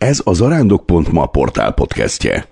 Ez 0.00 0.20
a 0.24 0.32
zarándok.ma 0.32 1.26
portál 1.26 1.72
podcastje. 1.72 2.48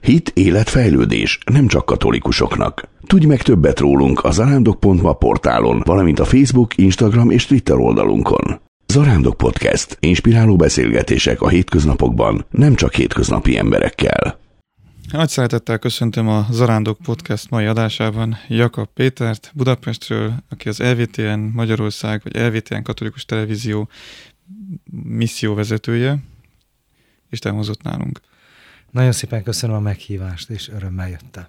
Hit, 0.00 0.32
élet, 0.34 0.68
fejlődés, 0.68 1.38
nem 1.52 1.66
csak 1.66 1.84
katolikusoknak. 1.84 2.88
Tudj 3.06 3.26
meg 3.26 3.42
többet 3.42 3.80
rólunk 3.80 4.24
a 4.24 4.30
zarándok.ma 4.30 5.12
portálon, 5.12 5.82
valamint 5.84 6.18
a 6.18 6.24
Facebook, 6.24 6.76
Instagram 6.76 7.30
és 7.30 7.46
Twitter 7.46 7.76
oldalunkon. 7.76 8.60
Zarándok 8.86 9.36
Podcast. 9.36 9.96
Inspiráló 10.00 10.56
beszélgetések 10.56 11.40
a 11.40 11.48
hétköznapokban, 11.48 12.44
nem 12.50 12.74
csak 12.74 12.94
hétköznapi 12.94 13.56
emberekkel. 13.56 14.38
Nagy 15.12 15.28
szeretettel 15.28 15.78
köszöntöm 15.78 16.28
a 16.28 16.46
Zarándok 16.50 16.98
Podcast 17.02 17.50
mai 17.50 17.64
adásában 17.64 18.36
Jakab 18.48 18.88
Pétert 18.94 19.52
Budapestről, 19.54 20.32
aki 20.48 20.68
az 20.68 20.78
LVTN 20.78 21.50
Magyarország, 21.54 22.20
vagy 22.24 22.36
LVTN 22.36 22.82
Katolikus 22.82 23.24
Televízió 23.24 23.88
misszióvezetője, 24.90 26.18
és 27.32 27.38
te 27.38 27.50
hozott 27.50 27.82
nálunk. 27.82 28.20
Nagyon 28.90 29.12
szépen 29.12 29.42
köszönöm 29.42 29.76
a 29.76 29.80
meghívást, 29.80 30.50
és 30.50 30.68
örömmel 30.68 31.08
jöttem. 31.08 31.46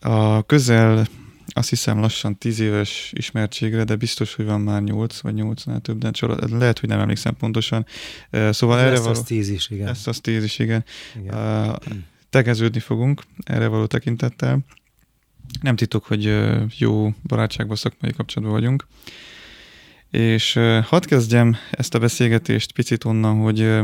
A 0.00 0.42
közel 0.42 1.06
azt 1.46 1.68
hiszem 1.68 1.98
lassan 1.98 2.38
tíz 2.38 2.60
éves 2.60 3.12
ismertségre, 3.16 3.84
de 3.84 3.96
biztos, 3.96 4.34
hogy 4.34 4.44
van 4.44 4.60
már 4.60 4.82
nyolc 4.82 5.20
vagy 5.20 5.34
nyolcnál 5.34 5.80
több, 5.80 5.98
de 5.98 6.10
csak 6.10 6.50
lehet, 6.50 6.78
hogy 6.78 6.88
nem 6.88 7.00
emlékszem 7.00 7.36
pontosan. 7.36 7.86
Szóval 8.50 8.80
erre 8.80 8.98
való... 8.98 9.10
az 9.10 9.22
tíz 9.22 9.48
is, 9.48 9.70
igen. 9.70 9.88
Ezt 9.88 10.08
az 10.08 10.20
tíz 10.20 10.44
is, 10.44 10.58
igen. 10.58 10.84
igen. 11.16 11.34
Uh, 11.34 11.76
tegeződni 12.30 12.80
fogunk 12.80 13.22
erre 13.44 13.66
való 13.66 13.86
tekintettel. 13.86 14.58
Nem 15.60 15.76
titok, 15.76 16.04
hogy 16.04 16.36
jó 16.78 17.14
barátságban, 17.22 17.76
szakmai 17.76 18.12
kapcsolatban 18.12 18.60
vagyunk. 18.60 18.86
És 20.10 20.52
hadd 20.84 21.06
kezdjem 21.06 21.56
ezt 21.70 21.94
a 21.94 21.98
beszélgetést 21.98 22.72
picit 22.72 23.04
onnan, 23.04 23.40
hogy 23.40 23.80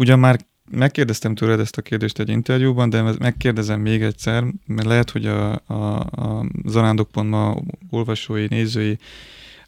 ugyan 0.00 0.18
már 0.18 0.40
megkérdeztem 0.70 1.34
tőled 1.34 1.60
ezt 1.60 1.76
a 1.76 1.82
kérdést 1.82 2.18
egy 2.18 2.28
interjúban, 2.28 2.90
de 2.90 3.02
megkérdezem 3.18 3.80
még 3.80 4.02
egyszer, 4.02 4.44
mert 4.66 4.88
lehet, 4.88 5.10
hogy 5.10 5.26
a, 5.26 5.52
a, 5.66 6.00
a 6.00 6.46
zarándok.ma 6.64 7.56
olvasói, 7.90 8.46
nézői 8.48 8.98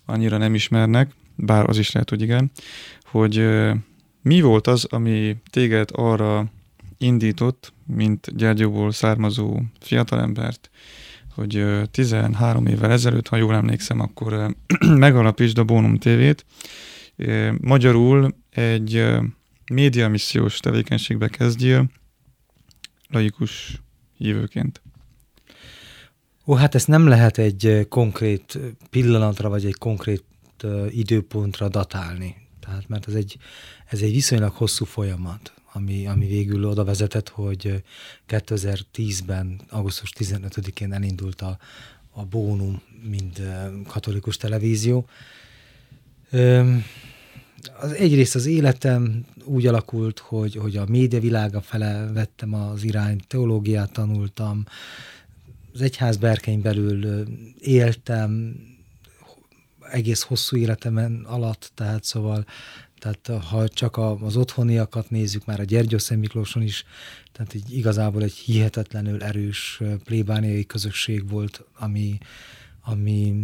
annyira 0.06 0.36
nem 0.36 0.55
ismernek, 0.55 1.10
bár 1.36 1.69
az 1.69 1.78
is 1.78 1.92
lehet, 1.92 2.08
hogy 2.08 2.22
igen, 2.22 2.50
hogy 3.03 3.48
mi 4.22 4.41
volt 4.41 4.66
az, 4.66 4.84
ami 4.84 5.36
téged 5.50 5.88
arra 5.92 6.44
indított, 6.98 7.72
mint 7.86 8.36
Gyergyóból 8.36 8.92
származó 8.92 9.60
fiatalembert, 9.80 10.70
hogy 11.34 11.66
13 11.91 12.66
évvel 12.66 12.91
ezelőtt, 12.91 13.28
ha 13.28 13.36
jól 13.36 13.55
emlékszem, 13.55 14.00
akkor 14.00 14.55
megalapítsd 15.06 15.58
a 15.58 15.64
Bónum 15.64 15.98
TV-t. 15.98 16.44
Magyarul 17.60 18.34
egy 18.50 19.05
médiamissziós 19.70 20.58
tevékenységbe 20.58 21.28
kezdjél, 21.28 21.91
laikus 23.08 23.82
hívőként. 24.16 24.82
Ó, 26.46 26.54
hát 26.54 26.74
ezt 26.74 26.88
nem 26.88 27.06
lehet 27.06 27.38
egy 27.38 27.86
konkrét 27.88 28.58
pillanatra, 28.91 29.48
vagy 29.48 29.64
egy 29.64 29.78
konkrét 29.78 30.24
időpontra 30.91 31.69
datálni. 31.69 32.36
Tehát, 32.60 32.88
mert 32.88 33.08
ez 33.08 33.14
egy, 33.14 33.38
ez 33.86 34.00
egy 34.00 34.12
viszonylag 34.12 34.52
hosszú 34.52 34.84
folyamat, 34.84 35.52
ami, 35.72 36.06
ami 36.06 36.26
végül 36.26 36.64
oda 36.64 36.84
vezetett, 36.84 37.28
hogy 37.28 37.82
2010-ben, 38.28 39.60
augusztus 39.69 40.12
15-én 40.19 40.92
elindult 40.92 41.41
a, 41.41 41.58
a 42.10 42.24
Bónum, 42.24 42.82
mint 43.02 43.41
katolikus 43.86 44.36
televízió. 44.36 45.08
Az 47.80 47.92
egyrészt 47.92 48.34
az 48.34 48.46
életem 48.46 49.24
úgy 49.44 49.66
alakult, 49.66 50.18
hogy, 50.18 50.56
hogy 50.56 50.77
a 50.77 50.86
médiavilága 50.88 51.60
fele 51.60 52.10
vettem 52.12 52.54
az 52.54 52.84
irányt, 52.84 53.27
teológiát 53.27 53.92
tanultam, 53.92 54.64
az 55.74 55.80
egyház 55.80 56.16
berkein 56.16 56.60
belül 56.60 57.25
éltem, 57.60 58.56
egész 59.91 60.22
hosszú 60.22 60.56
életemen 60.56 61.25
alatt, 61.25 61.70
tehát 61.75 62.04
szóval, 62.04 62.44
tehát 62.98 63.44
ha 63.44 63.69
csak 63.69 63.97
az 63.97 64.37
otthoniakat 64.37 65.10
nézzük, 65.10 65.44
már 65.44 65.60
a 65.60 65.64
Gyergyószent 65.64 66.20
Miklóson 66.20 66.62
is, 66.62 66.84
tehát 67.32 67.54
így 67.54 67.76
igazából 67.76 68.22
egy 68.22 68.32
hihetetlenül 68.34 69.22
erős 69.22 69.81
plébániai 70.04 70.66
közösség 70.66 71.28
volt, 71.28 71.64
ami, 71.78 72.19
ami 72.81 73.34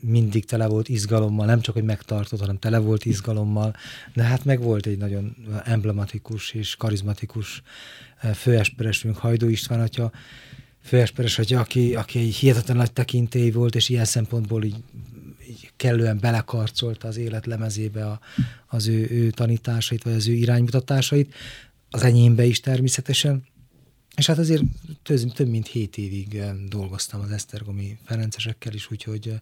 mindig 0.00 0.44
tele 0.44 0.66
volt 0.66 0.88
izgalommal, 0.88 1.46
nem 1.46 1.60
csak, 1.60 1.74
hogy 1.74 1.84
megtartott, 1.84 2.40
hanem 2.40 2.58
tele 2.58 2.78
volt 2.78 3.04
izgalommal, 3.04 3.76
de 4.14 4.22
hát 4.22 4.44
meg 4.44 4.60
volt 4.60 4.86
egy 4.86 4.98
nagyon 4.98 5.36
emblematikus 5.64 6.52
és 6.52 6.76
karizmatikus 6.76 7.62
főesperesünk, 8.34 9.16
Hajdó 9.16 9.48
István 9.48 9.80
atya, 9.80 10.12
főesperes 10.82 11.38
atya, 11.38 11.60
aki, 11.60 11.94
aki 11.94 12.18
egy 12.18 12.34
hihetetlen 12.34 12.76
nagy 12.76 12.92
tekintély 12.92 13.50
volt, 13.50 13.74
és 13.74 13.88
ilyen 13.88 14.04
szempontból 14.04 14.64
így, 14.64 14.82
így 15.48 15.70
kellően 15.76 16.18
belekarcolta 16.20 17.08
az 17.08 17.16
élet 17.16 17.46
lemezébe 17.46 18.06
a, 18.06 18.20
az 18.66 18.86
ő, 18.86 19.06
ő 19.10 19.30
tanításait, 19.30 20.02
vagy 20.02 20.12
az 20.12 20.28
ő 20.28 20.32
iránymutatásait, 20.32 21.34
az 21.90 22.02
enyémbe 22.02 22.44
is 22.44 22.60
természetesen, 22.60 23.44
és 24.16 24.26
hát 24.26 24.38
azért 24.38 24.62
több, 25.02 25.32
több 25.32 25.48
mint 25.48 25.66
hét 25.66 25.96
évig 25.96 26.42
dolgoztam 26.68 27.20
az 27.20 27.30
Esztergomi 27.30 27.98
Ferencesekkel 28.04 28.72
is, 28.72 28.90
úgyhogy 28.90 29.34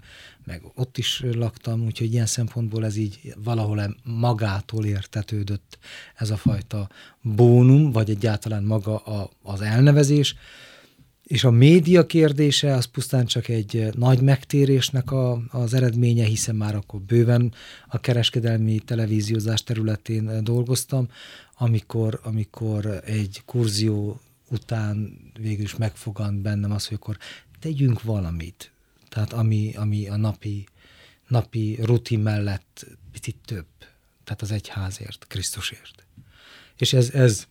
meg 0.45 0.63
ott 0.75 0.99
is 0.99 1.23
laktam, 1.33 1.85
úgyhogy 1.85 2.13
ilyen 2.13 2.27
szempontból 2.27 2.85
ez 2.85 2.97
így 2.97 3.35
valahol 3.45 3.97
magától 4.05 4.85
értetődött 4.85 5.79
ez 6.17 6.31
a 6.31 6.37
fajta 6.37 6.89
bónum, 7.23 7.93
vagy 7.93 8.11
egyáltalán 8.11 8.63
maga 8.63 8.97
a, 8.97 9.31
az 9.43 9.61
elnevezés. 9.61 10.35
És 11.27 11.45
a 11.45 11.51
média 11.51 12.07
kérdése 12.07 12.75
az 12.75 12.85
pusztán 12.85 13.27
csak 13.27 13.49
egy 13.49 13.89
nagy 13.95 14.21
megtérésnek 14.21 15.11
a, 15.11 15.43
az 15.49 15.75
eredménye, 15.75 16.25
hiszen 16.25 16.57
már 16.57 16.75
akkor 16.75 17.01
bőven 17.01 17.53
a 17.89 18.01
kereskedelmi 18.01 18.79
televíziózás 18.79 19.63
területén 19.63 20.45
dolgoztam, 20.45 21.09
amikor, 21.59 22.21
amikor 22.23 23.01
egy 23.05 23.43
kurzió 23.45 24.21
után 24.51 25.19
végül 25.39 25.65
is 25.65 25.77
megfogant 25.77 26.41
bennem 26.41 26.73
az, 26.73 26.87
hogy 26.87 26.97
akkor 27.01 27.19
tegyünk 27.61 28.03
valamit. 28.03 28.71
Tehát 29.09 29.33
ami, 29.33 29.75
ami 29.77 30.09
a 30.09 30.17
napi, 30.17 30.67
napi 31.29 31.79
rutin 31.83 32.21
mellett 32.21 32.87
picit 33.13 33.37
több. 33.45 33.67
Tehát 34.25 34.43
az 34.43 34.51
egyházért, 34.51 35.27
Krisztusért. 35.29 36.07
És 36.77 36.93
ez, 36.93 37.11
ez, 37.11 37.47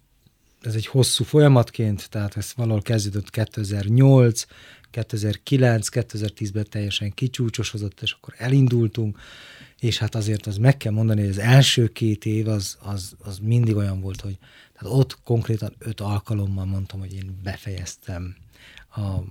ez 0.62 0.76
egy 0.76 0.86
hosszú 0.86 1.24
folyamatként, 1.24 2.10
tehát 2.10 2.38
ez 2.38 2.52
valahol 2.56 2.82
kezdődött 2.82 3.30
2008, 3.30 4.46
2009, 4.90 5.88
2010-ben 5.92 6.66
teljesen 6.70 7.14
kicsúcsosodott, 7.14 8.02
és 8.02 8.12
akkor 8.12 8.34
elindultunk, 8.38 9.20
és 9.80 9.98
hát 9.98 10.16
azért 10.16 10.48
az 10.48 10.58
meg 10.58 10.78
kell 10.78 10.92
mondani, 10.92 11.22
hogy 11.22 11.30
az 11.30 11.38
első 11.38 11.88
két 11.88 12.26
év 12.26 12.48
az, 12.48 12.78
az, 12.80 13.16
az 13.20 13.40
mindig 13.40 13.76
olyan 13.76 14.02
volt, 14.02 14.22
hogy 14.22 14.38
tehát 14.78 14.98
ott 14.98 15.18
konkrétan 15.24 15.76
öt 15.80 16.00
alkalommal 16.00 16.66
mondtam, 16.66 17.00
hogy 17.00 17.14
én 17.14 17.40
befejeztem 17.44 18.36
a 18.96 19.24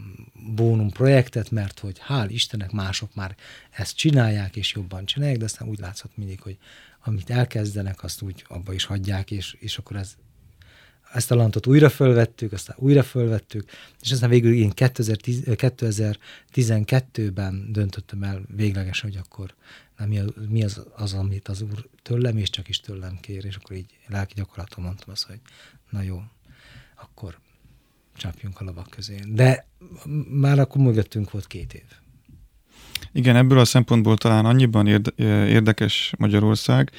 Bónum 0.55 0.91
projektet, 0.91 1.50
mert 1.50 1.78
hogy 1.78 2.00
hál' 2.09 2.27
Istennek 2.28 2.71
mások 2.71 3.15
már 3.15 3.37
ezt 3.71 3.97
csinálják, 3.97 4.56
és 4.56 4.72
jobban 4.72 5.05
csinálják, 5.05 5.38
de 5.38 5.44
aztán 5.44 5.69
úgy 5.69 5.78
látszott 5.78 6.16
mindig, 6.16 6.41
hogy 6.41 6.59
amit 7.05 7.31
elkezdenek, 7.31 8.03
azt 8.03 8.22
úgy 8.22 8.44
abba 8.49 8.72
is 8.72 8.84
hagyják, 8.84 9.31
és, 9.31 9.56
és 9.59 9.78
akkor 9.78 9.97
ez, 9.97 10.15
ezt 11.12 11.31
a 11.31 11.34
lantot 11.34 11.66
újra 11.66 11.88
fölvettük, 11.88 12.53
aztán 12.53 12.76
újra 12.78 13.03
fölvettük, 13.03 13.71
és 14.00 14.12
aztán 14.12 14.31
végül 14.31 14.55
én 14.55 14.71
2010, 14.71 15.43
2012-ben 15.47 17.72
döntöttem 17.72 18.22
el 18.22 18.43
véglegesen, 18.56 19.11
hogy 19.11 19.21
akkor 19.26 19.55
nem, 19.97 20.09
mi, 20.09 20.19
az, 20.19 20.31
mi 20.49 20.65
az, 20.65 20.87
az, 20.97 21.12
amit 21.12 21.49
az 21.49 21.62
Úr 21.62 21.88
tőlem, 22.03 22.37
és 22.37 22.50
csak 22.50 22.69
is 22.69 22.81
tőlem 22.81 23.19
kér, 23.21 23.44
és 23.44 23.56
akkor 23.56 23.77
így 23.77 23.99
lelki 24.06 24.34
gyakorlaton 24.37 24.85
mondtam 24.85 25.11
azt, 25.11 25.26
hogy 25.26 25.41
na 25.91 26.02
jó, 26.02 26.23
akkor 27.02 27.38
csapjunk 28.17 28.61
a 28.61 28.64
lovak 28.64 28.91
közé. 28.91 29.20
De 29.29 29.67
már 30.31 30.58
akkor 30.58 30.81
mögöttünk 30.81 31.31
volt 31.31 31.46
két 31.46 31.75
év. 31.75 31.85
Igen, 33.12 33.37
ebből 33.37 33.58
a 33.58 33.64
szempontból 33.64 34.17
talán 34.17 34.44
annyiban 34.44 34.87
érdekes 35.17 36.12
Magyarország. 36.19 36.90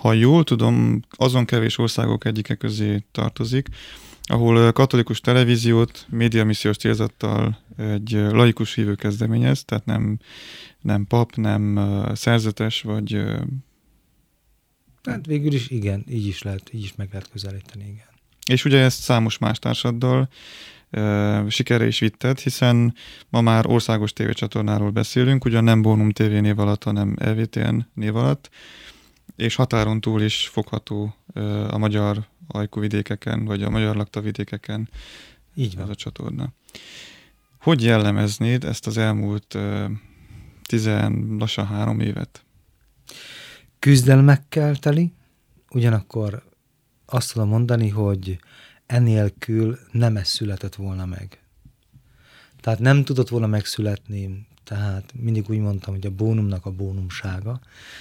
Ha 0.00 0.12
jól 0.12 0.44
tudom, 0.44 1.02
azon 1.10 1.44
kevés 1.44 1.78
országok 1.78 2.24
egyike 2.24 2.54
közé 2.54 3.04
tartozik, 3.12 3.68
ahol 4.22 4.72
katolikus 4.72 5.20
televíziót 5.20 6.06
médiamissziós 6.10 6.76
célzattal 6.76 7.58
egy 7.76 8.10
laikus 8.12 8.74
hívő 8.74 8.94
kezdeményez, 8.94 9.64
tehát 9.64 9.84
nem, 9.84 10.18
nem 10.80 11.06
pap, 11.06 11.34
nem 11.36 11.80
szerzetes, 12.14 12.82
vagy... 12.82 13.22
Hát 15.02 15.26
végül 15.26 15.52
is 15.52 15.70
igen, 15.70 16.04
így 16.08 16.26
is 16.26 16.42
lehet, 16.42 16.70
így 16.72 16.82
is 16.82 16.94
meg 16.96 17.08
lehet 17.12 17.30
közelíteni, 17.30 17.84
igen. 17.84 18.06
És 18.46 18.64
ugye 18.64 18.78
ezt 18.78 19.00
számos 19.00 19.38
más 19.38 19.58
társaddal 19.58 20.28
sikerre 21.48 21.86
is 21.86 21.98
vitted, 21.98 22.38
hiszen 22.38 22.94
ma 23.28 23.40
már 23.40 23.66
országos 23.66 24.12
tévécsatornáról 24.12 24.90
beszélünk, 24.90 25.44
ugyan 25.44 25.64
nem 25.64 25.82
Bónum 25.82 26.10
TV 26.10 26.30
név 26.30 26.58
alatt, 26.58 26.82
hanem 26.82 27.16
LVTN 27.18 27.80
név 27.94 28.16
alatt, 28.16 28.50
és 29.42 29.54
határon 29.54 30.00
túl 30.00 30.22
is 30.22 30.48
fogható 30.48 31.14
a 31.68 31.78
magyar 31.78 32.26
ajkuvidékeken, 32.48 33.44
vagy 33.44 33.62
a 33.62 33.70
magyar 33.70 33.96
laktavidékeken 33.96 34.88
Így 35.54 35.74
van. 35.74 35.84
ez 35.84 35.90
a 35.90 35.94
csatorna. 35.94 36.52
Hogy 37.60 37.82
jellemeznéd 37.82 38.64
ezt 38.64 38.86
az 38.86 38.96
elmúlt 38.96 39.58
tizen, 40.62 41.36
lassan 41.38 41.66
három 41.66 42.00
évet? 42.00 42.44
Küzdelmekkel 43.78 44.76
teli, 44.76 45.12
ugyanakkor 45.70 46.42
azt 47.06 47.32
tudom 47.32 47.48
mondani, 47.48 47.88
hogy 47.88 48.38
enélkül 48.86 49.78
nem 49.92 50.16
ez 50.16 50.28
született 50.28 50.74
volna 50.74 51.06
meg. 51.06 51.42
Tehát 52.60 52.78
nem 52.78 53.04
tudott 53.04 53.28
volna 53.28 53.46
megszületni, 53.46 54.46
tehát 54.64 55.12
mindig 55.14 55.50
úgy 55.50 55.58
mondtam, 55.58 55.94
hogy 55.94 56.06
a 56.06 56.10
bónumnak 56.10 56.66
a 56.66 56.70
bónumsága. 56.70 57.60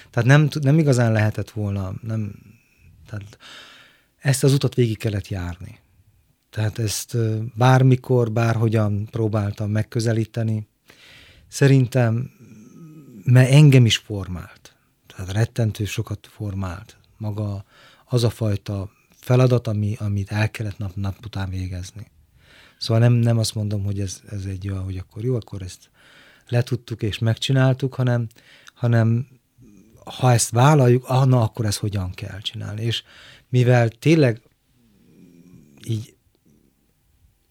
Tehát 0.09 0.29
nem, 0.29 0.47
nem 0.61 0.79
igazán 0.79 1.11
lehetett 1.11 1.51
volna, 1.51 1.93
nem, 2.01 2.33
tehát 3.05 3.37
ezt 4.17 4.43
az 4.43 4.53
utat 4.53 4.75
végig 4.75 4.97
kellett 4.97 5.27
járni. 5.27 5.79
Tehát 6.49 6.79
ezt 6.79 7.17
bármikor, 7.55 8.31
bárhogyan 8.31 9.05
próbáltam 9.05 9.69
megközelíteni. 9.69 10.67
Szerintem, 11.47 12.31
mert 13.23 13.51
engem 13.51 13.85
is 13.85 13.97
formált. 13.97 14.75
Tehát 15.07 15.31
rettentő 15.31 15.85
sokat 15.85 16.27
formált. 16.31 16.97
Maga 17.17 17.65
az 18.05 18.23
a 18.23 18.29
fajta 18.29 18.91
feladat, 19.09 19.67
ami, 19.67 19.95
amit 19.99 20.31
el 20.31 20.51
kellett 20.51 20.77
nap, 20.77 20.95
nap 20.95 21.25
után 21.25 21.49
végezni. 21.49 22.11
Szóval 22.77 23.01
nem, 23.01 23.13
nem 23.13 23.37
azt 23.37 23.55
mondom, 23.55 23.83
hogy 23.83 23.99
ez, 23.99 24.21
ez 24.29 24.45
egy 24.45 24.69
olyan, 24.69 24.83
hogy 24.83 24.97
akkor 24.97 25.23
jó, 25.23 25.35
akkor 25.35 25.61
ezt 25.61 25.89
letudtuk 26.51 27.01
és 27.01 27.19
megcsináltuk, 27.19 27.93
hanem, 27.93 28.27
hanem 28.73 29.27
ha 30.05 30.31
ezt 30.31 30.49
vállaljuk, 30.49 31.03
ah, 31.07 31.25
na, 31.25 31.41
akkor 31.41 31.65
ezt 31.65 31.79
hogyan 31.79 32.11
kell 32.11 32.39
csinálni. 32.39 32.83
És 32.83 33.03
mivel 33.49 33.89
tényleg 33.89 34.41
így 35.87 36.13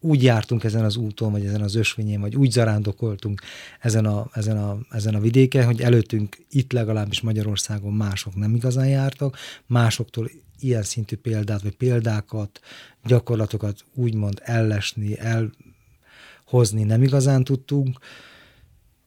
úgy 0.03 0.23
jártunk 0.23 0.63
ezen 0.63 0.83
az 0.83 0.95
úton, 0.95 1.31
vagy 1.31 1.45
ezen 1.45 1.61
az 1.61 1.75
ösvényén, 1.75 2.19
vagy 2.19 2.35
úgy 2.35 2.51
zarándokoltunk 2.51 3.41
ezen 3.79 4.05
a, 4.05 4.29
ezen 4.33 4.57
a, 4.57 4.77
ezen 4.89 5.15
a 5.15 5.19
vidéken, 5.19 5.65
hogy 5.65 5.81
előttünk 5.81 6.37
itt 6.49 6.71
legalábbis 6.71 7.21
Magyarországon 7.21 7.93
mások 7.93 8.35
nem 8.35 8.55
igazán 8.55 8.87
jártak, 8.87 9.37
másoktól 9.65 10.29
ilyen 10.59 10.83
szintű 10.83 11.15
példát, 11.15 11.61
vagy 11.61 11.75
példákat, 11.75 12.59
gyakorlatokat 13.03 13.85
úgymond 13.93 14.41
ellesni, 14.43 15.17
elhozni 15.19 16.83
nem 16.83 17.03
igazán 17.03 17.43
tudtunk. 17.43 17.99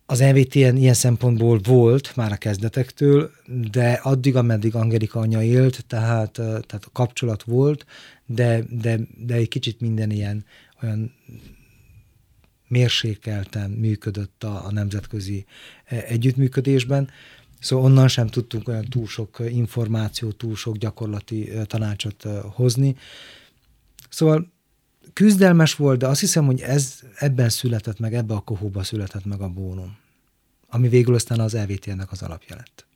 Az 0.07 0.21
EVTN 0.21 0.77
ilyen 0.77 0.95
szempontból 0.95 1.59
volt 1.59 2.17
már 2.17 2.33
a 2.33 2.37
kezdetektől, 2.37 3.31
de 3.71 3.93
addig, 3.93 4.37
ameddig 4.37 4.75
Angelika 4.75 5.21
anya 5.21 5.43
élt, 5.43 5.85
tehát, 5.87 6.33
tehát 6.33 6.85
a 6.85 6.91
kapcsolat 6.93 7.43
volt, 7.43 7.87
de, 8.27 8.63
de, 8.71 8.99
de 9.17 9.35
egy 9.35 9.49
kicsit 9.49 9.81
minden 9.81 10.11
ilyen 10.11 10.45
olyan 10.83 11.15
mérsékelten 12.69 13.71
működött 13.71 14.45
a, 14.45 14.67
a 14.67 14.73
nemzetközi 14.73 15.45
együttműködésben. 15.85 17.09
Szóval 17.61 17.85
onnan 17.85 18.09
sem 18.09 18.27
tudtunk 18.27 18.69
olyan 18.69 18.85
túl 18.85 19.07
sok 19.07 19.43
információ, 19.49 20.31
túl 20.31 20.57
sok 20.57 20.77
gyakorlati 20.77 21.51
tanácsot 21.67 22.23
hozni. 22.55 22.97
Szóval 24.09 24.53
küzdelmes 25.15 25.75
volt, 25.75 25.99
de 25.99 26.07
azt 26.07 26.21
hiszem, 26.21 26.47
hogy 26.47 26.61
ez 26.61 27.01
ebben 27.15 27.49
született 27.49 27.99
meg, 27.99 28.15
ebbe 28.15 28.35
a 28.35 28.41
kohóba 28.41 28.83
született 28.83 29.25
meg 29.25 29.41
a 29.41 29.49
bónum, 29.49 29.97
ami 30.69 30.89
végül 30.89 31.15
aztán 31.15 31.41
az 31.41 31.55
EVT-nek 31.55 32.13
az 32.13 32.23
alapja 32.23 32.57
lett. 32.57 32.87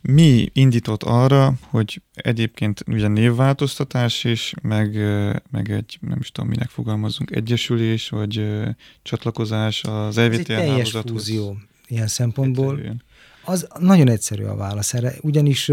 Mi 0.00 0.48
indított 0.52 1.02
arra, 1.02 1.54
hogy 1.68 2.02
egyébként 2.14 2.84
ugye 2.86 3.08
névváltoztatás 3.08 4.24
is, 4.24 4.54
meg, 4.62 4.96
meg 5.50 5.70
egy, 5.70 5.98
nem 6.00 6.18
is 6.20 6.30
tudom, 6.30 6.50
minek 6.50 6.68
fogalmazunk, 6.68 7.30
egyesülés, 7.30 8.08
vagy 8.08 8.46
csatlakozás 9.02 9.84
az 9.84 10.18
EVT 10.18 10.32
Ez 10.32 10.38
egy 10.38 10.46
teljes 10.46 10.90
fúzió 10.90 11.56
ilyen 11.86 12.06
szempontból. 12.06 12.70
Egyszerűen. 12.70 13.02
Az 13.44 13.68
nagyon 13.78 14.08
egyszerű 14.08 14.44
a 14.44 14.56
válasz 14.56 14.94
erre, 14.94 15.14
ugyanis 15.20 15.64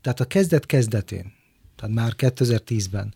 tehát 0.00 0.20
a 0.20 0.24
kezdet 0.24 0.66
kezdetén, 0.66 1.32
tehát 1.76 1.94
már 1.94 2.12
2010-ben 2.16 3.14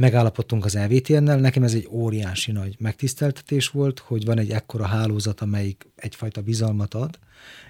megállapodtunk 0.00 0.64
az 0.64 0.74
LVTN-nel, 0.74 1.38
nekem 1.38 1.62
ez 1.62 1.74
egy 1.74 1.88
óriási 1.90 2.52
nagy 2.52 2.76
megtiszteltetés 2.78 3.68
volt, 3.68 3.98
hogy 3.98 4.24
van 4.24 4.38
egy 4.38 4.50
ekkora 4.50 4.86
hálózat, 4.86 5.40
amelyik 5.40 5.88
egyfajta 5.96 6.42
bizalmat 6.42 6.94
ad, 6.94 7.18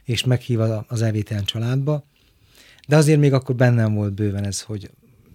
és 0.04 0.24
meghív 0.24 0.60
az 0.86 1.02
LVTN 1.02 1.44
családba, 1.44 2.04
de 2.88 2.96
azért 2.96 3.20
még 3.20 3.32
akkor 3.32 3.54
bennem 3.54 3.94
volt 3.94 4.12
bőven 4.12 4.44
ez, 4.44 4.60
hogy 4.60 4.90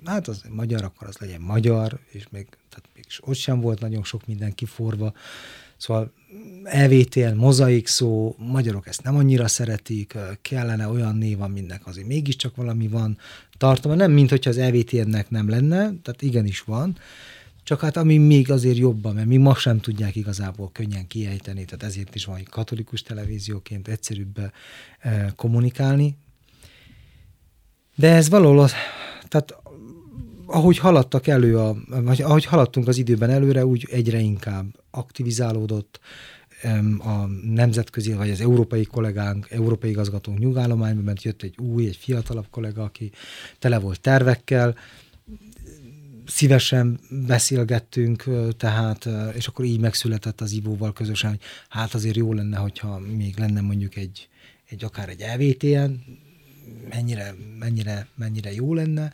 hát 0.05 0.27
az 0.27 0.43
magyar, 0.49 0.83
akkor 0.83 1.07
az 1.07 1.17
legyen 1.17 1.41
magyar, 1.41 1.99
és 2.11 2.27
még, 2.29 2.47
tehát 2.69 2.89
még 2.93 3.05
ott 3.19 3.35
sem 3.35 3.59
volt 3.59 3.79
nagyon 3.79 4.03
sok 4.03 4.27
minden 4.27 4.53
kiforva, 4.53 5.13
Szóval 5.77 6.13
EVTL, 6.63 7.33
mozaik 7.35 7.87
szó, 7.87 8.35
magyarok 8.37 8.87
ezt 8.87 9.03
nem 9.03 9.15
annyira 9.15 9.47
szeretik, 9.47 10.17
kellene 10.41 10.87
olyan 10.87 11.15
név, 11.15 11.41
aminek 11.41 11.87
azért 11.87 12.07
mégiscsak 12.07 12.55
valami 12.55 12.87
van 12.87 13.17
tartalma, 13.57 13.97
nem 13.97 14.11
mint 14.11 14.29
hogyha 14.29 14.49
az 14.49 14.57
EVTN-nek 14.57 15.29
nem 15.29 15.49
lenne, 15.49 15.77
tehát 15.77 16.21
igenis 16.21 16.61
van, 16.61 16.97
csak 17.63 17.79
hát 17.79 17.97
ami 17.97 18.17
még 18.17 18.51
azért 18.51 18.77
jobban, 18.77 19.13
mert 19.13 19.27
mi 19.27 19.37
ma 19.37 19.55
sem 19.55 19.79
tudják 19.79 20.15
igazából 20.15 20.69
könnyen 20.71 21.07
kiejteni, 21.07 21.65
tehát 21.65 21.83
ezért 21.83 22.15
is 22.15 22.25
van 22.25 22.35
hogy 22.35 22.49
katolikus 22.49 23.01
televízióként 23.01 23.87
egyszerűbb 23.87 24.51
kommunikálni. 25.35 26.15
De 27.95 28.13
ez 28.13 28.29
valahol, 28.29 28.69
tehát 29.27 29.55
ahogy 30.45 30.77
haladtak 30.77 31.27
elő, 31.27 31.57
a, 31.57 31.75
vagy 31.87 32.21
ahogy 32.21 32.45
haladtunk 32.45 32.87
az 32.87 32.97
időben 32.97 33.29
előre, 33.29 33.65
úgy 33.65 33.87
egyre 33.91 34.19
inkább 34.19 34.65
aktivizálódott 34.91 35.99
a 36.99 37.25
nemzetközi, 37.43 38.13
vagy 38.13 38.29
az 38.29 38.41
európai 38.41 38.85
kollégánk, 38.85 39.51
európai 39.51 39.89
igazgatónk 39.89 40.39
nyugállományban, 40.39 41.03
mert 41.03 41.23
jött 41.23 41.41
egy 41.41 41.57
új, 41.57 41.85
egy 41.85 41.95
fiatalabb 41.95 42.47
kollega, 42.49 42.83
aki 42.83 43.11
tele 43.59 43.79
volt 43.79 44.01
tervekkel, 44.01 44.75
szívesen 46.25 46.99
beszélgettünk, 47.27 48.23
tehát, 48.57 49.09
és 49.33 49.47
akkor 49.47 49.65
így 49.65 49.79
megszületett 49.79 50.41
az 50.41 50.51
Ivóval 50.51 50.93
közösen, 50.93 51.29
hogy 51.29 51.39
hát 51.69 51.93
azért 51.93 52.15
jó 52.15 52.33
lenne, 52.33 52.57
hogyha 52.57 52.99
még 52.99 53.37
lenne 53.37 53.61
mondjuk 53.61 53.95
egy, 53.95 54.29
egy 54.69 54.83
akár 54.83 55.09
egy 55.09 55.21
EVTN, 55.21 55.91
mennyire, 56.89 57.35
mennyire, 57.59 58.07
mennyire 58.15 58.53
jó 58.53 58.73
lenne, 58.73 59.13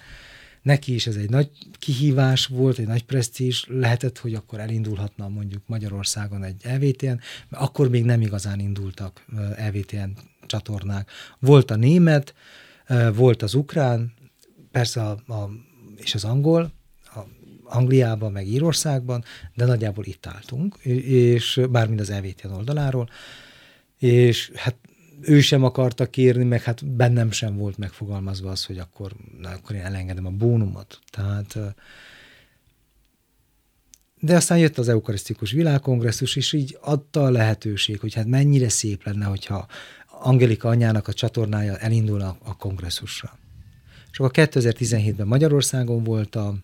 neki 0.61 0.93
is 0.93 1.07
ez 1.07 1.15
egy 1.15 1.29
nagy 1.29 1.49
kihívás 1.79 2.45
volt, 2.45 2.77
egy 2.77 2.87
nagy 2.87 3.03
presztízs, 3.03 3.65
lehetett, 3.67 4.17
hogy 4.17 4.33
akkor 4.33 4.59
elindulhatna 4.59 5.29
mondjuk 5.29 5.61
Magyarországon 5.65 6.43
egy 6.43 6.61
EVTN, 6.63 7.19
mert 7.49 7.63
akkor 7.63 7.89
még 7.89 8.03
nem 8.03 8.21
igazán 8.21 8.59
indultak 8.59 9.25
EVTN 9.55 10.09
csatornák. 10.45 11.11
Volt 11.39 11.71
a 11.71 11.75
német, 11.75 12.33
volt 13.13 13.41
az 13.41 13.53
ukrán, 13.53 14.13
persze 14.71 15.01
a, 15.01 15.11
a, 15.33 15.49
és 15.97 16.15
az 16.15 16.23
angol, 16.23 16.71
a 17.03 17.19
Angliában, 17.63 18.31
meg 18.31 18.47
Írországban, 18.47 19.23
de 19.53 19.65
nagyjából 19.65 20.05
itt 20.05 20.25
álltunk, 20.25 20.75
és 21.05 21.61
bármint 21.69 21.99
az 21.99 22.09
EVTN 22.09 22.51
oldaláról, 22.51 23.09
és 23.97 24.51
hát 24.55 24.75
ő 25.21 25.39
sem 25.39 25.63
akarta 25.63 26.05
kérni, 26.09 26.43
meg 26.43 26.61
hát 26.61 26.85
bennem 26.85 27.31
sem 27.31 27.57
volt 27.57 27.77
megfogalmazva 27.77 28.49
az, 28.49 28.65
hogy 28.65 28.77
akkor, 28.77 29.11
na, 29.39 29.49
akkor 29.49 29.75
én 29.75 29.81
elengedem 29.81 30.25
a 30.25 30.29
bónumot. 30.29 30.99
Tehát 31.09 31.57
de 34.23 34.35
aztán 34.35 34.57
jött 34.57 34.77
az 34.77 34.89
eukarisztikus 34.89 35.51
világkongresszus, 35.51 36.35
és 36.35 36.53
így 36.53 36.77
adta 36.81 37.23
a 37.23 37.29
lehetőség, 37.29 37.99
hogy 37.99 38.13
hát 38.13 38.25
mennyire 38.25 38.69
szép 38.69 39.03
lenne, 39.03 39.25
hogyha 39.25 39.67
Angelika 40.23 40.69
anyának 40.69 41.07
a 41.07 41.13
csatornája 41.13 41.77
elindulna 41.77 42.37
a 42.43 42.57
kongresszusra. 42.57 43.37
És 44.11 44.19
akkor 44.19 44.31
2017-ben 44.33 45.27
Magyarországon 45.27 46.03
volt 46.03 46.35
a, 46.35 46.55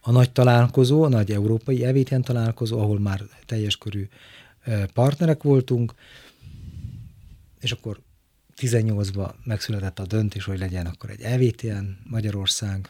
a 0.00 0.10
nagy 0.10 0.30
találkozó, 0.30 1.02
a 1.02 1.08
nagy 1.08 1.30
európai 1.30 1.84
evétjen 1.84 2.22
találkozó, 2.22 2.78
ahol 2.80 2.98
már 2.98 3.22
teljes 3.46 3.76
körű 3.76 4.08
partnerek 4.94 5.42
voltunk, 5.42 5.94
és 7.64 7.72
akkor 7.72 8.00
18-ban 8.56 9.34
megszületett 9.44 9.98
a 9.98 10.06
döntés, 10.06 10.44
hogy 10.44 10.58
legyen 10.58 10.86
akkor 10.86 11.10
egy 11.10 11.20
EVTN 11.20 11.84
Magyarország. 12.04 12.88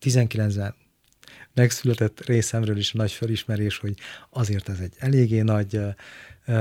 19-ben 0.00 0.74
megszületett 1.54 2.24
részemről 2.24 2.76
is 2.76 2.92
nagy 2.92 3.12
felismerés, 3.12 3.78
hogy 3.78 3.94
azért 4.30 4.68
ez 4.68 4.78
egy 4.78 4.94
eléggé 4.98 5.40
nagy 5.40 5.80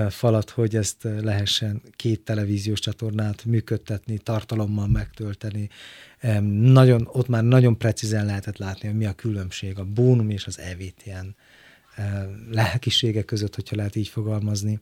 falat, 0.09 0.50
hogy 0.50 0.75
ezt 0.75 0.97
lehessen 1.03 1.81
két 1.95 2.21
televíziós 2.21 2.79
csatornát 2.79 3.45
működtetni, 3.45 4.17
tartalommal 4.17 4.88
megtölteni. 4.88 5.69
Nagyon, 6.50 7.07
ott 7.12 7.27
már 7.27 7.43
nagyon 7.43 7.77
precízen 7.77 8.25
lehetett 8.25 8.57
látni, 8.57 8.88
hogy 8.88 8.97
mi 8.97 9.05
a 9.05 9.13
különbség 9.13 9.79
a 9.79 9.86
Bónum 9.86 10.29
és 10.29 10.45
az 10.45 10.59
EVTN 10.59 11.36
lelkisége 12.51 13.24
között, 13.24 13.55
hogyha 13.55 13.75
lehet 13.75 13.95
így 13.95 14.07
fogalmazni. 14.07 14.79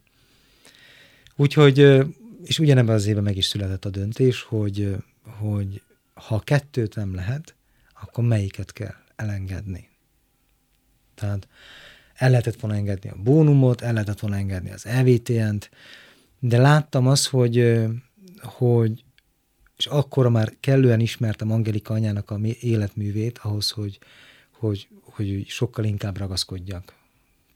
Úgyhogy 1.35 2.05
és 2.43 2.59
ugyanebben 2.59 2.95
az 2.95 3.05
évben 3.05 3.23
meg 3.23 3.37
is 3.37 3.45
született 3.45 3.85
a 3.85 3.89
döntés, 3.89 4.41
hogy, 4.41 4.95
hogy 5.23 5.81
ha 6.13 6.39
kettőt 6.39 6.95
nem 6.95 7.15
lehet, 7.15 7.55
akkor 8.01 8.23
melyiket 8.23 8.73
kell 8.73 8.93
elengedni. 9.15 9.89
Tehát 11.15 11.47
el 12.13 12.29
lehetett 12.29 12.59
volna 12.59 12.77
engedni 12.77 13.09
a 13.09 13.15
bónumot, 13.23 13.81
el 13.81 13.93
lehetett 13.93 14.19
volna 14.19 14.35
engedni 14.35 14.71
az 14.71 14.85
EVTN-t, 14.85 15.69
de 16.39 16.57
láttam 16.57 17.07
azt, 17.07 17.27
hogy, 17.27 17.83
hogy 18.41 19.03
és 19.77 19.85
akkor 19.85 20.29
már 20.29 20.53
kellően 20.59 20.99
ismertem 20.99 21.51
Angelika 21.51 21.93
anyának 21.93 22.29
a 22.29 22.39
életművét 22.59 23.37
ahhoz, 23.37 23.69
hogy, 23.69 23.99
hogy, 24.51 24.87
hogy 25.01 25.45
sokkal 25.47 25.85
inkább 25.85 26.17
ragaszkodjak. 26.17 26.93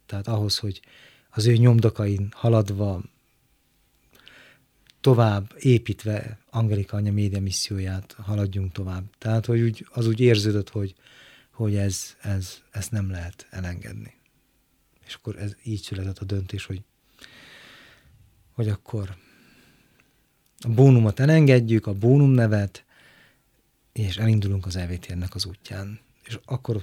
Tehát 0.05 0.27
ahhoz, 0.27 0.57
hogy 0.57 0.81
az 1.29 1.45
ő 1.45 1.55
nyomdokain 1.55 2.29
haladva, 2.31 3.01
tovább 5.01 5.53
építve 5.60 6.39
Angelika 6.50 6.98
anya 6.98 7.12
média 7.12 7.41
misszióját 7.41 8.15
haladjunk 8.24 8.72
tovább. 8.72 9.03
Tehát, 9.18 9.46
hogy 9.46 9.62
úgy, 9.62 9.88
az 9.89 10.08
úgy 10.08 10.20
érződött, 10.20 10.70
hogy, 10.70 10.96
hogy 11.51 11.75
ez, 11.75 12.15
ez, 12.22 12.62
ezt 12.72 12.91
nem 12.91 13.10
lehet 13.10 13.48
elengedni. 13.50 14.13
És 15.06 15.13
akkor 15.13 15.38
ez 15.38 15.56
így 15.63 15.82
született 15.82 16.18
a 16.18 16.25
döntés, 16.25 16.65
hogy, 16.65 16.82
hogy 18.51 18.70
akkor 18.70 19.15
a 20.60 20.70
bónumot 20.70 21.20
elengedjük, 21.20 21.88
a 21.88 21.94
bónum 21.94 22.32
nevet, 22.32 22.84
és 23.91 24.18
elindulunk 24.18 24.65
az 24.65 24.75
EVTN-nek 24.75 25.36
az 25.36 25.46
útján. 25.46 26.00
És 26.24 26.39
akkor 26.46 26.82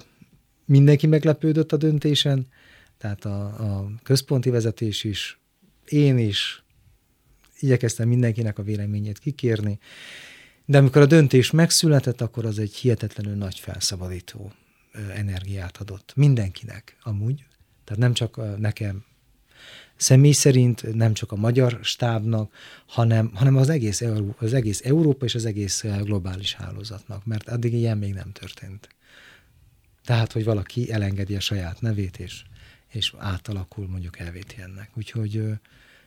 mindenki 0.65 1.07
meglepődött 1.07 1.73
a 1.73 1.77
döntésen, 1.77 2.47
tehát 2.99 3.25
a, 3.25 3.45
a 3.47 3.91
központi 4.03 4.51
vezetés 4.51 5.05
is, 5.05 5.39
én 5.89 6.19
is, 6.19 6.65
igyekeztem 7.61 8.09
mindenkinek 8.09 8.59
a 8.59 8.63
véleményét 8.63 9.19
kikérni, 9.19 9.79
de 10.65 10.79
amikor 10.79 11.03
a 11.03 11.07
döntés 11.07 11.51
megszületett, 11.51 12.21
akkor 12.21 12.45
az 12.45 12.59
egy 12.59 12.75
hihetetlenül 12.75 13.35
nagy 13.35 13.59
felszabadító 13.59 14.53
energiát 15.15 15.77
adott. 15.77 16.13
Mindenkinek 16.17 16.97
amúgy. 17.03 17.45
Tehát 17.85 18.03
nem 18.03 18.13
csak 18.13 18.59
nekem 18.59 19.05
személy 19.97 20.33
szerint, 20.33 20.95
nem 20.95 21.15
csak 21.15 21.33
a 21.33 21.37
magyar 21.37 21.79
stábnak, 21.83 22.55
hanem, 22.87 23.31
hanem 23.35 23.57
az, 23.57 23.69
egész, 23.69 24.03
az 24.39 24.53
egész 24.53 24.81
Európa 24.85 25.25
és 25.25 25.35
az 25.35 25.45
egész 25.45 25.85
globális 26.03 26.55
hálózatnak, 26.55 27.25
mert 27.25 27.49
addig 27.49 27.73
ilyen 27.73 27.99
még 27.99 28.15
nem 28.15 28.33
történt. 28.33 28.89
Tehát, 30.05 30.33
hogy 30.33 30.45
valaki 30.45 30.93
elengedi 30.93 31.37
a 31.37 31.41
saját 31.41 31.81
nevét, 31.81 32.19
és, 32.19 32.43
és 32.89 33.15
átalakul 33.19 33.89
mondjuk 33.89 34.19
elvéti-ennek. 34.19 34.91
Úgyhogy 34.95 35.43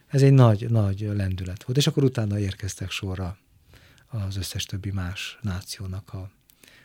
ez 0.09 0.21
egy 0.21 0.33
nagy, 0.33 0.69
nagy 0.69 0.99
lendület 0.99 1.63
volt. 1.63 1.77
És 1.77 1.87
akkor 1.87 2.03
utána 2.03 2.39
érkeztek 2.39 2.91
sorra 2.91 3.37
az 4.07 4.37
összes 4.37 4.63
többi 4.63 4.91
más 4.91 5.37
nációnak 5.41 6.13
a, 6.13 6.29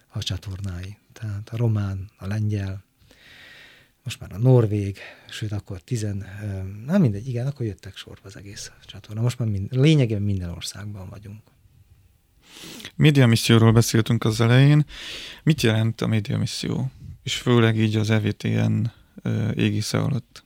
a 0.09 0.23
csatornái. 0.23 0.97
Tehát 1.13 1.49
a 1.49 1.57
román, 1.57 2.11
a 2.17 2.27
lengyel, 2.27 2.85
most 4.03 4.21
már 4.21 4.33
a 4.33 4.39
norvég, 4.39 4.99
sőt 5.31 5.53
akkor 5.53 5.81
tizen, 5.81 6.27
nem 6.87 7.01
mindegy, 7.01 7.29
igen, 7.29 7.47
akkor 7.47 7.67
jöttek 7.67 7.97
sorba 7.97 8.21
az 8.25 8.37
egész 8.37 8.71
csatorna. 8.87 9.21
Most 9.21 9.39
már 9.39 9.49
mind, 9.49 9.73
lényegében 9.73 10.23
minden 10.23 10.51
országban 10.51 11.09
vagyunk. 11.09 11.43
Média 12.95 13.27
misszióról 13.27 13.73
beszéltünk 13.73 14.25
az 14.25 14.41
elején. 14.41 14.87
Mit 15.43 15.63
jelent 15.63 16.01
a 16.01 16.07
média 16.07 16.39
misszió? 16.39 16.91
És 17.23 17.37
főleg 17.37 17.79
így 17.79 17.97
az 17.97 18.11
EVTN 18.11 18.85
égisze 19.55 19.99
alatt. 19.99 20.44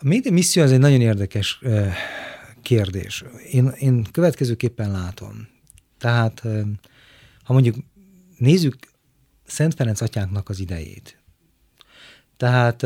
A 0.00 0.06
média 0.06 0.32
misszió 0.32 0.62
az 0.62 0.72
egy 0.72 0.78
nagyon 0.78 1.00
érdekes 1.00 1.60
kérdés. 2.62 3.24
Én, 3.50 3.66
én 3.66 4.06
következőképpen 4.10 4.90
látom. 4.90 5.48
Tehát, 5.98 6.42
ha 7.42 7.52
mondjuk 7.52 7.76
nézzük 8.36 8.76
Szent 9.46 9.74
Ferenc 9.74 10.00
atyánknak 10.00 10.48
az 10.48 10.58
idejét. 10.58 11.18
Tehát 12.36 12.82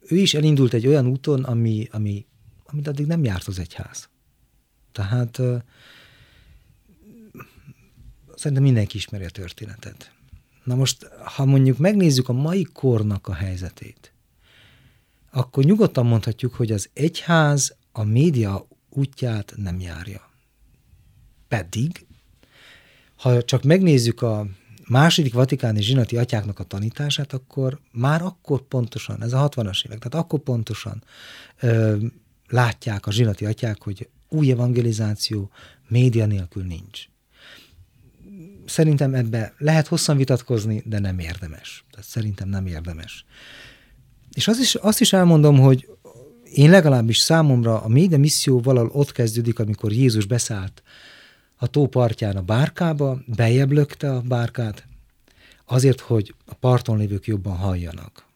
ő 0.00 0.16
is 0.16 0.34
elindult 0.34 0.72
egy 0.72 0.86
olyan 0.86 1.06
úton, 1.06 1.44
ami, 1.44 1.88
ami, 1.90 2.26
amit 2.64 2.88
addig 2.88 3.06
nem 3.06 3.24
járt 3.24 3.46
az 3.46 3.58
egyház. 3.58 4.08
Tehát 4.92 5.40
szerintem 8.34 8.62
mindenki 8.62 8.96
ismeri 8.96 9.24
a 9.24 9.30
történetet. 9.30 10.12
Na 10.64 10.74
most, 10.74 11.04
ha 11.04 11.44
mondjuk 11.44 11.78
megnézzük 11.78 12.28
a 12.28 12.32
mai 12.32 12.62
kornak 12.62 13.28
a 13.28 13.34
helyzetét, 13.34 14.12
akkor 15.30 15.64
nyugodtan 15.64 16.06
mondhatjuk, 16.06 16.54
hogy 16.54 16.72
az 16.72 16.90
egyház 16.92 17.76
a 17.92 18.04
média 18.04 18.66
útját 18.88 19.52
nem 19.56 19.80
járja. 19.80 20.30
Pedig, 21.48 22.06
ha 23.16 23.42
csak 23.42 23.62
megnézzük 23.62 24.22
a 24.22 24.46
második 24.88 25.32
vatikáni 25.32 25.82
zsinati 25.82 26.16
atyáknak 26.16 26.58
a 26.58 26.64
tanítását, 26.64 27.32
akkor 27.32 27.80
már 27.92 28.22
akkor 28.22 28.60
pontosan, 28.62 29.22
ez 29.22 29.32
a 29.32 29.48
60-as 29.48 29.86
évek, 29.86 29.98
tehát 29.98 30.24
akkor 30.26 30.40
pontosan 30.40 31.02
ö, 31.60 31.96
látják 32.48 33.06
a 33.06 33.10
zsinati 33.10 33.44
atyák, 33.44 33.82
hogy 33.82 34.08
új 34.28 34.50
evangelizáció 34.50 35.50
média 35.88 36.26
nélkül 36.26 36.64
nincs. 36.64 37.04
Szerintem 38.64 39.14
ebbe 39.14 39.54
lehet 39.58 39.86
hosszan 39.86 40.16
vitatkozni, 40.16 40.82
de 40.84 40.98
nem 40.98 41.18
érdemes. 41.18 41.84
Tehát 41.90 42.06
szerintem 42.06 42.48
nem 42.48 42.66
érdemes. 42.66 43.24
És 44.32 44.48
az 44.48 44.58
is, 44.58 44.74
azt 44.74 45.00
is 45.00 45.12
elmondom, 45.12 45.58
hogy 45.58 45.88
én 46.52 46.70
legalábbis 46.70 47.18
számomra 47.18 47.82
a 47.82 47.88
média 47.88 48.18
misszió 48.18 48.60
valahol 48.60 48.90
ott 48.92 49.12
kezdődik, 49.12 49.58
amikor 49.58 49.92
Jézus 49.92 50.26
beszállt 50.26 50.82
a 51.56 51.66
tó 51.66 51.86
partján 51.86 52.36
a 52.36 52.42
bárkába, 52.42 53.22
bejebb 53.26 53.70
lökte 53.70 54.12
a 54.12 54.20
bárkát, 54.20 54.86
azért, 55.64 56.00
hogy 56.00 56.34
a 56.46 56.54
parton 56.54 56.98
lévők 56.98 57.26
jobban 57.26 57.56
halljanak, 57.56 58.26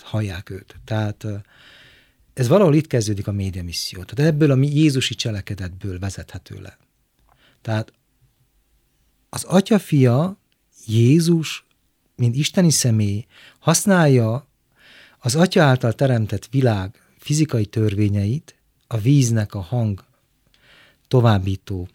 hallják 0.00 0.50
őt. 0.50 0.76
Tehát 0.84 1.26
ez 2.34 2.48
valahol 2.48 2.74
itt 2.74 2.86
kezdődik 2.86 3.26
a 3.26 3.32
média 3.32 3.62
misszió. 3.62 4.02
Tehát 4.02 4.32
ebből 4.32 4.50
a 4.50 4.56
Jézusi 4.56 5.14
cselekedetből 5.14 5.98
vezethető 5.98 6.60
le. 6.60 6.78
Tehát 7.62 7.92
az 9.28 9.44
atya-fia, 9.44 10.36
Jézus, 10.86 11.64
mint 12.16 12.36
isteni 12.36 12.70
személy 12.70 13.26
használja 13.58 14.46
az 15.24 15.34
atya 15.34 15.62
által 15.62 15.92
teremtett 15.92 16.46
világ 16.46 17.00
fizikai 17.18 17.66
törvényeit, 17.66 18.56
a 18.86 18.98
víznek 18.98 19.54
a 19.54 19.60
hang 19.60 20.04
továbbító 21.08 21.88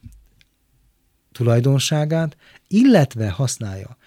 tulajdonságát, 1.32 2.38
illetve 2.68 3.30
használja 3.30 3.98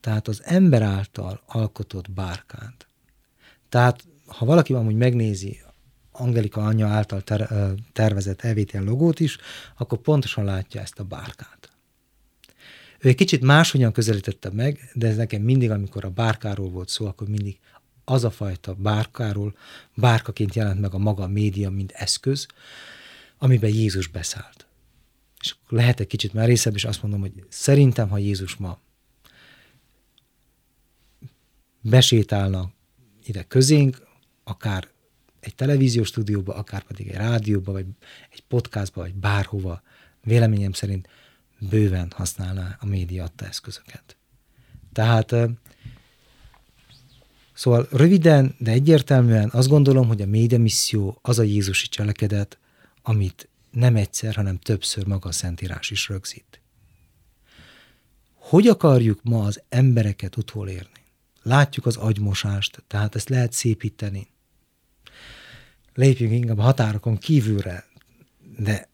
tehát 0.00 0.28
az 0.28 0.42
ember 0.44 0.82
által 0.82 1.42
alkotott 1.46 2.10
bárkát. 2.10 2.86
Tehát 3.68 4.04
ha 4.26 4.44
valaki 4.44 4.72
amúgy 4.72 4.96
megnézi 4.96 5.60
Angelika 6.12 6.64
anyja 6.64 6.88
által 6.88 7.22
ter- 7.22 7.52
tervezett 7.92 8.40
EVTN 8.40 8.84
logót 8.84 9.20
is, 9.20 9.38
akkor 9.78 9.98
pontosan 9.98 10.44
látja 10.44 10.80
ezt 10.80 10.98
a 10.98 11.04
bárkát. 11.04 11.70
Ő 12.98 13.08
egy 13.08 13.14
kicsit 13.14 13.42
máshogyan 13.42 13.92
közelítette 13.92 14.50
meg, 14.50 14.90
de 14.94 15.06
ez 15.06 15.16
nekem 15.16 15.42
mindig, 15.42 15.70
amikor 15.70 16.04
a 16.04 16.10
bárkáról 16.10 16.70
volt 16.70 16.88
szó, 16.88 17.06
akkor 17.06 17.28
mindig 17.28 17.58
az 18.04 18.24
a 18.24 18.30
fajta 18.30 18.74
bárkáról, 18.74 19.56
bárkaként 19.94 20.54
jelent 20.54 20.80
meg 20.80 20.94
a 20.94 20.98
maga 20.98 21.26
média, 21.26 21.70
mint 21.70 21.92
eszköz, 21.92 22.46
amiben 23.38 23.70
Jézus 23.70 24.06
beszállt. 24.06 24.66
És 25.40 25.54
lehet 25.68 26.00
egy 26.00 26.06
kicsit 26.06 26.32
merészebb, 26.32 26.74
és 26.74 26.84
azt 26.84 27.02
mondom, 27.02 27.20
hogy 27.20 27.44
szerintem, 27.48 28.08
ha 28.08 28.18
Jézus 28.18 28.56
ma 28.56 28.78
besétálna 31.80 32.72
ide 33.24 33.42
közénk, 33.42 34.02
akár 34.44 34.88
egy 35.40 35.54
televíziós 35.54 36.08
stúdióba, 36.08 36.54
akár 36.54 36.82
pedig 36.82 37.08
egy 37.08 37.14
rádióba, 37.14 37.72
vagy 37.72 37.86
egy 38.30 38.42
podcastba, 38.48 39.00
vagy 39.00 39.14
bárhova, 39.14 39.82
véleményem 40.22 40.72
szerint 40.72 41.08
bőven 41.58 42.12
használná 42.16 42.76
a 42.80 42.86
média 42.86 43.24
adta 43.24 43.46
eszközöket. 43.46 44.16
Tehát 44.92 45.34
Szóval 47.60 47.86
röviden, 47.90 48.54
de 48.58 48.70
egyértelműen 48.70 49.48
azt 49.52 49.68
gondolom, 49.68 50.06
hogy 50.06 50.22
a 50.22 50.26
média 50.26 50.58
misszió 50.58 51.18
az 51.22 51.38
a 51.38 51.42
Jézusi 51.42 51.88
cselekedet, 51.88 52.58
amit 53.02 53.48
nem 53.70 53.96
egyszer, 53.96 54.34
hanem 54.34 54.58
többször 54.58 55.06
maga 55.06 55.28
a 55.28 55.32
Szentírás 55.32 55.90
is 55.90 56.08
rögzít. 56.08 56.60
Hogy 58.34 58.66
akarjuk 58.66 59.20
ma 59.22 59.44
az 59.44 59.62
embereket 59.68 60.36
utolérni? 60.36 61.04
Látjuk 61.42 61.86
az 61.86 61.96
agymosást, 61.96 62.82
tehát 62.86 63.14
ezt 63.14 63.28
lehet 63.28 63.52
szépíteni. 63.52 64.28
Lépjünk 65.94 66.32
inkább 66.32 66.58
a 66.58 66.62
határokon 66.62 67.18
kívülre, 67.18 67.84
de 68.58 68.88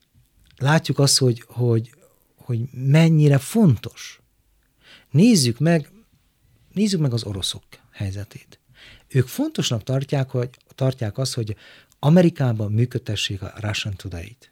látjuk 0.57 0.99
azt, 0.99 1.17
hogy, 1.17 1.43
hogy, 1.47 1.93
hogy 2.35 2.59
mennyire 2.71 3.37
fontos. 3.37 4.21
Nézzük 5.11 5.59
meg, 5.59 5.91
nézzük 6.73 6.99
meg 6.99 7.13
az 7.13 7.23
oroszok 7.23 7.63
helyzetét. 7.97 8.59
Ők 9.07 9.27
fontosnak 9.27 9.83
tartják, 9.83 10.29
hogy, 10.29 10.49
tartják 10.75 11.17
azt, 11.17 11.33
hogy 11.33 11.55
Amerikában 11.99 12.71
működtessék 12.71 13.41
a 13.41 13.53
Russian 13.55 13.95
Today-t. 13.95 14.51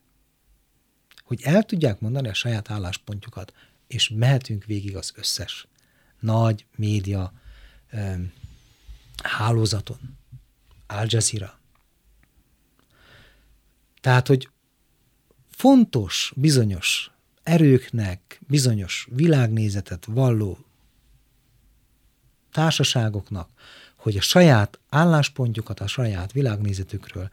Hogy 1.23 1.41
el 1.43 1.63
tudják 1.63 1.99
mondani 1.99 2.27
a 2.27 2.33
saját 2.33 2.69
álláspontjukat, 2.71 3.53
és 3.87 4.09
mehetünk 4.09 4.65
végig 4.65 4.95
az 4.95 5.11
összes 5.15 5.67
nagy 6.19 6.65
média 6.75 7.33
um, 7.93 8.33
hálózaton. 9.23 10.17
Al 10.87 11.05
Jazeera. 11.07 11.59
Tehát, 14.01 14.27
hogy 14.27 14.49
fontos 15.49 16.33
bizonyos 16.35 17.11
erőknek, 17.43 18.39
bizonyos 18.47 19.07
világnézetet 19.11 20.05
valló 20.05 20.65
társaságoknak, 22.55 23.49
hogy 23.95 24.17
a 24.17 24.21
saját 24.21 24.79
álláspontjukat, 24.89 25.79
a 25.79 25.87
saját 25.87 26.31
világnézetükről 26.31 27.29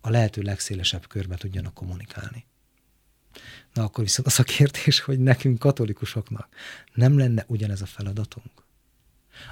a 0.00 0.10
lehető 0.10 0.42
legszélesebb 0.42 1.06
körbe 1.06 1.36
tudjanak 1.36 1.74
kommunikálni. 1.74 2.46
Na 3.72 3.82
akkor 3.82 4.04
viszont 4.04 4.26
az 4.26 4.38
a 4.38 4.42
kérdés, 4.42 5.00
hogy 5.00 5.18
nekünk 5.18 5.58
katolikusoknak 5.58 6.48
nem 6.94 7.18
lenne 7.18 7.44
ugyanez 7.46 7.82
a 7.82 7.86
feladatunk? 7.86 8.64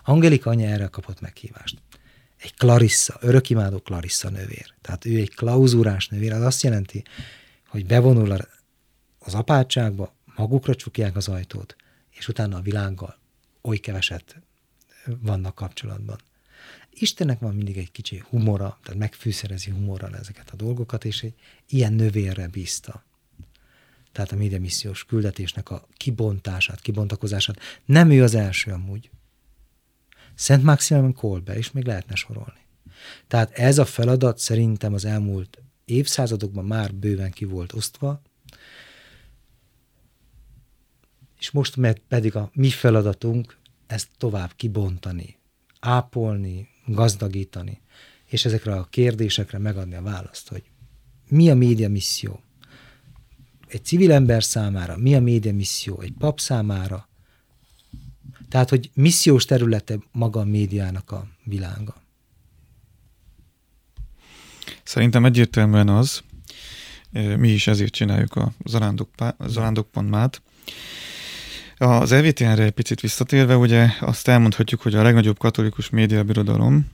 Angelika 0.05 0.51
anya 0.51 0.69
erre 0.69 0.87
kapott 0.87 1.21
meghívást. 1.21 1.83
Egy 2.37 2.55
Clarissa, 2.55 3.17
örökimádó 3.21 3.79
Clarissa 3.79 4.29
nővér. 4.29 4.75
Tehát 4.81 5.05
ő 5.05 5.17
egy 5.17 5.35
klauzúrás 5.35 6.09
nővér, 6.09 6.33
az 6.33 6.43
azt 6.43 6.63
jelenti, 6.63 7.05
hogy 7.69 7.87
bevonul 7.87 8.37
az 9.19 9.35
apátságba, 9.35 10.15
magukra 10.37 10.75
csukják 10.75 11.17
az 11.17 11.29
ajtót, 11.29 11.77
és 12.11 12.29
utána 12.29 12.57
a 12.57 12.61
világgal 12.61 13.19
oly 13.63 13.77
keveset 13.77 14.43
vannak 15.21 15.55
kapcsolatban. 15.55 16.19
Istennek 16.91 17.39
van 17.39 17.55
mindig 17.55 17.77
egy 17.79 17.91
kicsi 17.91 18.23
humora, 18.29 18.79
tehát 18.83 19.01
megfűszerezi 19.01 19.71
humorral 19.71 20.17
ezeket 20.17 20.51
a 20.51 20.57
dolgokat, 20.57 21.05
és 21.05 21.23
egy 21.23 21.35
ilyen 21.69 21.93
növérre 21.93 22.49
bízta. 22.49 23.05
Tehát 24.13 24.33
a 24.33 24.37
médiamissziós 24.37 25.05
küldetésnek 25.05 25.71
a 25.71 25.87
kibontását, 25.97 26.81
kibontakozását. 26.81 27.61
Nem 27.85 28.11
ő 28.11 28.23
az 28.23 28.35
első 28.35 28.71
amúgy. 28.71 29.11
Szent 30.35 30.63
Maximilian 30.63 31.15
Kolbe, 31.15 31.57
és 31.57 31.71
még 31.71 31.85
lehetne 31.85 32.15
sorolni. 32.15 32.61
Tehát 33.27 33.51
ez 33.51 33.79
a 33.79 33.85
feladat 33.85 34.39
szerintem 34.39 34.95
az 34.95 35.05
elmúlt 35.05 35.63
évszázadokban 35.85 36.65
már 36.65 36.95
bőven 36.95 37.31
ki 37.31 37.45
volt 37.45 37.73
osztva, 37.73 38.23
és 41.39 41.51
most 41.51 41.77
pedig 42.09 42.37
a 42.37 42.51
mi 42.53 42.71
feladatunk 42.71 43.57
ezt 43.93 44.09
tovább 44.19 44.53
kibontani, 44.57 45.39
ápolni, 45.81 46.69
gazdagítani, 46.87 47.81
és 48.25 48.45
ezekre 48.45 48.75
a 48.75 48.85
kérdésekre 48.85 49.59
megadni 49.59 49.95
a 49.95 50.03
választ, 50.03 50.49
hogy 50.49 50.63
mi 51.29 51.51
a 51.51 51.55
média 51.55 51.89
misszió? 51.89 52.43
Egy 53.69 53.85
civil 53.85 54.13
ember 54.13 54.45
számára, 54.45 54.97
mi 54.97 55.15
a 55.15 55.21
média 55.21 55.53
misszió 55.53 56.01
egy 56.01 56.13
pap 56.19 56.41
számára, 56.41 57.09
tehát, 58.49 58.69
hogy 58.69 58.91
missziós 58.95 59.45
területe 59.45 59.99
maga 60.13 60.41
a 60.41 60.45
médiának 60.45 61.11
a 61.11 61.27
világa. 61.45 62.03
Szerintem 64.83 65.25
egyértelműen 65.25 65.89
az, 65.89 66.23
mi 67.11 67.49
is 67.49 67.67
ezért 67.67 67.93
csináljuk 67.93 68.37
a 68.37 68.53
zarándok.mát, 69.39 70.43
az 71.83 72.13
EVTN-re 72.13 72.63
egy 72.63 72.71
picit 72.71 73.01
visszatérve, 73.01 73.57
ugye 73.57 73.89
azt 74.01 74.29
elmondhatjuk, 74.29 74.81
hogy 74.83 74.95
a 74.95 75.03
legnagyobb 75.03 75.39
katolikus 75.39 75.91
médiabirodalom, 75.91 76.87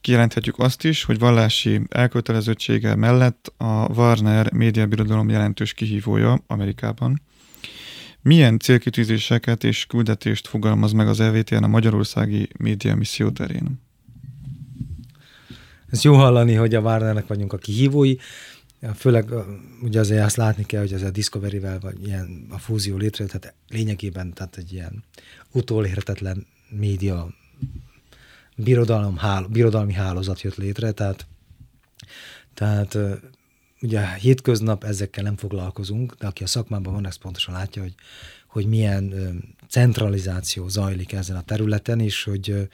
kijelenthetjük 0.00 0.58
azt 0.58 0.84
is, 0.84 1.04
hogy 1.04 1.18
vallási 1.18 1.80
elkötelezettsége 1.88 2.94
mellett 2.94 3.52
a 3.56 3.92
Warner 3.94 4.52
médiabirodalom 4.52 5.28
jelentős 5.28 5.72
kihívója 5.72 6.42
Amerikában. 6.46 7.22
Milyen 8.22 8.58
célkitűzéseket 8.58 9.64
és 9.64 9.86
küldetést 9.86 10.46
fogalmaz 10.46 10.92
meg 10.92 11.08
az 11.08 11.20
EVTN 11.20 11.62
a 11.64 11.66
magyarországi 11.66 12.48
média 12.58 12.94
misszió 12.94 13.30
terén? 13.30 13.80
Ez 15.90 16.04
jó 16.04 16.14
hallani, 16.14 16.54
hogy 16.54 16.74
a 16.74 16.80
Warnernek 16.80 17.26
vagyunk 17.26 17.52
a 17.52 17.56
kihívói. 17.56 18.14
Főleg 18.94 19.30
ugye 19.82 20.00
azért 20.00 20.24
azt 20.24 20.36
látni 20.36 20.64
kell, 20.64 20.80
hogy 20.80 20.92
ez 20.92 21.02
a 21.02 21.10
Discovery-vel 21.10 21.78
vagy 21.78 22.06
ilyen 22.06 22.46
a 22.50 22.58
fúzió 22.58 22.96
létrejött, 22.96 23.32
tehát 23.32 23.56
lényegében 23.68 24.32
tehát 24.32 24.56
egy 24.56 24.72
ilyen 24.72 25.04
utolérhetetlen 25.52 26.46
média 26.70 27.34
birodalom, 28.56 29.16
háló, 29.16 29.46
birodalmi 29.46 29.92
hálózat 29.92 30.40
jött 30.40 30.56
létre, 30.56 30.90
tehát, 30.92 31.26
tehát 32.54 32.98
ugye 33.80 34.14
hétköznap 34.14 34.84
ezekkel 34.84 35.22
nem 35.24 35.36
foglalkozunk, 35.36 36.14
de 36.14 36.26
aki 36.26 36.42
a 36.42 36.46
szakmában 36.46 36.92
van, 36.92 37.06
ezt 37.06 37.18
pontosan 37.18 37.54
látja, 37.54 37.82
hogy, 37.82 37.94
hogy 38.46 38.66
milyen 38.66 39.14
centralizáció 39.68 40.68
zajlik 40.68 41.12
ezen 41.12 41.36
a 41.36 41.42
területen, 41.42 42.00
és 42.00 42.24
hogy 42.24 42.68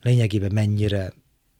lényegében 0.00 0.52
mennyire 0.52 1.12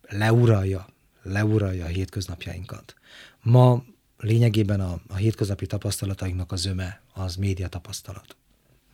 leuralja, 0.08 0.86
leuralja 1.22 1.84
a 1.84 1.88
hétköznapjainkat. 1.88 2.94
Ma 3.42 3.84
lényegében 4.22 4.80
a, 4.80 5.00
a 5.08 5.14
hétköznapi 5.14 5.66
tapasztalatainknak 5.66 6.52
a 6.52 6.56
zöme 6.56 7.00
az 7.12 7.36
média 7.36 7.68
tapasztalat. 7.68 8.36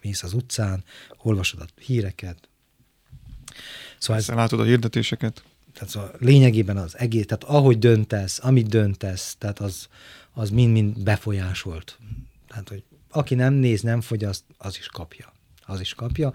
Mész 0.02 0.22
az 0.22 0.32
utcán, 0.32 0.84
olvasod 1.16 1.60
a 1.60 1.66
híreket. 1.80 2.48
Szóval 3.98 4.22
ez, 4.22 4.28
látod 4.28 4.60
a 4.60 4.64
hirdetéseket? 4.64 5.42
Tehát 5.72 5.88
szóval 5.88 6.14
lényegében 6.18 6.76
az 6.76 6.98
egész, 6.98 7.26
tehát 7.26 7.44
ahogy 7.44 7.78
döntesz, 7.78 8.38
amit 8.42 8.68
döntesz, 8.68 9.36
tehát 9.38 9.58
az, 9.58 9.88
az 10.32 10.50
mind-mind 10.50 11.02
befolyásolt. 11.02 11.98
Tehát, 12.48 12.68
hogy 12.68 12.82
aki 13.10 13.34
nem 13.34 13.54
néz, 13.54 13.80
nem 13.80 14.00
fogyaszt, 14.00 14.44
az 14.58 14.76
is 14.78 14.86
kapja. 14.86 15.32
Az 15.66 15.80
is 15.80 15.94
kapja, 15.94 16.32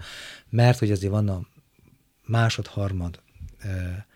mert 0.48 0.78
hogy 0.78 0.90
azért 0.90 1.12
van 1.12 1.28
a 1.28 1.46
másod-harmad 2.26 3.20
e, 3.58 4.06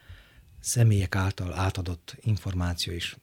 személyek 0.61 1.15
által 1.15 1.53
átadott 1.55 2.17
információ 2.21 2.93
is 2.93 3.17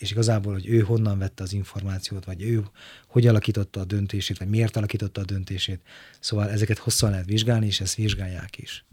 és 0.00 0.10
igazából, 0.10 0.52
hogy 0.52 0.68
ő 0.68 0.80
honnan 0.80 1.18
vette 1.18 1.42
az 1.42 1.52
információt, 1.52 2.24
vagy 2.24 2.42
ő 2.42 2.64
hogy 3.06 3.26
alakította 3.26 3.80
a 3.80 3.84
döntését, 3.84 4.38
vagy 4.38 4.48
miért 4.48 4.76
alakította 4.76 5.20
a 5.20 5.24
döntését. 5.24 5.80
Szóval 6.20 6.50
ezeket 6.50 6.78
hosszan 6.78 7.10
lehet 7.10 7.26
vizsgálni, 7.26 7.66
és 7.66 7.80
ezt 7.80 7.94
vizsgálják 7.94 8.58
is. 8.58 8.84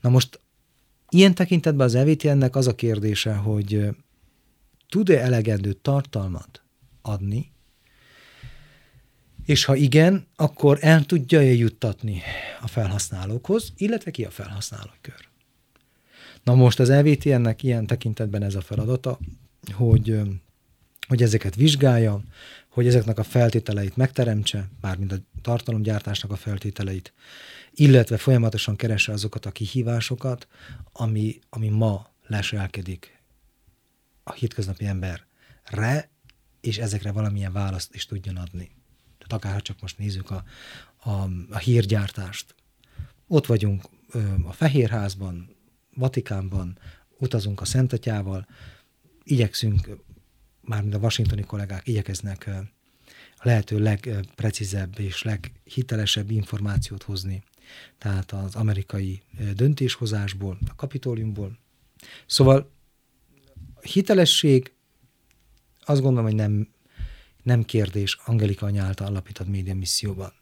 Na 0.00 0.08
most 0.08 0.40
ilyen 1.08 1.34
tekintetben 1.34 1.86
az 1.86 1.94
EVTN-nek 1.94 2.56
az 2.56 2.66
a 2.66 2.74
kérdése, 2.74 3.34
hogy 3.34 3.88
tud-e 4.88 5.20
elegendő 5.20 5.72
tartalmat 5.72 6.62
adni, 7.02 7.52
és 9.44 9.64
ha 9.64 9.74
igen, 9.74 10.26
akkor 10.36 10.78
el 10.80 11.04
tudja-e 11.04 11.42
juttatni 11.42 12.22
a 12.60 12.66
felhasználókhoz, 12.66 13.72
illetve 13.76 14.10
ki 14.10 14.24
a 14.24 14.30
felhasználókör. 14.30 15.28
Na 16.44 16.54
most 16.54 16.80
az 16.80 16.90
EVTN-nek 16.90 17.62
ilyen 17.62 17.86
tekintetben 17.86 18.42
ez 18.42 18.54
a 18.54 18.60
feladata, 18.60 19.18
hogy 19.72 20.20
hogy 21.10 21.22
ezeket 21.22 21.54
vizsgálja, 21.54 22.22
hogy 22.68 22.86
ezeknek 22.86 23.18
a 23.18 23.22
feltételeit 23.22 23.96
megteremtse, 23.96 24.68
mármint 24.80 25.12
a 25.12 25.16
tartalomgyártásnak 25.42 26.30
a 26.30 26.36
feltételeit, 26.36 27.12
illetve 27.70 28.16
folyamatosan 28.16 28.76
keresse 28.76 29.12
azokat 29.12 29.46
a 29.46 29.50
kihívásokat, 29.50 30.48
ami, 30.92 31.38
ami 31.48 31.68
ma 31.68 32.10
leselkedik 32.26 33.22
a 34.22 34.32
hétköznapi 34.32 34.84
emberre, 34.86 36.10
és 36.60 36.78
ezekre 36.78 37.12
valamilyen 37.12 37.52
választ 37.52 37.94
is 37.94 38.06
tudjon 38.06 38.36
adni. 38.36 38.70
Tehát 39.18 39.44
akár 39.44 39.62
csak 39.62 39.80
most 39.80 39.98
nézzük 39.98 40.30
a, 40.30 40.44
a, 40.96 41.10
a 41.50 41.58
hírgyártást. 41.58 42.54
Ott 43.26 43.46
vagyunk 43.46 43.84
a 44.44 44.52
Fehérházban, 44.52 45.56
Vatikánban, 45.94 46.78
utazunk 47.18 47.60
a 47.60 47.64
Szentatyával, 47.64 48.46
igyekszünk 49.24 49.88
mármint 50.70 50.94
a 50.94 50.98
washingtoni 50.98 51.42
kollégák 51.42 51.88
igyekeznek 51.88 52.50
a 53.40 53.46
lehető 53.46 53.78
legprecízebb 53.78 54.98
és 54.98 55.22
leghitelesebb 55.22 56.30
információt 56.30 57.02
hozni, 57.02 57.42
tehát 57.98 58.32
az 58.32 58.54
amerikai 58.54 59.22
döntéshozásból, 59.54 60.58
a 60.68 60.74
kapitóliumból. 60.74 61.58
Szóval 62.26 62.70
hitelesség 63.80 64.72
azt 65.80 66.00
gondolom, 66.00 66.26
hogy 66.26 66.34
nem, 66.34 66.68
nem 67.42 67.64
kérdés 67.64 68.18
Angelika 68.24 68.66
anya 68.66 68.84
által 68.84 69.06
alapított 69.06 69.48
média 69.48 69.74
misszióban. 69.74 70.32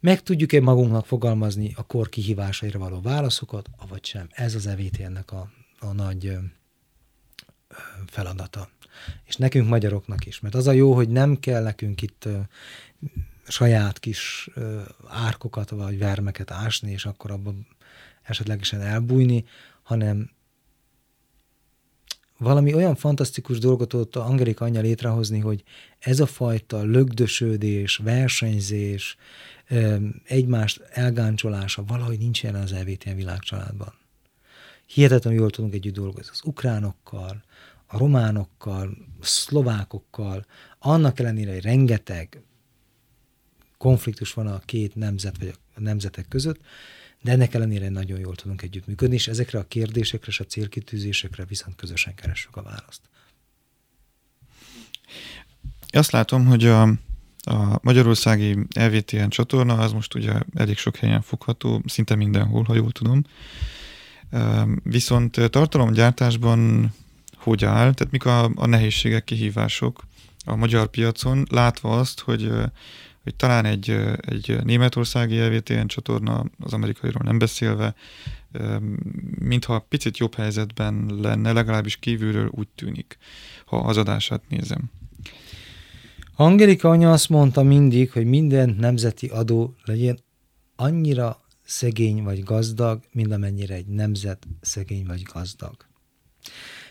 Meg 0.00 0.22
tudjuk-e 0.22 0.60
magunknak 0.60 1.06
fogalmazni 1.06 1.72
a 1.76 1.86
kor 1.86 2.08
kihívásaira 2.08 2.78
való 2.78 3.00
válaszokat, 3.00 3.68
avagy 3.76 4.04
sem? 4.04 4.28
Ez 4.30 4.54
az 4.54 4.66
EVT-nek 4.66 5.32
a, 5.32 5.50
a 5.78 5.92
nagy 5.92 6.38
feladata. 8.06 8.68
És 9.24 9.36
nekünk 9.36 9.68
magyaroknak 9.68 10.26
is, 10.26 10.40
mert 10.40 10.54
az 10.54 10.66
a 10.66 10.72
jó, 10.72 10.94
hogy 10.94 11.08
nem 11.08 11.40
kell 11.40 11.62
nekünk 11.62 12.02
itt 12.02 12.28
saját 13.48 13.98
kis 13.98 14.50
árkokat 15.06 15.70
vagy 15.70 15.98
vermeket 15.98 16.50
ásni, 16.50 16.90
és 16.90 17.04
akkor 17.04 17.30
abban 17.30 17.66
esetlegesen 18.22 18.80
elbújni, 18.80 19.44
hanem 19.82 20.30
valami 22.38 22.74
olyan 22.74 22.94
fantasztikus 22.94 23.58
dolgot 23.58 23.88
tudott 23.88 24.16
Angelika 24.16 24.64
anyja 24.64 24.80
létrehozni, 24.80 25.38
hogy 25.38 25.62
ez 25.98 26.20
a 26.20 26.26
fajta 26.26 26.82
lögdösödés, 26.82 27.96
versenyzés, 27.96 29.16
egymást 30.24 30.80
elgáncsolása 30.90 31.84
valahogy 31.84 32.18
nincs 32.18 32.42
jelen 32.42 32.62
az 32.62 32.72
EVTN 32.72 33.14
világcsaládban. 33.14 33.94
Hihetetlenül 34.86 35.40
jól 35.40 35.50
tudunk 35.50 35.74
együtt 35.74 35.94
dolgozni 35.94 36.30
az 36.32 36.40
ukránokkal, 36.44 37.42
a 37.92 37.98
románokkal, 37.98 38.96
szlovákokkal, 39.20 40.46
annak 40.78 41.18
ellenére, 41.18 41.52
hogy 41.52 41.62
rengeteg 41.62 42.42
konfliktus 43.78 44.32
van 44.32 44.46
a 44.46 44.58
két 44.58 44.94
nemzet 44.94 45.38
vagy 45.38 45.54
a 45.74 45.80
nemzetek 45.80 46.28
között, 46.28 46.60
de 47.22 47.32
ennek 47.32 47.54
ellenére 47.54 47.88
nagyon 47.88 48.18
jól 48.18 48.34
tudunk 48.34 48.62
együttműködni, 48.62 49.14
és 49.14 49.28
ezekre 49.28 49.58
a 49.58 49.68
kérdésekre 49.68 50.28
és 50.28 50.40
a 50.40 50.44
célkitűzésekre 50.44 51.44
viszont 51.44 51.76
közösen 51.76 52.14
keressük 52.14 52.56
a 52.56 52.62
választ. 52.62 53.00
Azt 55.88 56.10
látom, 56.10 56.46
hogy 56.46 56.64
a, 56.64 56.82
a 57.42 57.78
magyarországi 57.82 58.66
LVTN 58.74 59.28
csatorna 59.28 59.78
az 59.78 59.92
most 59.92 60.14
ugye 60.14 60.32
elég 60.54 60.76
sok 60.76 60.96
helyen 60.96 61.22
fogható, 61.22 61.82
szinte 61.86 62.14
mindenhol, 62.14 62.62
ha 62.62 62.74
jól 62.74 62.92
tudom. 62.92 63.24
Viszont 64.82 65.40
tartalomgyártásban 65.50 66.92
hogy 67.40 67.64
áll, 67.64 67.94
tehát 67.94 68.10
mik 68.10 68.24
a, 68.24 68.44
a 68.54 68.66
nehézségek, 68.66 69.24
kihívások 69.24 70.02
a 70.44 70.56
magyar 70.56 70.86
piacon, 70.86 71.46
látva 71.50 71.98
azt, 71.98 72.20
hogy 72.20 72.50
hogy 73.22 73.34
talán 73.34 73.64
egy, 73.64 73.90
egy 74.20 74.64
németországi 74.64 75.38
LVTN 75.38 75.86
csatorna, 75.86 76.44
az 76.58 76.72
amerikairól 76.72 77.22
nem 77.24 77.38
beszélve, 77.38 77.94
mintha 79.38 79.78
picit 79.78 80.18
jobb 80.18 80.34
helyzetben 80.34 81.18
lenne, 81.20 81.52
legalábbis 81.52 81.96
kívülről 81.96 82.48
úgy 82.50 82.68
tűnik, 82.68 83.18
ha 83.64 83.76
az 83.76 83.96
adását 83.96 84.42
nézem. 84.48 84.90
Angelika 86.36 86.88
anya 86.88 87.12
azt 87.12 87.28
mondta 87.28 87.62
mindig, 87.62 88.10
hogy 88.10 88.26
minden 88.26 88.76
nemzeti 88.78 89.26
adó 89.26 89.74
legyen 89.84 90.18
annyira 90.76 91.40
szegény 91.64 92.22
vagy 92.22 92.42
gazdag, 92.42 93.00
mint 93.12 93.32
amennyire 93.32 93.74
egy 93.74 93.86
nemzet 93.86 94.46
szegény 94.60 95.06
vagy 95.06 95.22
gazdag. 95.22 95.76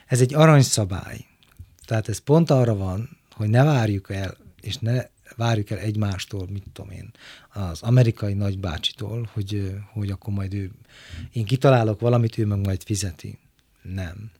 Ez 0.09 0.21
egy 0.21 0.33
aranyszabály. 0.33 1.25
Tehát 1.85 2.09
ez 2.09 2.17
pont 2.17 2.49
arra 2.49 2.75
van, 2.75 3.09
hogy 3.31 3.49
ne 3.49 3.63
várjuk 3.63 4.11
el, 4.11 4.37
és 4.61 4.77
ne 4.77 5.05
várjuk 5.35 5.69
el 5.69 5.77
egymástól, 5.77 6.47
mit 6.49 6.63
tudom 6.73 6.91
én, 6.91 7.11
az 7.49 7.81
amerikai 7.81 8.33
nagybácsitól, 8.33 9.29
hogy, 9.33 9.73
hogy 9.91 10.09
akkor 10.09 10.33
majd 10.33 10.53
ő, 10.53 10.71
én 11.31 11.45
kitalálok 11.45 11.99
valamit, 11.99 12.37
ő 12.37 12.45
meg 12.45 12.59
majd 12.59 12.83
fizeti. 12.83 13.39
Nem. 13.81 14.31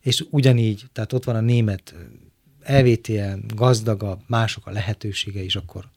És 0.00 0.24
ugyanígy, 0.30 0.84
tehát 0.92 1.12
ott 1.12 1.24
van 1.24 1.36
a 1.36 1.40
német 1.40 1.94
elvétél, 2.62 3.40
gazdagabb, 3.54 4.20
mások 4.26 4.66
a 4.66 4.70
lehetősége 4.70 5.42
is, 5.42 5.56
akkor 5.56 5.88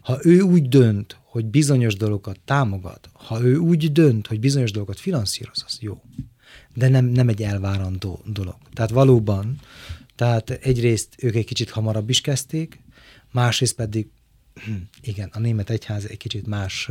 ha 0.00 0.18
ő 0.22 0.40
úgy 0.40 0.68
dönt, 0.68 1.16
hogy 1.22 1.44
bizonyos 1.44 1.94
dolgokat 1.94 2.40
támogat, 2.44 3.10
ha 3.12 3.42
ő 3.42 3.56
úgy 3.56 3.92
dönt, 3.92 4.26
hogy 4.26 4.40
bizonyos 4.40 4.70
dolgokat 4.70 5.00
finanszíroz, 5.00 5.62
az 5.66 5.78
jó. 5.80 6.02
De 6.74 6.88
nem, 6.88 7.04
nem 7.04 7.28
egy 7.28 7.42
elvárandó 7.42 8.22
dolog. 8.26 8.56
Tehát 8.72 8.90
valóban, 8.90 9.60
tehát 10.14 10.50
egyrészt 10.50 11.14
ők 11.18 11.34
egy 11.34 11.44
kicsit 11.44 11.70
hamarabb 11.70 12.08
is 12.08 12.20
kezdték, 12.20 12.80
másrészt 13.30 13.74
pedig, 13.74 14.08
igen, 15.02 15.30
a 15.32 15.38
német 15.38 15.70
egyház 15.70 16.04
egy 16.08 16.16
kicsit 16.16 16.46
más, 16.46 16.90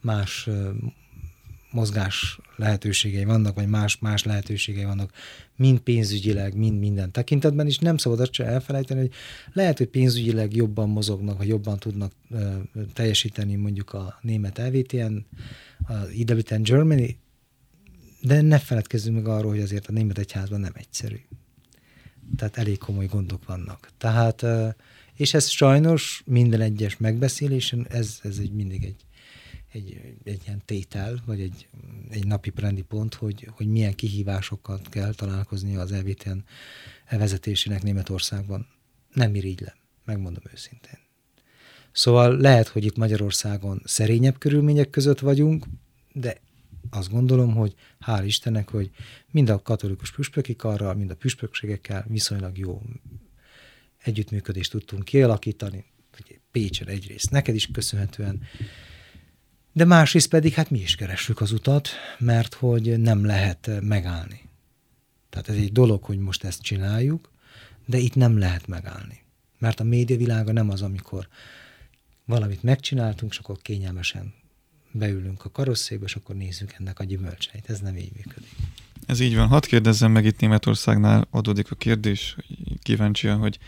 más 0.00 0.48
mozgás 1.70 2.38
lehetőségei 2.56 3.24
vannak, 3.24 3.54
vagy 3.54 3.68
más, 3.68 3.98
más 3.98 4.24
lehetőségei 4.24 4.84
vannak, 4.84 5.12
mind 5.56 5.78
pénzügyileg, 5.78 6.56
mind 6.56 6.78
minden 6.78 7.10
tekintetben, 7.10 7.66
és 7.66 7.78
nem 7.78 7.96
szabad 7.96 8.20
azt 8.20 8.32
sem 8.32 8.46
elfelejteni, 8.46 9.00
hogy 9.00 9.12
lehet, 9.52 9.78
hogy 9.78 9.88
pénzügyileg 9.88 10.56
jobban 10.56 10.88
mozognak, 10.88 11.38
vagy 11.38 11.48
jobban 11.48 11.78
tudnak 11.78 12.12
uh, 12.30 12.54
teljesíteni 12.92 13.54
mondjuk 13.54 13.92
a 13.92 14.18
német 14.20 14.58
LVTN, 14.58 15.16
a 15.86 15.92
IWTN 16.12 16.62
Germany, 16.62 17.18
de 18.26 18.40
ne 18.40 18.58
feledkezzünk 18.58 19.16
meg 19.16 19.26
arról, 19.26 19.50
hogy 19.50 19.60
azért 19.60 19.86
a 19.86 19.92
német 19.92 20.18
egyházban 20.18 20.60
nem 20.60 20.72
egyszerű. 20.74 21.20
Tehát 22.36 22.56
elég 22.56 22.78
komoly 22.78 23.06
gondok 23.06 23.44
vannak. 23.44 23.90
Tehát 23.98 24.44
és 25.14 25.34
ez 25.34 25.48
sajnos 25.48 26.22
minden 26.24 26.60
egyes 26.60 26.96
megbeszélésen, 26.96 27.86
ez, 27.90 28.18
ez 28.22 28.38
egy 28.38 28.52
mindig 28.52 28.84
egy, 28.84 29.04
egy, 29.72 30.00
egy 30.24 30.42
ilyen 30.46 30.62
tétel, 30.64 31.22
vagy 31.26 31.40
egy, 31.40 31.68
egy 32.10 32.26
napi 32.26 32.50
prendi 32.50 32.82
pont, 32.82 33.14
hogy, 33.14 33.48
hogy 33.50 33.66
milyen 33.66 33.94
kihívásokkal 33.94 34.80
kell 34.90 35.14
találkozni 35.14 35.76
az 35.76 35.92
elvételen 35.92 36.44
vezetésének 37.10 37.82
Németországban. 37.82 38.66
Nem 39.12 39.34
irigylem, 39.34 39.76
megmondom 40.04 40.42
őszintén. 40.52 40.98
Szóval 41.92 42.36
lehet, 42.36 42.68
hogy 42.68 42.84
itt 42.84 42.96
Magyarországon 42.96 43.82
szerényebb 43.84 44.38
körülmények 44.38 44.90
között 44.90 45.18
vagyunk, 45.18 45.64
de 46.12 46.40
azt 46.90 47.10
gondolom, 47.10 47.54
hogy 47.54 47.74
hál' 48.06 48.22
Istennek, 48.24 48.70
hogy 48.70 48.90
mind 49.30 49.48
a 49.48 49.62
katolikus 49.62 50.12
püspöki 50.12 50.56
karral, 50.56 50.94
mind 50.94 51.10
a 51.10 51.16
püspökségekkel 51.16 52.04
viszonylag 52.08 52.58
jó 52.58 52.82
együttműködést 54.02 54.70
tudtunk 54.70 55.04
kialakítani, 55.04 55.84
Pécsen 56.50 56.88
egyrészt 56.88 57.30
neked 57.30 57.54
is 57.54 57.68
köszönhetően, 57.72 58.42
de 59.72 59.84
másrészt 59.84 60.28
pedig 60.28 60.52
hát 60.52 60.70
mi 60.70 60.78
is 60.78 60.94
keressük 60.94 61.40
az 61.40 61.52
utat, 61.52 61.88
mert 62.18 62.54
hogy 62.54 63.00
nem 63.00 63.24
lehet 63.24 63.70
megállni. 63.80 64.48
Tehát 65.30 65.48
ez 65.48 65.54
egy 65.54 65.72
dolog, 65.72 66.02
hogy 66.02 66.18
most 66.18 66.44
ezt 66.44 66.62
csináljuk, 66.62 67.32
de 67.86 67.98
itt 67.98 68.14
nem 68.14 68.38
lehet 68.38 68.66
megállni. 68.66 69.24
Mert 69.58 69.80
a 69.80 69.84
médiavilága 69.84 70.52
nem 70.52 70.70
az, 70.70 70.82
amikor 70.82 71.28
valamit 72.24 72.62
megcsináltunk, 72.62 73.32
és 73.32 73.38
akkor 73.38 73.58
kényelmesen 73.58 74.34
beülünk 74.98 75.44
a 75.44 75.50
karosszékbe, 75.50 76.04
és 76.04 76.14
akkor 76.14 76.34
nézzük 76.34 76.74
ennek 76.78 77.00
a 77.00 77.04
gyümölcseit. 77.04 77.70
Ez 77.70 77.80
nem 77.80 77.96
így 77.96 78.12
működik. 78.16 78.50
Ez 79.06 79.20
így 79.20 79.36
van. 79.36 79.48
Hadd 79.48 79.66
kérdezzem 79.66 80.12
meg 80.12 80.24
itt 80.24 80.40
Németországnál 80.40 81.26
adódik 81.30 81.70
a 81.70 81.74
kérdés, 81.74 82.36
kíváncsian, 82.82 83.38
hogy 83.38 83.58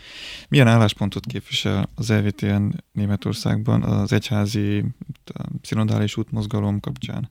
milyen 0.49 0.67
álláspontot 0.67 1.25
képvisel 1.25 1.89
az 1.95 2.09
LVTN 2.09 2.69
Németországban 2.91 3.83
az 3.83 4.11
egyházi 4.11 4.83
szinodális 5.61 6.17
útmozgalom 6.17 6.79
kapcsán? 6.79 7.29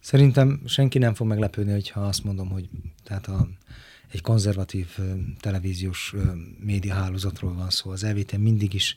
Szerintem 0.00 0.60
senki 0.66 0.98
nem 0.98 1.14
fog 1.14 1.26
meglepődni, 1.26 1.72
hogyha 1.72 2.00
azt 2.00 2.24
mondom, 2.24 2.48
hogy 2.48 2.68
tehát 3.04 3.26
a, 3.26 3.48
egy 4.08 4.20
konzervatív 4.20 4.98
televíziós 5.40 6.14
médiahálózatról 6.58 7.54
van 7.54 7.70
szó. 7.70 7.90
Az 7.90 8.02
LVTN 8.02 8.40
mindig 8.40 8.74
is 8.74 8.96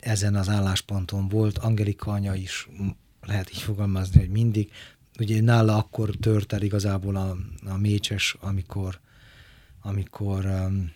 ezen 0.00 0.34
az 0.34 0.48
állásponton 0.48 1.28
volt. 1.28 1.58
Angelika 1.58 2.10
anya 2.10 2.34
is 2.34 2.68
lehet 3.20 3.50
így 3.50 3.60
fogalmazni, 3.60 4.18
hogy 4.18 4.28
mindig 4.28 4.72
ugye 5.18 5.40
nála 5.40 5.76
akkor 5.76 6.10
tört 6.20 6.52
el 6.52 6.62
igazából 6.62 7.16
a, 7.16 7.36
a 7.66 7.76
mécses, 7.76 8.36
amikor, 8.40 9.00
amikor 9.80 10.44
um, 10.44 10.92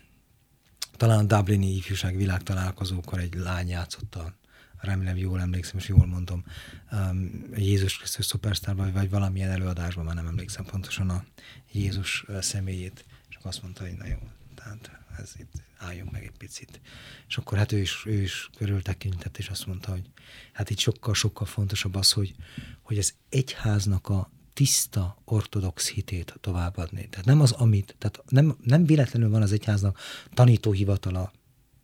talán 0.97 1.19
a 1.19 1.37
Dublini 1.37 1.77
ifjúság 1.77 2.17
világtalálkozókor 2.17 3.19
egy 3.19 3.35
lány 3.35 3.69
játszotta, 3.69 4.35
remélem 4.77 5.17
jól 5.17 5.41
emlékszem, 5.41 5.79
és 5.79 5.89
jól 5.89 6.07
mondom, 6.07 6.45
um, 6.93 7.45
Jézus 7.57 7.97
Krisztus 7.97 8.27
szupersztárban, 8.27 8.93
vagy 8.93 9.11
valamilyen 9.11 9.51
előadásban, 9.51 10.05
már 10.05 10.15
nem 10.15 10.27
emlékszem 10.27 10.65
pontosan 10.65 11.11
a 11.11 11.25
Jézus 11.73 12.25
személyét, 12.41 13.05
és 13.29 13.39
azt 13.43 13.63
mondta, 13.63 13.83
hogy 13.83 13.97
na 13.99 14.07
jó, 14.07 14.19
tehát 14.55 15.04
ez 15.19 15.33
itt 15.39 15.53
álljunk 15.77 16.11
meg 16.11 16.25
egy 16.25 16.37
picit. 16.39 16.81
És 17.29 17.37
akkor 17.37 17.59
hát 17.59 17.73
ő 17.73 17.79
is, 17.79 18.03
ő 18.07 18.23
is 18.23 18.51
körültekintett, 18.57 19.39
és 19.39 19.49
azt 19.49 19.67
mondta, 19.67 19.91
hogy 19.91 20.11
hát 20.53 20.71
itt 20.71 20.79
sokkal-sokkal 20.79 21.47
fontosabb 21.47 21.95
az, 21.95 22.13
hogy, 22.13 22.35
hogy 22.83 22.99
az 22.99 23.15
egyháznak 23.29 24.09
a 24.09 24.31
tiszta 24.53 25.23
ortodox 25.25 25.91
hitét 25.91 26.35
továbbadni. 26.41 27.09
Tehát 27.09 27.27
nem 27.27 27.41
az, 27.41 27.53
amit, 27.53 27.95
tehát 27.99 28.23
nem, 28.29 28.57
nem 28.63 28.87
véletlenül 28.87 29.31
van 29.31 29.43
az 29.43 29.53
egyháznak 29.53 29.99
tanítóhivatala, 30.35 31.33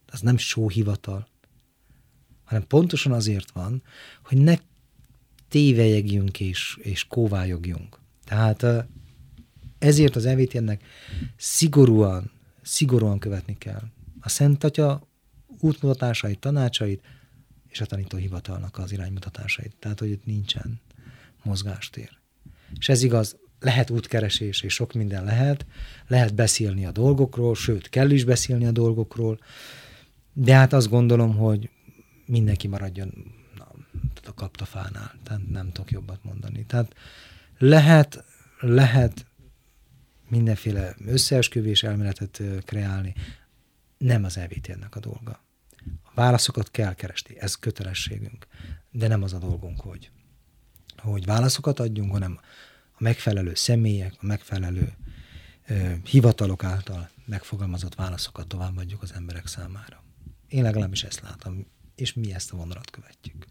az 0.06 0.20
nem 0.20 0.36
sóhivatal, 0.36 1.28
hanem 2.44 2.66
pontosan 2.66 3.12
azért 3.12 3.50
van, 3.50 3.82
hogy 4.24 4.38
ne 4.38 4.56
tévejegjünk 5.48 6.40
és, 6.40 6.78
és 6.82 7.04
kóvályogjunk. 7.04 7.98
Tehát 8.24 8.66
ezért 9.78 10.16
az 10.16 10.24
EVTN-nek 10.24 10.84
szigorúan, 11.36 12.30
szigorúan 12.62 13.18
követni 13.18 13.58
kell 13.58 13.82
a 14.20 14.28
Szent 14.28 14.64
Atya 14.64 15.08
útmutatásait, 15.60 16.38
tanácsait, 16.38 17.02
és 17.68 17.80
a 17.80 17.86
tanítóhivatalnak 17.86 18.78
az 18.78 18.92
iránymutatásait. 18.92 19.76
Tehát, 19.78 19.98
hogy 19.98 20.10
itt 20.10 20.24
nincsen 20.24 20.80
mozgástér. 21.42 22.18
És 22.78 22.88
ez 22.88 23.02
igaz, 23.02 23.36
lehet 23.60 23.90
útkeresés, 23.90 24.60
és 24.60 24.74
sok 24.74 24.92
minden 24.92 25.24
lehet, 25.24 25.66
lehet 26.06 26.34
beszélni 26.34 26.86
a 26.86 26.90
dolgokról, 26.90 27.54
sőt, 27.54 27.88
kell 27.88 28.10
is 28.10 28.24
beszélni 28.24 28.66
a 28.66 28.70
dolgokról, 28.70 29.38
de 30.32 30.54
hát 30.54 30.72
azt 30.72 30.88
gondolom, 30.88 31.36
hogy 31.36 31.70
mindenki 32.26 32.68
maradjon 32.68 33.12
na, 33.56 33.68
a 34.26 34.34
kaptafánál, 34.34 35.14
tehát 35.22 35.48
nem 35.48 35.72
tudok 35.72 35.90
jobbat 35.90 36.24
mondani. 36.24 36.64
Tehát 36.66 36.94
lehet, 37.58 38.24
lehet 38.60 39.26
mindenféle 40.30 40.94
összeesküvés 41.06 41.82
elméletet 41.82 42.42
kreálni, 42.64 43.14
nem 43.98 44.24
az 44.24 44.36
EVTN-nek 44.36 44.96
a 44.96 45.00
dolga. 45.00 45.42
A 46.02 46.10
válaszokat 46.14 46.70
kell 46.70 46.94
keresni, 46.94 47.38
ez 47.38 47.54
kötelességünk, 47.54 48.46
de 48.90 49.08
nem 49.08 49.22
az 49.22 49.32
a 49.32 49.38
dolgunk, 49.38 49.80
hogy, 49.80 50.10
hogy 50.96 51.24
válaszokat 51.24 51.80
adjunk, 51.80 52.12
hanem 52.12 52.38
a 52.92 53.02
megfelelő 53.02 53.54
személyek, 53.54 54.14
a 54.20 54.26
megfelelő 54.26 54.92
ö, 55.66 55.92
hivatalok 56.04 56.64
által 56.64 57.10
megfogalmazott 57.26 57.94
válaszokat 57.94 58.46
továbbadjuk 58.46 59.02
az 59.02 59.12
emberek 59.12 59.46
számára. 59.46 60.02
Én 60.48 60.62
legalábbis 60.62 61.02
ezt 61.02 61.20
látom, 61.20 61.66
és 61.94 62.12
mi 62.12 62.34
ezt 62.34 62.52
a 62.52 62.56
vonalat 62.56 62.90
követjük. 62.90 63.46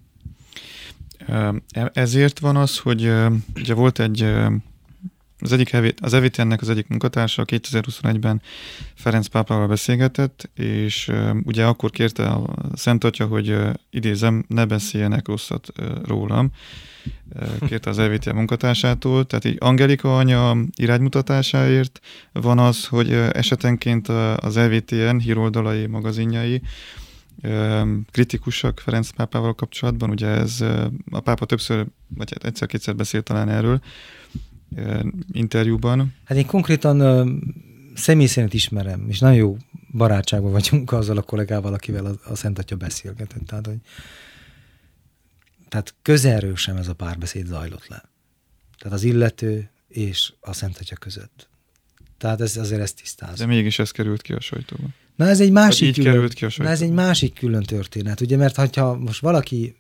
E, 1.28 1.92
ezért 1.94 2.40
van 2.40 2.56
az, 2.56 2.78
hogy 2.78 3.02
ugye 3.56 3.74
volt 3.74 4.00
egy 4.00 4.22
az 5.40 5.52
egyik 5.52 5.78
az 6.02 6.14
EVTN-nek 6.14 6.62
az 6.62 6.70
egyik 6.70 6.88
munkatársa 6.88 7.44
2021-ben 7.46 8.42
Ferenc 8.94 9.28
pápával 9.28 9.68
beszélgetett, 9.68 10.50
és 10.56 11.12
ugye 11.44 11.66
akkor 11.66 11.90
kérte 11.90 12.28
a 12.28 12.56
Szent 12.74 13.04
Atya, 13.04 13.26
hogy 13.26 13.58
idézem, 13.90 14.46
ne 14.48 14.66
beszéljenek 14.66 15.28
rosszat 15.28 15.68
rólam. 16.06 16.52
Kérte 17.68 17.90
az 17.90 18.00
EVTN 18.00 18.36
munkatársától, 18.36 19.26
tehát 19.26 19.46
így 19.46 19.58
Angelika 19.60 20.18
anya 20.18 20.58
iránymutatásáért 20.76 22.00
van 22.32 22.60
az, 22.60 22.86
hogy 22.86 23.12
esetenként 23.14 24.08
az 24.38 24.58
EVTN 24.58 25.18
híroldalai, 25.18 25.86
magazinjai 25.86 26.62
kritikusak 28.12 28.80
Ferenc 28.80 29.10
pápával 29.10 29.56
kapcsolatban, 29.56 30.10
ugye 30.10 30.28
ez 30.28 30.62
a 31.12 31.20
pápa 31.20 31.46
többször, 31.46 31.86
vagy 32.08 32.34
egyszer-kétszer 32.44 32.96
beszélt 32.96 33.24
talán 33.24 33.50
erről, 33.50 33.82
interjúban. 35.32 36.14
Hát 36.24 36.38
én 36.38 36.46
konkrétan 36.46 37.00
személy 37.96 38.26
szerint 38.26 38.54
ismerem, 38.54 39.06
és 39.10 39.20
nagyon 39.20 39.38
jó 39.38 39.58
barátságban 39.92 40.52
vagyunk 40.52 40.92
azzal 40.92 41.18
a 41.18 41.22
kollégával, 41.22 41.74
akivel 41.74 42.06
a, 42.06 42.32
a 42.32 42.36
Szent 42.36 42.60
Atya 42.60 42.76
beszélgetett. 42.76 43.46
Tehát, 43.46 43.66
hogy, 43.66 43.78
tehát 45.70 45.96
közelről 46.02 46.56
sem 46.56 46.76
ez 46.76 46.88
a 46.88 46.94
párbeszéd 46.94 47.46
zajlott 47.46 47.88
le. 47.88 48.04
Tehát 48.78 48.98
az 48.98 49.04
illető 49.04 49.70
és 49.88 50.34
a 50.40 50.54
Szent 50.54 50.78
Atya 50.78 50.96
között. 50.96 51.50
Tehát 52.18 52.42
ez, 52.42 52.58
azért 52.58 52.82
ezt 52.82 52.96
tisztázom. 52.96 53.36
De 53.36 53.46
mégis 53.46 53.80
ez 53.80 53.92
került 53.92 54.22
ki 54.22 54.34
a 54.34 54.40
sajtóban. 54.40 54.94
Na 55.16 55.28
ez 55.28 55.40
egy 55.40 55.52
másik 55.52 55.94
külön, 55.94 56.12
került 56.12 56.34
ki 56.34 56.46
a 56.46 56.50
na 56.58 56.70
ez 56.70 56.82
egy 56.82 56.92
másik 56.92 57.34
külön 57.34 57.64
történet, 57.64 58.22
ugye, 58.22 58.38
mert 58.38 58.76
ha 58.76 58.98
most 58.98 59.22
valaki, 59.22 59.76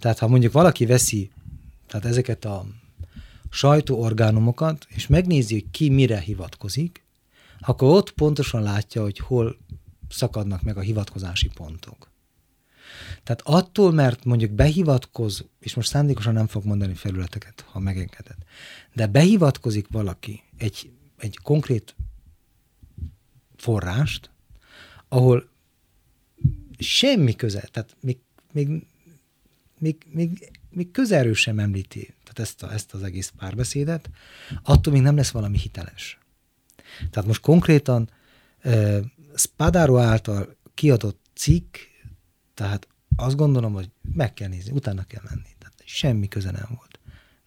tehát 0.00 0.18
ha 0.18 0.28
mondjuk 0.28 0.52
valaki 0.52 0.86
veszi, 0.86 1.30
tehát 1.86 2.06
ezeket 2.06 2.44
a 2.44 2.66
sajtóorgánumokat, 3.52 4.86
és 4.88 5.06
megnézi, 5.06 5.54
hogy 5.54 5.70
ki 5.70 5.88
mire 5.88 6.20
hivatkozik, 6.20 7.04
akkor 7.60 7.96
ott 7.96 8.10
pontosan 8.10 8.62
látja, 8.62 9.02
hogy 9.02 9.18
hol 9.18 9.56
szakadnak 10.08 10.62
meg 10.62 10.76
a 10.76 10.80
hivatkozási 10.80 11.48
pontok. 11.54 12.10
Tehát 13.22 13.42
attól, 13.44 13.92
mert 13.92 14.24
mondjuk 14.24 14.50
behivatkoz, 14.50 15.44
és 15.58 15.74
most 15.74 15.88
szándékosan 15.88 16.32
nem 16.32 16.46
fog 16.46 16.64
mondani 16.64 16.94
felületeket, 16.94 17.60
ha 17.60 17.78
megengeded, 17.78 18.36
de 18.94 19.06
behivatkozik 19.06 19.86
valaki 19.90 20.42
egy, 20.56 20.90
egy 21.18 21.38
konkrét 21.42 21.94
forrást, 23.56 24.30
ahol 25.08 25.48
semmi 26.78 27.36
köze, 27.36 27.68
tehát 27.72 27.96
még, 28.00 28.18
még, 28.52 28.86
még, 29.78 30.06
még, 30.10 30.50
még 30.70 30.90
közelről 30.90 31.34
sem 31.34 31.58
említi 31.58 32.14
tehát 32.32 32.50
ezt, 32.50 32.62
a, 32.62 32.72
ezt 32.72 32.94
az 32.94 33.02
egész 33.02 33.32
párbeszédet, 33.36 34.10
attól 34.62 34.92
még 34.92 35.02
nem 35.02 35.16
lesz 35.16 35.30
valami 35.30 35.58
hiteles. 35.58 36.18
Tehát 37.10 37.28
most 37.28 37.40
konkrétan 37.40 38.10
uh, 38.64 38.98
Spadaro 39.34 39.98
által 39.98 40.56
kiadott 40.74 41.20
cikk, 41.34 41.76
tehát 42.54 42.88
azt 43.16 43.36
gondolom, 43.36 43.72
hogy 43.72 43.90
meg 44.14 44.34
kell 44.34 44.48
nézni, 44.48 44.72
utána 44.72 45.04
kell 45.04 45.22
menni. 45.28 45.48
Tehát 45.58 45.82
semmi 45.84 46.28
köze 46.28 46.50
nem 46.50 46.68
volt. 46.76 46.98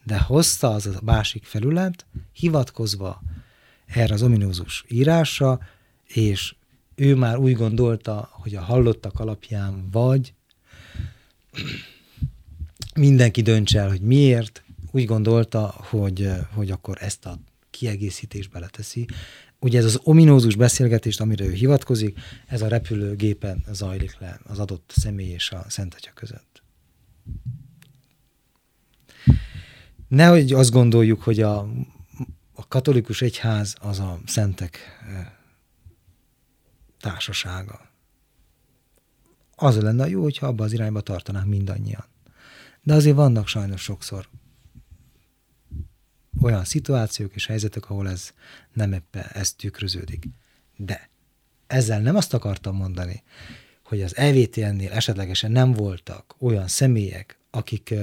De 0.04 0.20
hozta 0.20 0.70
az 0.70 0.86
a 0.86 1.00
másik 1.04 1.44
felület, 1.44 2.06
hivatkozva 2.32 3.22
erre 3.86 4.14
az 4.14 4.22
ominózus 4.22 4.86
írásra, 4.88 5.60
és 6.04 6.56
ő 6.96 7.16
már 7.16 7.38
úgy 7.38 7.54
gondolta, 7.54 8.30
hogy 8.32 8.56
a 8.56 8.62
hallottak 8.62 9.20
alapján 9.20 9.90
vagy 9.92 10.34
mindenki 12.96 13.42
döntse 13.42 13.80
el, 13.80 13.90
hogy 13.90 14.02
miért, 14.02 14.64
úgy 14.96 15.06
gondolta, 15.06 15.74
hogy, 15.78 16.32
hogy 16.54 16.72
akkor 16.72 16.98
ezt 17.02 17.26
a 17.26 17.40
kiegészítést 17.70 18.50
beleteszi. 18.50 19.08
Ugye 19.60 19.78
ez 19.78 19.86
az 19.86 20.00
ominózus 20.04 20.56
beszélgetést, 20.56 21.22
amire 21.22 21.46
ő 21.46 21.52
hivatkozik, 21.52 22.20
ez 22.48 22.62
a 22.62 22.68
repülőgépen 22.68 23.64
zajlik 23.72 24.20
le 24.20 24.40
az 24.44 24.60
adott 24.60 24.94
személy 24.96 25.30
és 25.30 25.52
a 25.52 25.66
Szent 25.68 25.94
Atya 25.94 26.12
között. 26.14 26.64
Nehogy 30.08 30.54
azt 30.54 30.72
gondoljuk, 30.72 31.22
hogy 31.22 31.42
a, 31.42 31.60
a 32.54 32.68
katolikus 32.68 33.22
egyház 33.22 33.76
az 33.82 34.00
a 34.00 34.20
szentek 34.26 34.80
társasága. 37.00 37.90
Az 39.56 39.82
lenne 39.82 40.08
jó, 40.10 40.22
hogyha 40.22 40.48
abba 40.48 40.64
az 40.64 40.74
irányba 40.74 41.02
tartanák 41.02 41.46
mindannyian. 41.46 42.06
De 42.82 42.94
azért 42.94 43.16
vannak 43.16 43.48
sajnos 43.48 43.82
sokszor 43.82 44.28
olyan 46.42 46.66
szituációk 46.66 47.36
és 47.36 47.46
helyzetek, 47.46 47.90
ahol 47.90 48.10
ez 48.10 48.34
nem 48.74 48.94
ebbe 48.94 49.24
ez 49.24 49.54
tükröződik. 49.54 50.28
De 50.76 51.10
ezzel 51.68 52.02
nem 52.02 52.16
azt 52.16 52.34
akartam 52.34 52.76
mondani, 52.76 53.24
hogy 53.84 54.02
az 54.02 54.16
EVTN-nél 54.16 54.92
esetlegesen 54.92 55.52
nem 55.52 55.72
voltak 55.72 56.36
olyan 56.40 56.68
személyek, 56.68 57.38
akik, 57.52 57.94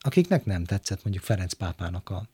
akiknek 0.00 0.44
nem 0.44 0.64
tetszett 0.64 1.04
mondjuk 1.04 1.24
Ferenc 1.24 1.52
pápának 1.52 2.10
a, 2.10 2.28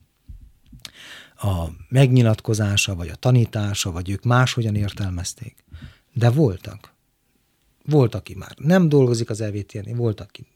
a 1.49 1.71
megnyilatkozása, 1.89 2.95
vagy 2.95 3.09
a 3.09 3.15
tanítása, 3.15 3.93
vagy 3.93 4.11
ők 4.11 4.23
máshogyan 4.23 4.75
értelmezték. 4.75 5.65
De 6.13 6.31
voltak. 6.31 6.95
Volt, 7.85 8.15
aki 8.15 8.35
már 8.35 8.55
nem 8.57 8.89
dolgozik 8.89 9.31
az 9.31 9.41
EVTN-nél, 9.41 9.95
volt, 9.95 10.21
aki 10.21 10.47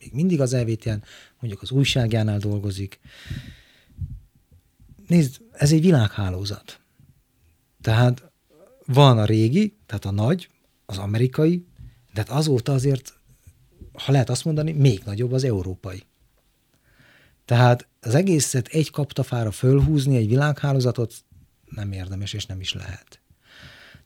még 0.00 0.12
mindig 0.12 0.40
az 0.40 0.52
EVTN, 0.52 1.02
mondjuk 1.40 1.62
az 1.62 1.70
újságjánál 1.70 2.38
dolgozik, 2.38 3.00
nézd, 5.10 5.40
ez 5.52 5.72
egy 5.72 5.80
világhálózat. 5.80 6.80
Tehát 7.80 8.32
van 8.86 9.18
a 9.18 9.24
régi, 9.24 9.78
tehát 9.86 10.04
a 10.04 10.10
nagy, 10.10 10.48
az 10.86 10.98
amerikai, 10.98 11.66
de 12.14 12.20
hát 12.20 12.28
azóta 12.28 12.72
azért, 12.72 13.20
ha 13.92 14.12
lehet 14.12 14.30
azt 14.30 14.44
mondani, 14.44 14.72
még 14.72 15.02
nagyobb 15.04 15.32
az 15.32 15.44
európai. 15.44 16.02
Tehát 17.44 17.88
az 18.00 18.14
egészet 18.14 18.66
egy 18.66 18.90
kaptafára 18.90 19.50
fölhúzni, 19.50 20.16
egy 20.16 20.28
világhálózatot 20.28 21.14
nem 21.64 21.92
érdemes, 21.92 22.32
és 22.32 22.46
nem 22.46 22.60
is 22.60 22.72
lehet. 22.72 23.20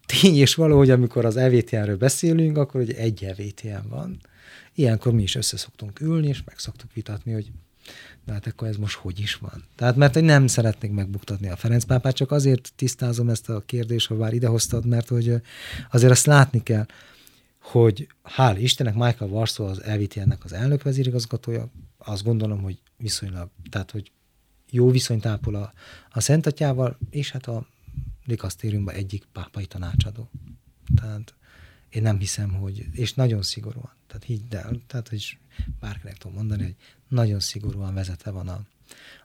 Tény 0.06 0.36
és 0.36 0.54
valahogy, 0.54 0.90
amikor 0.90 1.24
az 1.24 1.36
EVTN-ről 1.36 1.96
beszélünk, 1.96 2.56
akkor 2.56 2.80
ugye 2.80 2.96
egy 2.96 3.24
EVTN 3.24 3.88
van. 3.88 4.20
Ilyenkor 4.74 5.12
mi 5.12 5.22
is 5.22 5.34
össze 5.34 5.56
szoktunk 5.56 6.00
ülni, 6.00 6.28
és 6.28 6.44
meg 6.44 6.58
szoktuk 6.58 6.92
vitatni, 6.92 7.32
hogy 7.32 7.52
de 8.24 8.32
hát 8.32 8.46
akkor 8.46 8.68
ez 8.68 8.76
most 8.76 8.96
hogy 8.96 9.20
is 9.20 9.34
van? 9.34 9.64
Tehát 9.76 9.96
mert 9.96 10.14
hogy 10.14 10.22
nem 10.22 10.46
szeretnék 10.46 10.90
megbuktatni 10.90 11.48
a 11.48 11.56
Ferenc 11.56 11.84
pápát, 11.84 12.14
csak 12.14 12.30
azért 12.30 12.72
tisztázom 12.76 13.28
ezt 13.28 13.48
a 13.48 13.60
kérdést, 13.60 14.06
ha 14.06 14.14
már 14.14 14.32
idehoztad, 14.32 14.86
mert 14.86 15.08
hogy 15.08 15.34
azért 15.90 16.12
azt 16.12 16.26
látni 16.26 16.62
kell, 16.62 16.86
hogy 17.60 18.08
hál' 18.36 18.56
Istennek 18.58 18.94
Michael 18.94 19.30
Warsaw 19.30 19.66
az 19.66 19.82
LVTN-nek 19.86 20.44
az 20.44 20.52
elnök 20.52 20.82
vezérigazgatója, 20.82 21.70
azt 21.98 22.24
gondolom, 22.24 22.62
hogy 22.62 22.80
viszonylag, 22.96 23.50
tehát 23.70 23.90
hogy 23.90 24.12
jó 24.70 24.90
viszonyt 24.90 25.26
ápol 25.26 25.54
a, 25.54 25.72
a 26.10 26.20
Szent 26.20 26.46
Atyával, 26.46 26.98
és 27.10 27.30
hát 27.30 27.46
a 27.46 27.66
dikasztériumban 28.26 28.94
egyik 28.94 29.24
pápai 29.32 29.66
tanácsadó. 29.66 30.30
Tehát 30.96 31.34
én 31.88 32.02
nem 32.02 32.18
hiszem, 32.18 32.52
hogy, 32.54 32.86
és 32.92 33.14
nagyon 33.14 33.42
szigorúan, 33.42 33.92
tehát 34.06 34.24
hidd 34.24 34.54
el, 34.54 34.80
tehát 34.86 35.08
hogy 35.08 35.38
bárkinek 35.80 36.18
tudom 36.18 36.36
mondani, 36.36 36.62
hogy 36.62 36.74
nagyon 37.14 37.40
szigorúan 37.40 37.94
vezetve 37.94 38.30
van 38.30 38.48
a, 38.48 38.60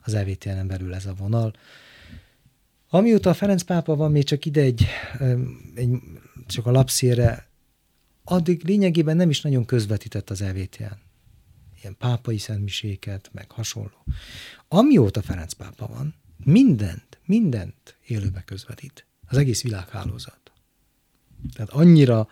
az 0.02 0.13
EVTN-en 0.13 0.67
belül 0.67 0.93
ez 0.93 1.06
a 1.06 1.13
vonal. 1.13 1.54
Amióta 2.89 3.30
a 3.30 3.34
Ferenc 3.34 3.62
pápa 3.62 3.95
van 3.95 4.12
még 4.12 4.23
csak 4.23 4.45
ide 4.45 4.62
egy, 4.62 4.86
egy 5.75 5.89
csak 6.47 6.65
a 6.65 6.71
lapszére, 6.71 7.47
addig 8.23 8.63
lényegében 8.63 9.15
nem 9.15 9.30
is 9.30 9.41
nagyon 9.41 9.65
közvetített 9.65 10.30
az 10.30 10.41
EVTN. 10.41 10.97
Ilyen 11.82 11.95
pápai 11.97 12.38
szentmiséket, 12.38 13.30
meg 13.34 13.52
hasonló. 13.52 14.04
Amióta 14.67 15.21
Ferenc 15.21 15.54
pápa 15.54 15.88
van, 15.88 16.15
mindent, 16.43 17.19
mindent 17.25 17.97
élőbe 18.06 18.41
közvetít. 18.41 19.06
Az 19.28 19.38
egész 19.38 19.63
világhálózat. 19.63 20.52
Tehát 21.54 21.71
annyira 21.71 22.28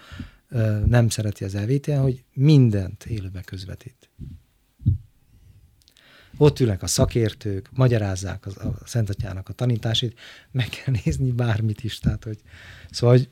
nem 0.86 1.10
szereti 1.10 1.44
az 1.44 1.56
EVTN, 1.56 1.92
hogy 1.92 2.24
mindent 2.34 3.06
élőbe 3.06 3.42
közvetít. 3.42 4.10
Ott 6.38 6.60
ülnek 6.60 6.84
a 6.84 6.88
szakértők, 6.88 7.70
magyarázzák 7.74 8.46
az, 8.46 8.58
a 8.58 8.78
Szent 8.86 9.10
Atyának 9.10 9.50
a 9.50 9.54
tanításait, 9.54 10.20
meg 10.52 10.70
kell 10.70 10.96
nézni 11.04 11.32
bármit 11.32 11.84
is. 11.84 12.00
Tehát, 12.00 12.24
hogy, 12.24 12.40
szóval, 12.90 13.18
hogy, 13.18 13.28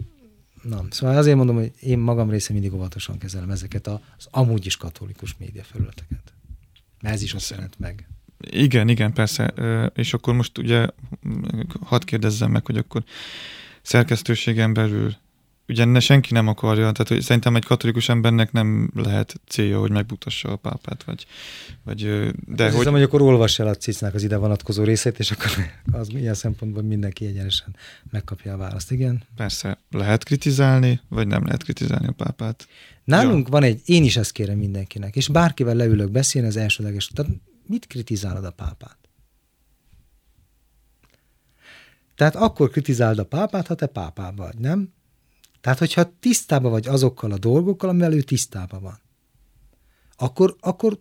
na, 0.62 0.86
szóval 0.90 1.18
azért 1.18 1.38
mondom, 1.38 1.56
hogy 1.56 1.72
én 1.80 2.00
magam 2.00 2.30
része 2.30 2.54
mindig 2.54 2.74
óvatosan 2.74 3.18
kezelem 3.18 3.50
ezeket 3.50 3.88
az 3.88 4.28
amúgy 4.30 4.66
is 4.66 4.78
katolikus 4.78 5.36
média 5.38 5.64
felületeket. 5.64 6.34
Mert 7.02 7.16
ez 7.16 7.22
is 7.22 7.34
azt 7.34 7.50
jelent 7.50 7.80
meg. 7.80 8.08
Igen, 8.40 8.90
igen, 8.90 9.14
persze. 9.14 9.54
És 9.96 10.14
akkor 10.14 10.34
most 10.34 10.58
ugye 10.58 10.88
hadd 11.82 12.06
kérdezzem 12.06 12.52
meg, 12.52 12.66
hogy 12.66 12.78
akkor 12.78 13.04
szerkesztőségen 13.82 14.74
belül 14.74 15.16
ugye 15.68 15.86
ne, 15.86 16.00
senki 16.00 16.34
nem 16.34 16.48
akarja, 16.48 16.92
tehát 16.92 17.08
hogy 17.08 17.22
szerintem 17.22 17.56
egy 17.56 17.66
katolikus 17.66 18.10
embernek 18.10 18.52
nem 18.52 18.92
lehet 18.96 19.42
célja, 19.48 19.80
hogy 19.80 19.92
megbutassa 19.92 20.50
a 20.50 20.56
pápát, 20.56 21.04
vagy, 21.04 21.26
vagy 21.84 22.02
de 22.46 22.64
Azt 22.64 22.72
hogy... 22.72 22.74
Hiszem, 22.74 22.94
hogy 22.94 23.02
akkor 23.02 23.22
olvass 23.22 23.60
el 23.60 23.68
a 23.68 23.76
cicnak 23.76 24.14
az 24.14 24.24
ide 24.24 24.38
vonatkozó 24.38 24.84
részét, 24.84 25.20
és 25.20 25.32
akkor 25.32 25.50
az 26.00 26.10
ilyen 26.10 26.34
szempontból 26.34 26.84
mindenki 26.84 27.26
egyenesen 27.26 27.76
megkapja 28.12 28.54
a 28.54 28.58
választ, 28.58 28.92
igen? 28.92 29.24
Persze, 29.36 29.78
lehet 29.90 30.24
kritizálni, 30.24 31.02
vagy 31.10 31.28
nem 31.28 31.46
lehet 31.46 31.64
kritizálni 31.64 32.08
a 32.08 32.12
pápát. 32.12 32.68
Nálunk 33.04 33.46
ja. 33.46 33.52
van 33.52 33.64
egy, 33.64 33.82
én 33.86 34.04
is 34.04 34.18
ezt 34.18 34.32
kérem 34.32 34.58
mindenkinek, 34.58 35.16
és 35.16 35.28
bárkivel 35.28 35.76
leülök 35.76 36.12
beszélni 36.12 36.48
az 36.48 36.58
elsődleges, 36.58 37.08
tehát 37.08 37.32
mit 37.68 37.88
kritizálod 37.88 38.46
a 38.46 38.52
pápát? 38.52 38.98
Tehát 42.16 42.36
akkor 42.36 42.70
kritizáld 42.70 43.20
a 43.20 43.26
pápát, 43.26 43.68
ha 43.68 43.76
te 43.76 43.86
pápá 43.86 44.32
vagy, 44.36 44.58
nem? 44.58 44.94
Tehát, 45.66 45.80
hogyha 45.80 46.18
tisztában 46.20 46.72
vagy 46.72 46.88
azokkal 46.88 47.32
a 47.32 47.38
dolgokkal, 47.38 47.90
amivel 47.90 48.14
ő 48.14 48.22
tisztában 48.22 48.82
van, 48.82 49.00
akkor, 50.16 50.56
akkor, 50.60 51.00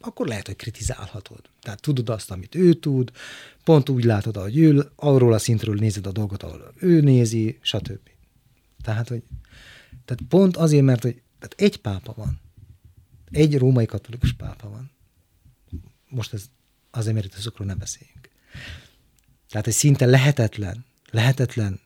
akkor 0.00 0.26
lehet, 0.26 0.46
hogy 0.46 0.56
kritizálhatod. 0.56 1.40
Tehát 1.60 1.80
tudod 1.80 2.08
azt, 2.08 2.30
amit 2.30 2.54
ő 2.54 2.74
tud, 2.74 3.10
pont 3.64 3.88
úgy 3.88 4.04
látod, 4.04 4.36
ahogy 4.36 4.58
ő, 4.58 4.90
arról 4.96 5.32
a 5.32 5.38
szintről 5.38 5.74
nézed 5.74 6.06
a 6.06 6.12
dolgot, 6.12 6.42
ahol 6.42 6.72
ő 6.76 7.00
nézi, 7.00 7.58
stb. 7.60 8.10
Tehát, 8.82 9.08
hogy, 9.08 9.22
tehát 10.04 10.22
pont 10.28 10.56
azért, 10.56 10.84
mert 10.84 11.02
hogy 11.02 11.22
tehát 11.38 11.54
egy 11.56 11.76
pápa 11.76 12.12
van. 12.16 12.40
Egy 13.30 13.58
római 13.58 13.86
katolikus 13.86 14.32
pápa 14.32 14.68
van. 14.68 14.90
Most 16.08 16.32
ez 16.32 16.44
az 16.90 17.06
emeritusokról 17.06 17.66
nem 17.66 17.78
beszéljünk. 17.78 18.28
Tehát 19.48 19.66
egy 19.66 19.74
szinte 19.74 20.06
lehetetlen, 20.06 20.84
lehetetlen, 21.10 21.80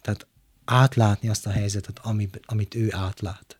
tehát 0.00 0.26
átlátni 0.68 1.28
azt 1.28 1.46
a 1.46 1.50
helyzetet, 1.50 1.98
amit, 1.98 2.40
amit 2.46 2.74
ő 2.74 2.88
átlát. 2.94 3.58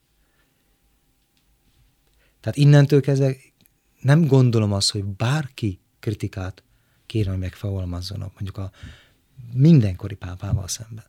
Tehát 2.41 2.59
innentől 2.59 3.01
kezdve 3.01 3.37
nem 4.01 4.27
gondolom 4.27 4.73
azt, 4.73 4.91
hogy 4.91 5.05
bárki 5.05 5.81
kritikát 6.01 6.63
kéne, 7.07 7.31
hogy 7.31 7.39
megfogalmazzon 7.39 8.19
mondjuk 8.19 8.57
a 8.57 8.71
mindenkori 9.53 10.15
pápával 10.15 10.69
szemben. 10.69 11.05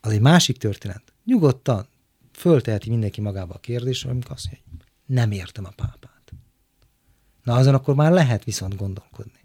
Az 0.00 0.12
egy 0.12 0.20
másik 0.20 0.58
történet. 0.58 1.12
Nyugodtan 1.24 1.86
fölteheti 2.32 2.90
mindenki 2.90 3.20
magába 3.20 3.54
a 3.54 3.58
kérdést, 3.58 4.04
amikor 4.04 4.32
azt 4.32 4.46
mondja, 4.46 4.64
hogy 4.76 4.86
nem 5.06 5.30
értem 5.30 5.64
a 5.64 5.72
pápát. 5.76 6.32
Na 7.42 7.54
azon 7.54 7.74
akkor 7.74 7.94
már 7.94 8.12
lehet 8.12 8.44
viszont 8.44 8.76
gondolkodni 8.76 9.40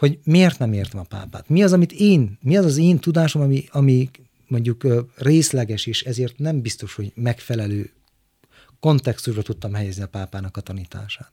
hogy 0.00 0.18
miért 0.24 0.58
nem 0.58 0.72
értem 0.72 1.00
a 1.00 1.02
pápát. 1.02 1.48
Mi 1.48 1.62
az, 1.62 1.72
amit 1.72 1.92
én, 1.92 2.38
mi 2.42 2.56
az 2.56 2.64
az 2.64 2.76
én 2.76 2.98
tudásom, 2.98 3.42
ami, 3.42 3.64
ami 3.70 4.10
mondjuk 4.46 4.86
részleges, 5.16 5.86
és 5.86 6.02
ezért 6.02 6.38
nem 6.38 6.60
biztos, 6.60 6.94
hogy 6.94 7.12
megfelelő 7.14 7.92
kontextusra 8.80 9.42
tudtam 9.42 9.74
helyezni 9.74 10.02
a 10.02 10.08
pápának 10.08 10.56
a 10.56 10.60
tanítását. 10.60 11.32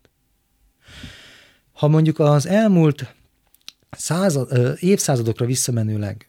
Ha 1.71 1.87
mondjuk 1.87 2.19
az 2.19 2.45
elmúlt 2.45 3.15
század, 3.89 4.77
évszázadokra 4.79 5.45
visszamenőleg 5.45 6.27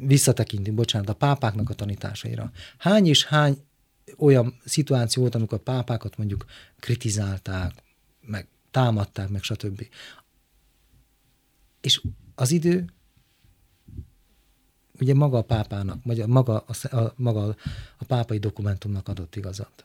visszatekintünk, 0.00 0.76
bocsánat, 0.76 1.08
a 1.08 1.14
pápáknak 1.14 1.70
a 1.70 1.74
tanításaira, 1.74 2.50
hány 2.78 3.06
és 3.06 3.24
hány 3.24 3.58
olyan 4.16 4.60
szituáció 4.64 5.22
volt, 5.22 5.34
amikor 5.34 5.58
a 5.58 5.70
pápákat 5.72 6.16
mondjuk 6.16 6.44
kritizálták, 6.80 7.72
meg 8.20 8.46
támadták, 8.70 9.28
meg 9.28 9.42
stb. 9.42 9.86
És 11.84 12.02
az 12.34 12.50
idő 12.50 12.84
ugye 15.00 15.14
maga 15.14 15.38
a 15.38 15.42
pápának, 15.42 16.04
maga 16.26 16.64
a, 16.66 16.96
a, 16.96 17.14
maga 17.16 17.56
a 17.98 18.04
pápai 18.06 18.38
dokumentumnak 18.38 19.08
adott 19.08 19.36
igazat. 19.36 19.84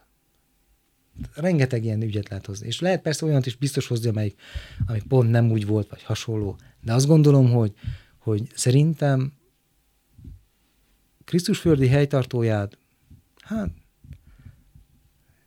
Rengeteg 1.33 1.83
ilyen 1.83 2.01
ügyet 2.01 2.29
lehet 2.29 2.45
hozni. 2.45 2.67
És 2.67 2.79
lehet 2.79 3.01
persze 3.01 3.25
olyant 3.25 3.45
is 3.45 3.55
biztos 3.55 3.87
hozni, 3.87 4.09
amelyik, 4.09 4.39
ami 4.85 5.01
pont 5.07 5.29
nem 5.29 5.51
úgy 5.51 5.65
volt, 5.65 5.89
vagy 5.89 6.03
hasonló. 6.03 6.57
De 6.81 6.93
azt 6.93 7.07
gondolom, 7.07 7.51
hogy, 7.51 7.73
hogy 8.17 8.49
szerintem 8.55 9.33
Krisztus 11.23 11.59
földi 11.59 11.87
helytartóját, 11.87 12.77
hát 13.41 13.69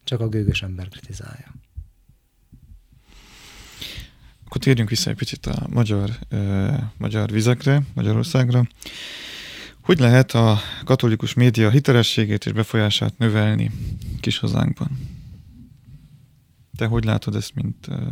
csak 0.05 0.21
a 0.21 0.29
gőgös 0.29 0.63
ember 0.63 0.89
kritizálja. 0.89 1.62
Akkor 4.53 4.65
térjünk 4.65 4.89
vissza 4.89 5.11
egy 5.11 5.17
picit 5.17 5.47
a 5.47 5.67
magyar, 5.71 6.19
uh, 6.31 6.79
magyar 6.97 7.31
vizekre, 7.31 7.83
Magyarországra. 7.95 8.67
Hogy 9.81 9.99
lehet 9.99 10.33
a 10.33 10.59
katolikus 10.85 11.35
média 11.35 11.71
hitelességét 11.71 12.47
és 12.47 12.53
befolyását 12.53 13.19
növelni 13.19 13.71
kis 14.21 14.39
hazánkban? 14.39 15.09
Te 16.77 16.87
hogy 16.87 17.05
látod 17.05 17.35
ezt, 17.35 17.55
mint 17.55 17.87
uh, 17.87 18.09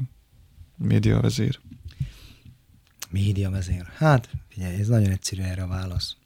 médiavezér? 0.76 1.60
Médiavezér? 3.10 3.86
Hát, 3.96 4.28
figyelj, 4.48 4.80
ez 4.80 4.88
nagyon 4.88 5.10
egyszerű 5.10 5.42
erre 5.42 5.62
a 5.62 5.68
válasz. 5.68 6.16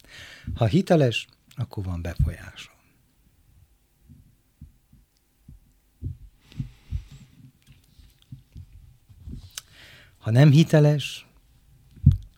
Ha 0.54 0.66
hiteles, 0.66 1.26
akkor 1.56 1.84
van 1.84 2.02
befolyása. 2.02 2.73
Ha 10.24 10.30
nem 10.30 10.50
hiteles, 10.50 11.26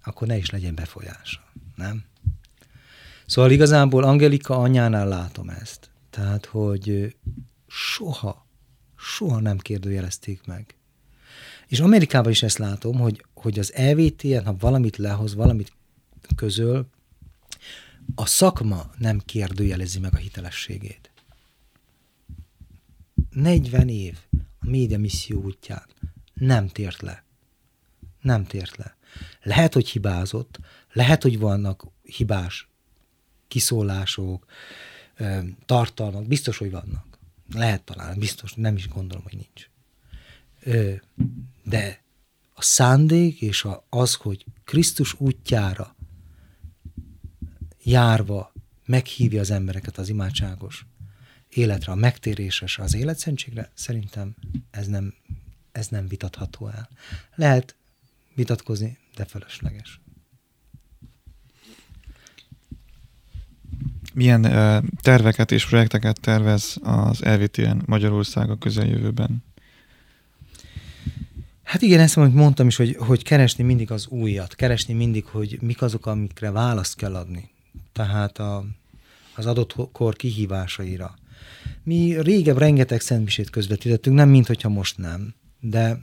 akkor 0.04 0.26
ne 0.26 0.36
is 0.36 0.50
legyen 0.50 0.74
befolyása, 0.74 1.40
nem? 1.74 2.04
Szóval 3.26 3.50
igazából 3.50 4.04
Angelika 4.04 4.58
anyánál 4.58 5.08
látom 5.08 5.48
ezt. 5.48 5.90
Tehát, 6.10 6.46
hogy 6.46 7.16
soha, 7.66 8.46
soha 8.96 9.40
nem 9.40 9.58
kérdőjelezték 9.58 10.46
meg. 10.46 10.74
És 11.66 11.80
Amerikában 11.80 12.30
is 12.30 12.42
ezt 12.42 12.58
látom, 12.58 12.98
hogy, 12.98 13.24
hogy 13.34 13.58
az 13.58 13.72
EVT-en, 13.72 14.44
ha 14.44 14.56
valamit 14.58 14.96
lehoz, 14.96 15.34
valamit 15.34 15.72
közöl, 16.36 16.86
a 18.14 18.26
szakma 18.26 18.90
nem 18.98 19.18
kérdőjelezi 19.18 19.98
meg 19.98 20.14
a 20.14 20.18
hitelességét. 20.18 21.10
40 23.30 23.88
év 23.88 24.18
a 24.58 24.68
média 24.68 24.98
misszió 24.98 25.42
útján 25.42 25.84
nem 26.34 26.68
tért 26.68 27.02
le 27.02 27.24
nem 28.26 28.44
tért 28.44 28.76
le. 28.76 28.96
Lehet, 29.42 29.74
hogy 29.74 29.88
hibázott, 29.88 30.58
lehet, 30.92 31.22
hogy 31.22 31.38
vannak 31.38 31.86
hibás 32.02 32.68
kiszólások, 33.48 34.46
tartalmak, 35.64 36.26
biztos, 36.26 36.58
hogy 36.58 36.70
vannak. 36.70 37.18
Lehet 37.52 37.82
talán, 37.82 38.18
biztos, 38.18 38.52
nem 38.54 38.76
is 38.76 38.88
gondolom, 38.88 39.22
hogy 39.22 39.36
nincs. 39.36 39.68
De 41.62 42.02
a 42.54 42.62
szándék 42.62 43.40
és 43.40 43.66
az, 43.88 44.14
hogy 44.14 44.44
Krisztus 44.64 45.14
útjára 45.20 45.96
járva 47.82 48.52
meghívja 48.86 49.40
az 49.40 49.50
embereket 49.50 49.98
az 49.98 50.08
imádságos 50.08 50.86
életre, 51.48 51.92
a 51.92 51.94
megtéréses, 51.94 52.78
az 52.78 52.94
életszentségre, 52.94 53.70
szerintem 53.74 54.36
ez 54.70 54.86
nem, 54.86 55.14
ez 55.72 55.88
nem 55.88 56.08
vitatható 56.08 56.68
el. 56.68 56.88
Lehet 57.34 57.76
vitatkozni, 58.36 58.98
de 59.16 59.24
fölösleges. 59.24 60.00
Milyen 64.14 64.44
uh, 64.44 64.84
terveket 65.00 65.52
és 65.52 65.66
projekteket 65.66 66.20
tervez 66.20 66.76
az 66.82 67.20
LVTN 67.20 67.82
Magyarország 67.86 68.50
a 68.50 68.58
közeljövőben? 68.58 69.44
Hát 71.62 71.82
igen, 71.82 72.00
ezt 72.00 72.16
mondtam 72.16 72.66
is, 72.66 72.76
hogy, 72.76 72.96
hogy 72.98 73.22
keresni 73.22 73.64
mindig 73.64 73.90
az 73.90 74.06
újat, 74.06 74.54
keresni 74.54 74.94
mindig, 74.94 75.24
hogy 75.24 75.58
mik 75.60 75.82
azok, 75.82 76.06
amikre 76.06 76.50
választ 76.50 76.96
kell 76.96 77.14
adni. 77.14 77.50
Tehát 77.92 78.38
a, 78.38 78.64
az 79.34 79.46
adott 79.46 79.74
kor 79.92 80.16
kihívásaira. 80.16 81.14
Mi 81.82 82.20
régebb 82.20 82.58
rengeteg 82.58 83.00
szentmisét 83.00 83.50
közvetítettünk, 83.50 84.16
nem 84.16 84.28
mint 84.28 84.46
hogyha 84.46 84.68
most 84.68 84.98
nem, 84.98 85.34
de 85.60 86.00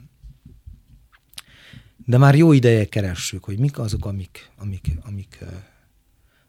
de 2.04 2.18
már 2.18 2.34
jó 2.34 2.52
ideje 2.52 2.84
keressük, 2.84 3.44
hogy 3.44 3.58
mik 3.58 3.78
azok, 3.78 4.06
amik, 4.06 4.50
amik, 4.56 4.90
amik, 5.02 5.44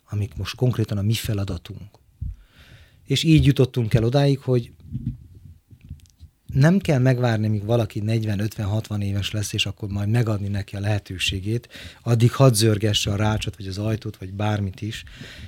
amik 0.10 0.36
most 0.36 0.56
konkrétan 0.56 0.98
a 0.98 1.02
mi 1.02 1.14
feladatunk. 1.14 2.00
És 3.04 3.24
így 3.24 3.46
jutottunk 3.46 3.94
el 3.94 4.04
odáig, 4.04 4.40
hogy 4.40 4.72
nem 6.54 6.80
kell 6.80 7.00
megvárni, 7.00 7.48
míg 7.48 7.66
valaki 7.66 8.02
40-50-60 8.06 9.02
éves 9.04 9.32
lesz, 9.32 9.54
és 9.54 9.66
akkor 9.66 9.90
majd 9.90 10.10
megadni 10.10 10.48
neki 10.48 10.76
a 10.76 10.80
lehetőségét, 10.80 11.70
addig 12.04 12.32
hadd 12.32 12.54
zörgesse 12.54 13.12
a 13.12 13.16
rácsot, 13.16 13.56
vagy 13.58 13.68
az 13.68 13.78
ajtót, 13.78 14.18
vagy 14.18 14.34
bármit 14.34 14.82
is, 14.82 15.04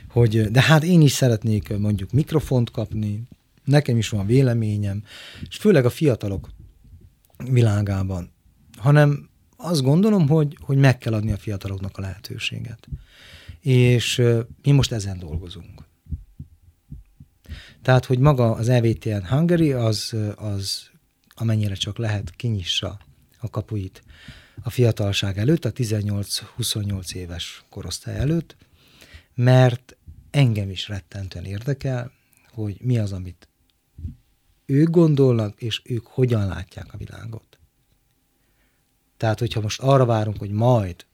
hogy 0.10 0.52
de 0.52 0.62
hát 0.62 0.84
én 0.84 1.02
is 1.02 1.12
szeretnék 1.12 1.78
mondjuk 1.78 2.12
mikrofont 2.12 2.72
kapni, 2.72 3.24
nekem 3.64 3.98
is 3.98 4.10
van 4.10 4.26
véleményem, 4.26 5.04
és 5.50 5.56
főleg 5.56 5.86
a 5.86 5.90
fiatalok 5.90 6.50
világában, 7.50 8.32
hanem 8.78 9.27
azt 9.58 9.82
gondolom, 9.82 10.28
hogy, 10.28 10.58
hogy 10.62 10.78
meg 10.78 10.98
kell 10.98 11.14
adni 11.14 11.32
a 11.32 11.38
fiataloknak 11.38 11.98
a 11.98 12.02
lehetőséget. 12.02 12.88
És 13.60 14.22
mi 14.64 14.72
most 14.72 14.92
ezen 14.92 15.20
dolgozunk. 15.20 15.86
Tehát, 17.82 18.06
hogy 18.06 18.20
maga 18.20 18.52
az 18.52 18.70
EVTN 18.70 19.26
Hungary 19.26 19.72
az, 19.72 20.16
az 20.36 20.90
amennyire 21.36 21.76
csak 21.76 21.98
lehet 21.98 22.32
kinyissa 22.36 23.00
a 23.40 23.50
kapuit 23.50 24.04
a 24.62 24.70
fiatalság 24.70 25.38
előtt, 25.38 25.66
a 25.66 25.72
18-28 25.72 27.14
éves 27.14 27.64
korosztály 27.70 28.18
előtt, 28.18 28.56
mert 29.36 29.98
engem 30.30 30.70
is 30.70 30.88
rettentően 30.88 31.46
érdekel, 31.46 32.12
hogy 32.52 32.78
mi 32.82 32.98
az, 32.98 33.12
amit 33.12 33.48
ők 34.66 34.90
gondolnak, 34.90 35.62
és 35.62 35.82
ők 35.84 36.08
hogyan 36.08 36.48
látják 36.48 36.94
a 36.94 36.98
világot. 36.98 37.47
Tehát, 39.18 39.40
hogyha 39.40 39.62
most 39.62 39.82
arra 39.82 40.06
várunk, 40.06 40.38
hogy 40.38 40.52
majd, 40.52 41.06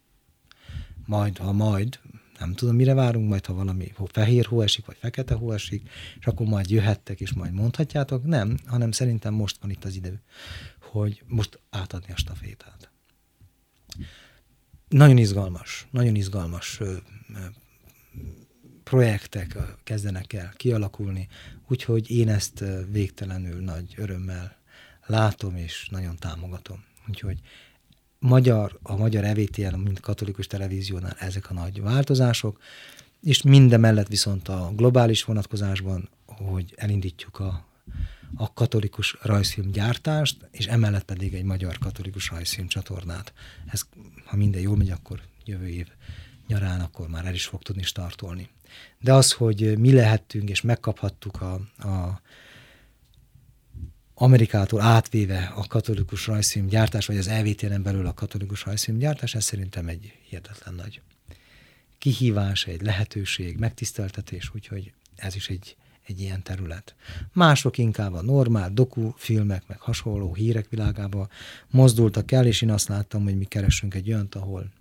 majd, 1.06 1.38
ha 1.38 1.51
majd, 1.51 1.99
nem 2.39 2.54
tudom, 2.54 2.76
mire 2.76 2.93
várunk, 2.93 3.30
majd 3.30 3.45
ha 3.45 3.54
valami 3.54 3.93
fehér 4.06 4.45
hó 4.45 4.62
esik, 4.62 4.86
vagy 4.86 4.97
fekete 4.99 5.34
hó 5.34 5.51
esik, 5.51 5.89
és 6.20 6.26
akkor 6.26 6.45
majd 6.45 6.70
jöhettek, 6.70 7.20
és 7.20 7.34
majd 7.34 7.54
mondhatjátok. 7.54 8.24
Nem, 8.24 8.58
hanem 8.66 8.91
szerintem 8.91 9.34
most 9.34 9.58
van 9.62 9.70
itt 9.70 9.84
az 9.84 9.95
idő, 9.95 10.22
hogy 10.80 11.24
most 11.28 11.60
átadni 11.70 12.14
a 12.14 12.18
stafétát. 12.18 12.91
Nagyon 14.88 15.18
izgalmas, 15.18 15.88
nagyon 15.91 16.16
izgalmas 16.16 16.80
projektek 18.84 19.58
kezdenek 19.84 20.34
el 20.34 20.54
kialakulni, 20.56 21.28
úgyhogy 21.68 22.12
én 22.12 22.30
ezt 22.30 22.64
végtelenül 22.91 23.62
nagy 23.62 23.93
örömmel 23.97 24.58
látom 25.06 25.56
és 25.56 25.88
nagyon 25.91 26.16
támogatom. 26.16 26.84
Úgyhogy 27.08 27.39
magyar, 28.24 28.80
a 28.84 28.95
magyar 28.95 29.24
EVTN, 29.24 29.76
mint 29.76 29.99
katolikus 29.99 30.47
televíziónál 30.47 31.15
ezek 31.19 31.49
a 31.49 31.53
nagy 31.53 31.82
változások, 31.82 32.59
és 33.21 33.41
minden 33.41 33.80
mellett 33.80 34.07
viszont 34.07 34.47
a 34.47 34.71
globális 34.76 35.24
vonatkozásban, 35.24 36.09
hogy 36.26 36.74
elindítjuk 36.76 37.39
a, 37.39 37.65
a 38.36 38.53
katolikus 38.53 39.17
rajzfilm 39.21 39.71
gyártást, 39.71 40.47
és 40.51 40.65
emellett 40.65 41.03
pedig 41.03 41.34
egy 41.34 41.43
magyar 41.43 41.78
katolikus 41.78 42.30
rajzfilm 42.30 42.67
csatornát. 42.67 43.34
Ez, 43.65 43.82
ha 44.26 44.36
minden 44.36 44.61
jól 44.61 44.78
megy, 44.78 44.91
akkor 44.91 45.21
jövő 45.45 45.67
év 45.67 45.88
nyarán 46.47 46.80
akkor 46.80 47.07
már 47.07 47.26
el 47.26 47.34
is 47.34 47.45
fog 47.45 47.61
tudni 47.61 47.84
startolni. 47.84 48.49
De 48.99 49.13
az, 49.13 49.32
hogy 49.32 49.78
mi 49.78 49.93
lehettünk 49.93 50.49
és 50.49 50.61
megkaphattuk 50.61 51.41
a, 51.41 51.53
a 51.88 52.21
Amerikától 54.14 54.82
átvéve 54.82 55.51
a 55.55 55.68
katolikus 55.68 56.28
rajzfilm 56.28 56.68
gyártás, 56.68 57.05
vagy 57.05 57.18
az 57.18 57.28
EVT-en 57.28 57.84
belül 57.84 58.07
a 58.07 58.14
katolikus 58.14 58.64
rajzfilm 58.66 58.97
gyártás, 58.97 59.36
ez 59.36 59.43
szerintem 59.43 59.88
egy 59.88 60.14
hihetetlen 60.30 60.74
nagy 60.74 61.01
kihívás, 62.03 62.66
egy 62.66 62.82
lehetőség, 62.82 63.57
megtiszteltetés, 63.57 64.51
úgyhogy 64.55 64.93
ez 65.16 65.36
is 65.36 65.49
egy, 65.49 65.76
egy 66.05 66.20
ilyen 66.20 66.43
terület. 66.43 66.95
Mások 67.34 67.78
inkább 67.78 68.14
a 68.14 68.22
normál 68.22 68.70
dokufilmek, 68.70 69.68
meg 69.68 69.80
hasonló 69.80 70.34
hírek 70.34 70.70
világába 70.70 71.28
mozdultak 71.70 72.32
el, 72.32 72.45
és 72.45 72.61
én 72.61 72.72
azt 72.72 72.88
láttam, 72.88 73.24
hogy 73.24 73.38
mi 73.38 73.45
keresünk 73.45 73.93
egy 73.93 74.11
olyant, 74.11 74.36
ahol 74.36 74.72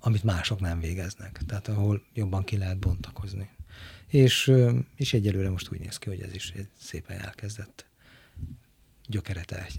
amit 0.00 0.24
mások 0.24 0.60
nem 0.60 0.80
végeznek, 0.80 1.40
tehát 1.46 1.68
ahol 1.68 2.02
jobban 2.14 2.44
ki 2.44 2.56
lehet 2.56 2.78
bontakozni. 2.78 3.48
És, 4.12 4.52
és 4.96 5.12
egyelőre 5.12 5.50
most 5.50 5.72
úgy 5.72 5.80
néz 5.80 5.98
ki, 5.98 6.08
hogy 6.08 6.20
ez 6.20 6.34
is 6.34 6.52
szépen 6.78 7.18
elkezdett 7.18 7.86
gyökeret, 9.06 9.72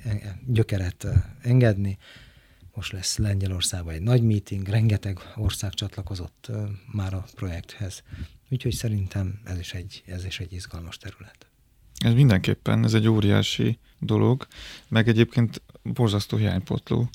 gyökeret 0.47 1.07
engedni. 1.41 1.97
Most 2.73 2.91
lesz 2.91 3.17
Lengyelországban 3.17 3.93
egy 3.93 4.01
nagy 4.01 4.23
meeting, 4.23 4.67
rengeteg 4.67 5.19
ország 5.35 5.73
csatlakozott 5.73 6.51
már 6.91 7.13
a 7.13 7.25
projekthez. 7.35 8.03
Úgyhogy 8.49 8.73
szerintem 8.73 9.41
ez 9.43 9.59
is 9.59 9.73
egy, 9.73 10.03
ez 10.05 10.25
is 10.25 10.39
egy 10.39 10.53
izgalmas 10.53 10.97
terület. 10.97 11.47
Ez 11.97 12.13
mindenképpen, 12.13 12.83
ez 12.83 12.93
egy 12.93 13.07
óriási 13.07 13.79
dolog, 13.99 14.47
meg 14.87 15.07
egyébként 15.07 15.61
borzasztó 15.83 16.37
hiánypotló. 16.37 17.09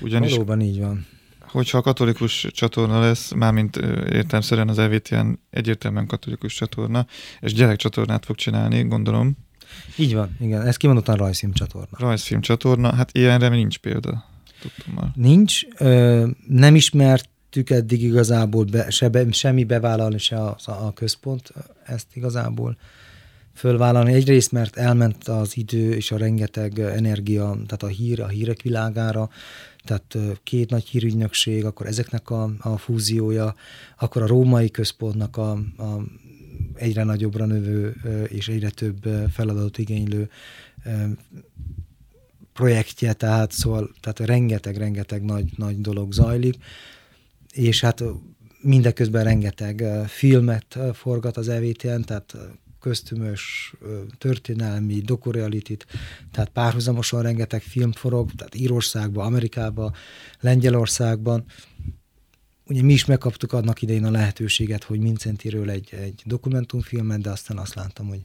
Ugyanis 0.00 0.30
Valóban 0.30 0.60
így 0.60 0.78
van 0.78 1.06
hogyha 1.50 1.78
a 1.78 1.82
katolikus 1.82 2.46
csatorna 2.52 3.00
lesz, 3.00 3.32
mármint 3.32 3.76
értelmszerűen 4.10 4.68
az 4.68 4.78
EVTN 4.78 5.32
egyértelműen 5.50 6.06
katolikus 6.06 6.54
csatorna, 6.54 7.06
és 7.40 7.52
gyerekcsatornát 7.52 8.24
fog 8.24 8.36
csinálni, 8.36 8.82
gondolom. 8.82 9.36
Így 9.96 10.14
van, 10.14 10.36
igen, 10.40 10.66
ez 10.66 10.76
kimondottan 10.76 11.16
rajzfilm 11.16 11.52
csatorna. 11.52 11.96
Rajzfilm 11.98 12.40
csatorna, 12.40 12.94
hát 12.94 13.16
ilyenre 13.16 13.48
nincs 13.48 13.78
példa. 13.78 14.24
Tudtam 14.60 15.12
Nincs, 15.14 15.60
ö, 15.78 16.26
nem 16.46 16.74
ismertük 16.74 17.70
eddig 17.70 18.02
igazából 18.02 18.64
be, 18.64 18.90
se 18.90 19.08
be, 19.08 19.32
semmi 19.32 19.64
bevállalni, 19.64 20.18
se 20.18 20.36
a, 20.36 20.56
a 20.64 20.92
központ 20.92 21.52
ezt 21.86 22.06
igazából 22.14 22.76
fölvállalni. 23.54 24.12
Egyrészt, 24.12 24.52
mert 24.52 24.76
elment 24.76 25.28
az 25.28 25.56
idő 25.56 25.94
és 25.94 26.10
a 26.10 26.16
rengeteg 26.16 26.78
energia, 26.78 27.44
tehát 27.52 27.82
a 27.82 27.86
hír, 27.86 28.20
a 28.20 28.28
hírek 28.28 28.62
világára, 28.62 29.30
tehát 29.90 30.38
két 30.42 30.70
nagy 30.70 30.88
hírügynökség, 30.88 31.64
akkor 31.64 31.86
ezeknek 31.86 32.30
a, 32.30 32.52
a 32.58 32.76
fúziója, 32.76 33.54
akkor 33.98 34.22
a 34.22 34.26
római 34.26 34.70
központnak 34.70 35.36
a, 35.36 35.50
a 35.76 36.04
egyre 36.74 37.04
nagyobbra 37.04 37.46
növő 37.46 37.96
és 38.28 38.48
egyre 38.48 38.70
több 38.70 39.08
feladatot 39.32 39.78
igénylő 39.78 40.30
projektje, 42.52 43.12
tehát 43.12 43.52
szóval 43.52 43.90
tehát 44.00 44.18
rengeteg-rengeteg 44.18 45.24
nagy, 45.24 45.50
nagy 45.56 45.80
dolog 45.80 46.12
zajlik, 46.12 46.56
és 47.52 47.80
hát 47.80 48.02
mindeközben 48.60 49.24
rengeteg 49.24 49.84
filmet 50.06 50.78
forgat 50.92 51.36
az 51.36 51.48
EVTN, 51.48 52.00
tehát 52.00 52.36
köztümös, 52.80 53.74
történelmi, 54.18 55.00
dokurealitit, 55.00 55.86
tehát 56.30 56.48
párhuzamosan 56.48 57.22
rengeteg 57.22 57.62
film 57.62 57.92
forog, 57.92 58.30
tehát 58.32 58.54
Írországban, 58.54 59.26
Amerikában, 59.26 59.94
Lengyelországban. 60.40 61.44
Ugye 62.66 62.82
mi 62.82 62.92
is 62.92 63.04
megkaptuk 63.04 63.52
annak 63.52 63.82
idején 63.82 64.04
a 64.04 64.10
lehetőséget, 64.10 64.84
hogy 64.84 65.00
Mincentiről 65.00 65.70
egy, 65.70 65.88
egy 65.94 66.22
dokumentumfilmet, 66.24 67.20
de 67.20 67.30
aztán 67.30 67.58
azt 67.58 67.74
láttam, 67.74 68.08
hogy 68.08 68.24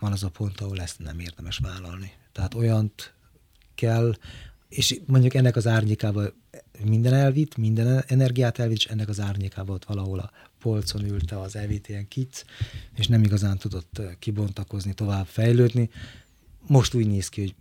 van 0.00 0.12
az 0.12 0.22
a 0.22 0.28
pont, 0.28 0.60
ahol 0.60 0.80
ezt 0.80 0.98
nem 0.98 1.18
érdemes 1.18 1.58
vállalni. 1.58 2.12
Tehát 2.32 2.54
olyant 2.54 3.14
kell, 3.74 4.14
és 4.68 5.00
mondjuk 5.06 5.34
ennek 5.34 5.56
az 5.56 5.66
árnyékában 5.66 6.32
minden 6.84 7.14
elvitt, 7.14 7.56
minden 7.56 8.04
energiát 8.06 8.58
elvitt, 8.58 8.76
és 8.76 8.86
ennek 8.86 9.08
az 9.08 9.20
árnyékában 9.20 9.74
ott 9.74 9.84
valahol 9.84 10.18
a 10.18 10.30
polcon 10.60 11.04
ülte 11.04 11.40
az 11.40 11.56
EVTN 11.56 12.08
Kids, 12.08 12.44
és 12.96 13.06
nem 13.06 13.22
igazán 13.22 13.58
tudott 13.58 14.00
kibontakozni, 14.18 14.94
tovább 14.94 15.26
fejlődni. 15.26 15.90
Most 16.66 16.94
úgy 16.94 17.06
néz 17.06 17.28
ki, 17.28 17.40
hogy 17.40 17.54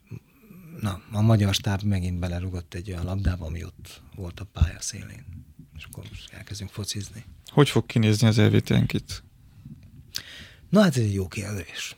na, 0.82 1.02
a 1.12 1.22
magyar 1.22 1.54
stáb 1.54 1.82
megint 1.84 2.20
belerugott 2.20 2.74
egy 2.74 2.92
olyan 2.92 3.06
labdába, 3.06 3.46
ami 3.46 3.64
ott 3.64 4.02
volt 4.16 4.40
a 4.40 4.48
pálya 4.54 4.82
szélén. 4.82 5.24
És 5.78 5.84
akkor 5.84 6.04
most 6.10 6.34
elkezdünk 6.34 6.72
focizni. 6.72 7.26
Hogy 7.48 7.70
fog 7.70 7.86
kinézni 7.86 8.28
az 8.28 8.38
EVTN 8.38 8.86
Kids? 8.86 9.22
Na 10.70 10.82
hát 10.82 10.98
ez 10.98 11.04
egy 11.04 11.14
jó 11.14 11.28
kérdés. 11.28 11.96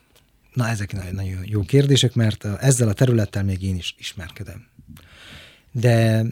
Na 0.53 0.67
ezek 0.67 0.93
nagyon, 0.93 1.13
nagyon 1.13 1.43
jó 1.45 1.61
kérdések, 1.61 2.13
mert 2.13 2.45
ezzel 2.45 2.87
a 2.87 2.93
területtel 2.93 3.43
még 3.43 3.61
én 3.63 3.75
is 3.75 3.95
ismerkedem. 3.97 4.67
De 5.71 6.25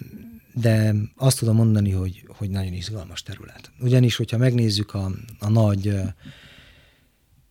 de 0.54 0.96
azt 1.16 1.40
tudom 1.40 1.56
mondani, 1.56 1.92
hogy, 1.92 2.26
hogy 2.38 2.50
nagyon 2.50 2.74
izgalmas 2.74 3.24
terület. 3.24 3.72
Ugyanis, 3.80 4.16
hogyha 4.16 4.38
megnézzük 4.38 4.94
a, 4.94 5.12
a 5.40 5.50
nagy 5.50 5.94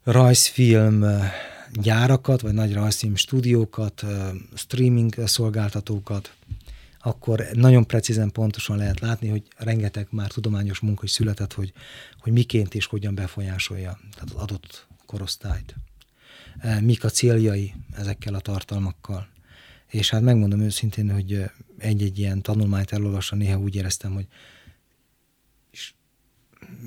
rajzfilm 0.04 1.04
gyárakat, 1.72 2.40
vagy 2.40 2.52
nagy 2.52 2.72
rajzfilm 2.72 3.14
stúdiókat, 3.14 4.04
streaming 4.54 5.14
szolgáltatókat, 5.24 6.32
akkor 7.00 7.46
nagyon 7.52 7.86
precízen, 7.86 8.32
pontosan 8.32 8.76
lehet 8.76 9.00
látni, 9.00 9.28
hogy 9.28 9.42
rengeteg 9.56 10.06
már 10.10 10.30
tudományos 10.30 10.78
munka 10.78 11.04
is 11.04 11.10
született, 11.10 11.52
hogy, 11.52 11.72
hogy 12.20 12.32
miként 12.32 12.74
és 12.74 12.86
hogyan 12.86 13.14
befolyásolja 13.14 13.98
tehát 14.14 14.34
az 14.34 14.42
adott 14.42 14.86
korosztályt. 15.06 15.74
Mik 16.80 17.04
a 17.04 17.08
céljai 17.08 17.74
ezekkel 17.96 18.34
a 18.34 18.40
tartalmakkal. 18.40 19.28
És 19.86 20.10
hát 20.10 20.22
megmondom 20.22 20.60
őszintén, 20.60 21.10
hogy 21.12 21.50
egy-egy 21.78 22.18
ilyen 22.18 22.42
tanulmányt 22.42 22.92
elolvasva 22.92 23.36
néha 23.36 23.58
úgy 23.58 23.74
éreztem, 23.74 24.12
hogy 24.12 24.26
és 25.70 25.94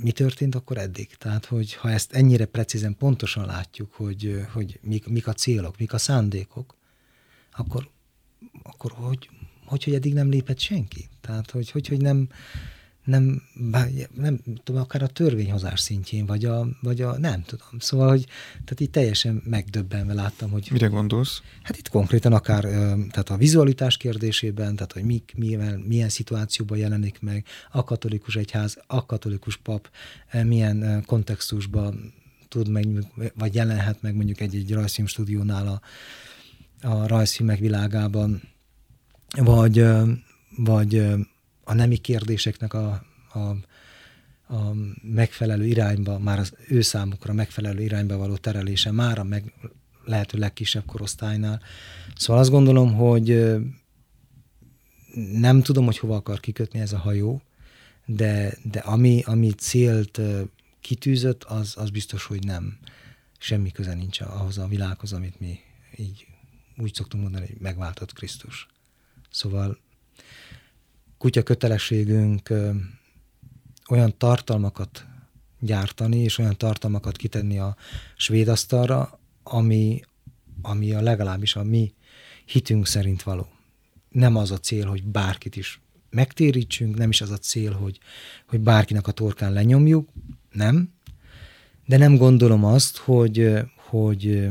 mi 0.01 0.11
történt 0.11 0.55
akkor 0.55 0.77
eddig? 0.77 1.15
Tehát, 1.15 1.45
hogy 1.45 1.73
ha 1.73 1.89
ezt 1.89 2.13
ennyire 2.13 2.45
precízen, 2.45 2.97
pontosan 2.97 3.45
látjuk, 3.45 3.93
hogy, 3.93 4.45
hogy 4.53 4.79
mik, 4.81 5.07
mik 5.07 5.27
a 5.27 5.33
célok, 5.33 5.77
mik 5.77 5.93
a 5.93 5.97
szándékok, 5.97 6.75
akkor, 7.51 7.89
akkor 8.63 8.91
hogy, 8.91 9.29
hogy, 9.65 9.83
hogy 9.83 9.93
eddig 9.93 10.13
nem 10.13 10.29
lépett 10.29 10.59
senki? 10.59 11.09
Tehát, 11.21 11.51
hogy, 11.51 11.71
hogy, 11.71 11.87
hogy 11.87 12.01
nem, 12.01 12.29
nem, 13.03 13.41
nem 14.15 14.39
tudom, 14.63 14.81
akár 14.81 15.01
a 15.01 15.07
törvényhozás 15.07 15.79
szintjén, 15.79 16.25
vagy 16.25 16.45
a, 16.45 16.67
vagy 16.81 17.01
a 17.01 17.17
nem 17.17 17.43
tudom. 17.43 17.79
Szóval, 17.79 18.09
hogy 18.09 18.25
tehát 18.51 18.79
így 18.79 18.89
teljesen 18.89 19.41
megdöbbenve 19.45 20.13
láttam, 20.13 20.49
hogy... 20.49 20.67
Mire 20.71 20.87
gondolsz? 20.87 21.41
Hát 21.63 21.77
itt 21.77 21.89
konkrétan 21.89 22.33
akár 22.33 22.61
tehát 23.11 23.29
a 23.29 23.37
vizualitás 23.37 23.97
kérdésében, 23.97 24.75
tehát 24.75 24.91
hogy 24.91 25.03
mik, 25.03 25.33
milyen, 25.35 25.79
milyen 25.79 26.09
szituációban 26.09 26.77
jelenik 26.77 27.21
meg 27.21 27.45
a 27.71 27.83
katolikus 27.83 28.35
egyház, 28.35 28.77
a 28.87 29.05
katolikus 29.05 29.57
pap, 29.57 29.89
milyen 30.43 31.03
kontextusban 31.05 32.13
tud 32.47 32.69
meg, 32.69 32.87
vagy 33.35 33.55
jelenhet 33.55 34.01
meg 34.01 34.15
mondjuk 34.15 34.39
egy-egy 34.39 34.73
rajzfilm 34.73 35.07
stúdiónál 35.07 35.67
a, 35.67 35.81
a 36.87 37.07
rajzfilmek 37.07 37.59
világában, 37.59 38.41
vagy, 39.37 39.85
vagy 40.57 41.05
a 41.71 41.73
nemi 41.73 41.97
kérdéseknek 41.97 42.73
a, 42.73 43.03
a, 43.33 43.39
a 44.53 44.73
megfelelő 45.01 45.65
irányba, 45.65 46.19
már 46.19 46.39
az 46.39 46.53
ő 46.67 46.81
számukra 46.81 47.33
megfelelő 47.33 47.81
irányba 47.81 48.17
való 48.17 48.35
terelése 48.35 48.91
már 48.91 49.19
a 49.19 49.23
meg, 49.23 49.53
lehető 50.05 50.37
legkisebb 50.37 50.85
korosztálynál. 50.85 51.61
Szóval 52.15 52.41
azt 52.41 52.51
gondolom, 52.51 52.93
hogy 52.93 53.55
nem 55.31 55.61
tudom, 55.61 55.85
hogy 55.85 55.97
hova 55.97 56.15
akar 56.15 56.39
kikötni 56.39 56.79
ez 56.79 56.93
a 56.93 56.97
hajó, 56.97 57.41
de, 58.05 58.57
de 58.63 58.79
ami, 58.79 59.21
ami 59.25 59.51
célt 59.51 60.21
kitűzött, 60.81 61.43
az, 61.43 61.73
az 61.77 61.89
biztos, 61.89 62.25
hogy 62.25 62.45
nem. 62.45 62.77
Semmi 63.37 63.71
köze 63.71 63.93
nincs 63.93 64.21
ahhoz 64.21 64.57
a 64.57 64.67
világhoz, 64.67 65.13
amit 65.13 65.39
mi 65.39 65.59
így 65.95 66.25
úgy 66.77 66.93
szoktunk 66.93 67.23
mondani, 67.23 67.45
hogy 67.45 67.61
megváltott 67.61 68.13
Krisztus. 68.13 68.67
Szóval 69.29 69.77
kutya 71.21 71.43
kötelességünk 71.43 72.53
olyan 73.89 74.17
tartalmakat 74.17 75.05
gyártani, 75.59 76.17
és 76.17 76.37
olyan 76.37 76.57
tartalmakat 76.57 77.17
kitenni 77.17 77.59
a 77.59 77.75
svéd 78.15 78.47
asztalra, 78.47 79.19
ami, 79.43 80.01
ami 80.61 80.93
a 80.93 81.01
legalábbis 81.01 81.55
a 81.55 81.63
mi 81.63 81.93
hitünk 82.45 82.87
szerint 82.87 83.23
való. 83.23 83.47
Nem 84.09 84.35
az 84.35 84.51
a 84.51 84.57
cél, 84.57 84.85
hogy 84.85 85.03
bárkit 85.03 85.55
is 85.55 85.81
megtérítsünk, 86.09 86.97
nem 86.97 87.09
is 87.09 87.21
az 87.21 87.29
a 87.29 87.37
cél, 87.37 87.71
hogy, 87.71 87.99
hogy 88.47 88.59
bárkinek 88.59 89.07
a 89.07 89.11
torkán 89.11 89.53
lenyomjuk, 89.53 90.09
nem. 90.51 90.93
De 91.85 91.97
nem 91.97 92.15
gondolom 92.15 92.65
azt, 92.65 92.97
hogy, 92.97 93.53
hogy, 93.75 94.47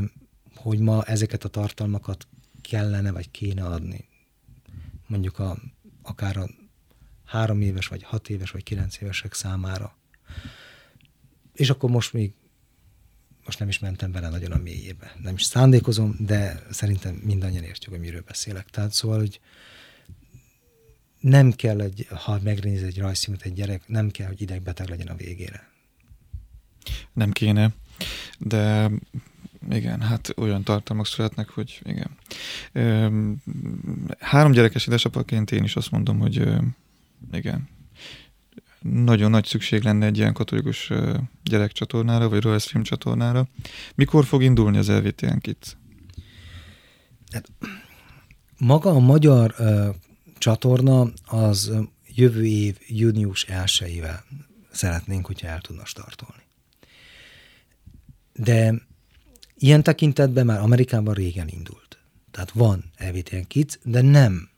hogy 0.55 0.79
ma 0.79 1.03
ezeket 1.03 1.43
a 1.43 1.49
tartalmakat 1.49 2.27
kellene 2.61 3.11
vagy 3.11 3.31
kéne 3.31 3.63
adni. 3.63 4.07
Mondjuk 5.07 5.39
a, 5.39 5.57
akár 6.01 6.37
a 6.37 6.59
három 7.31 7.61
éves, 7.61 7.87
vagy 7.87 8.03
hat 8.03 8.29
éves, 8.29 8.51
vagy 8.51 8.63
kilenc 8.63 9.01
évesek 9.01 9.33
számára. 9.33 9.97
És 11.53 11.69
akkor 11.69 11.89
most 11.89 12.13
még, 12.13 12.33
most 13.45 13.59
nem 13.59 13.67
is 13.67 13.79
mentem 13.79 14.11
bele 14.11 14.29
nagyon 14.29 14.51
a 14.51 14.57
mélyébe. 14.57 15.15
Nem 15.21 15.33
is 15.33 15.43
szándékozom, 15.43 16.15
de 16.19 16.63
szerintem 16.71 17.15
mindannyian 17.15 17.63
értjük, 17.63 17.91
hogy 17.91 17.99
miről 17.99 18.23
beszélek. 18.27 18.69
Tehát 18.69 18.91
szóval, 18.91 19.17
hogy 19.17 19.39
nem 21.19 21.51
kell, 21.51 21.81
egy, 21.81 22.07
ha 22.09 22.39
megnéz 22.43 22.83
egy 22.83 22.99
rajzfilmet 22.99 23.43
egy 23.45 23.53
gyerek, 23.53 23.87
nem 23.87 24.09
kell, 24.09 24.27
hogy 24.27 24.41
idegbeteg 24.41 24.89
legyen 24.89 25.07
a 25.07 25.15
végére. 25.15 25.69
Nem 27.13 27.31
kéne, 27.31 27.73
de 28.37 28.91
igen, 29.69 30.01
hát 30.01 30.33
olyan 30.37 30.63
tartalmak 30.63 31.07
születnek, 31.07 31.49
hogy 31.49 31.81
igen. 31.83 32.17
Három 34.19 34.51
gyerekes 34.51 34.87
édesapaként 34.87 35.51
én 35.51 35.63
is 35.63 35.75
azt 35.75 35.91
mondom, 35.91 36.19
hogy 36.19 36.47
igen. 37.31 37.69
Nagyon 38.81 39.29
nagy 39.29 39.45
szükség 39.45 39.83
lenne 39.83 40.05
egy 40.05 40.17
ilyen 40.17 40.33
katolikus 40.33 40.91
gyerekcsatornára, 41.43 42.29
vagy 42.29 42.41
rajzfilm 42.41 42.83
csatornára. 42.83 43.47
Mikor 43.95 44.25
fog 44.25 44.43
indulni 44.43 44.77
az 44.77 44.89
LVTN 44.89 45.37
Kids? 45.37 45.75
Hát, 47.31 47.51
maga 48.57 48.89
a 48.89 48.99
magyar 48.99 49.55
uh, 49.59 49.95
csatorna 50.37 51.11
az 51.25 51.71
jövő 52.15 52.45
év 52.45 52.77
június 52.87 53.45
1-ével 53.49 54.19
szeretnénk, 54.71 55.25
hogyha 55.25 55.47
el 55.47 55.61
tudna 55.61 55.85
startolni. 55.85 56.43
De 58.33 58.73
ilyen 59.55 59.83
tekintetben 59.83 60.45
már 60.45 60.59
Amerikában 60.59 61.13
régen 61.13 61.47
indult. 61.47 61.99
Tehát 62.31 62.51
van 62.51 62.91
LVTN 62.97 63.47
Kids, 63.47 63.77
de 63.83 64.01
nem 64.01 64.50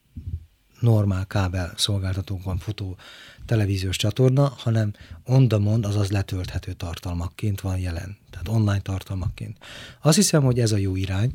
normál 0.84 1.26
kábel 1.26 1.74
szolgáltatókon 1.78 2.58
futó 2.58 2.98
televíziós 3.46 3.98
csatorna, 3.98 4.54
hanem 4.58 4.94
on 5.26 5.48
demand, 5.48 5.86
azaz 5.86 6.12
letölthető 6.12 6.74
tartalmakként 6.74 7.62
van 7.62 7.78
jelen. 7.78 8.18
Tehát 8.30 8.48
online 8.48 8.80
tartalmakként. 8.80 9.58
Azt 10.02 10.16
hiszem, 10.16 10.44
hogy 10.44 10.60
ez 10.60 10.72
a 10.72 10.78
jó 10.78 10.96
irány. 10.96 11.32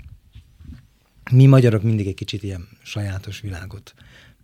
Mi 1.31 1.47
magyarok 1.47 1.83
mindig 1.83 2.07
egy 2.07 2.15
kicsit 2.15 2.43
ilyen 2.43 2.69
sajátos 2.83 3.41
világot 3.41 3.95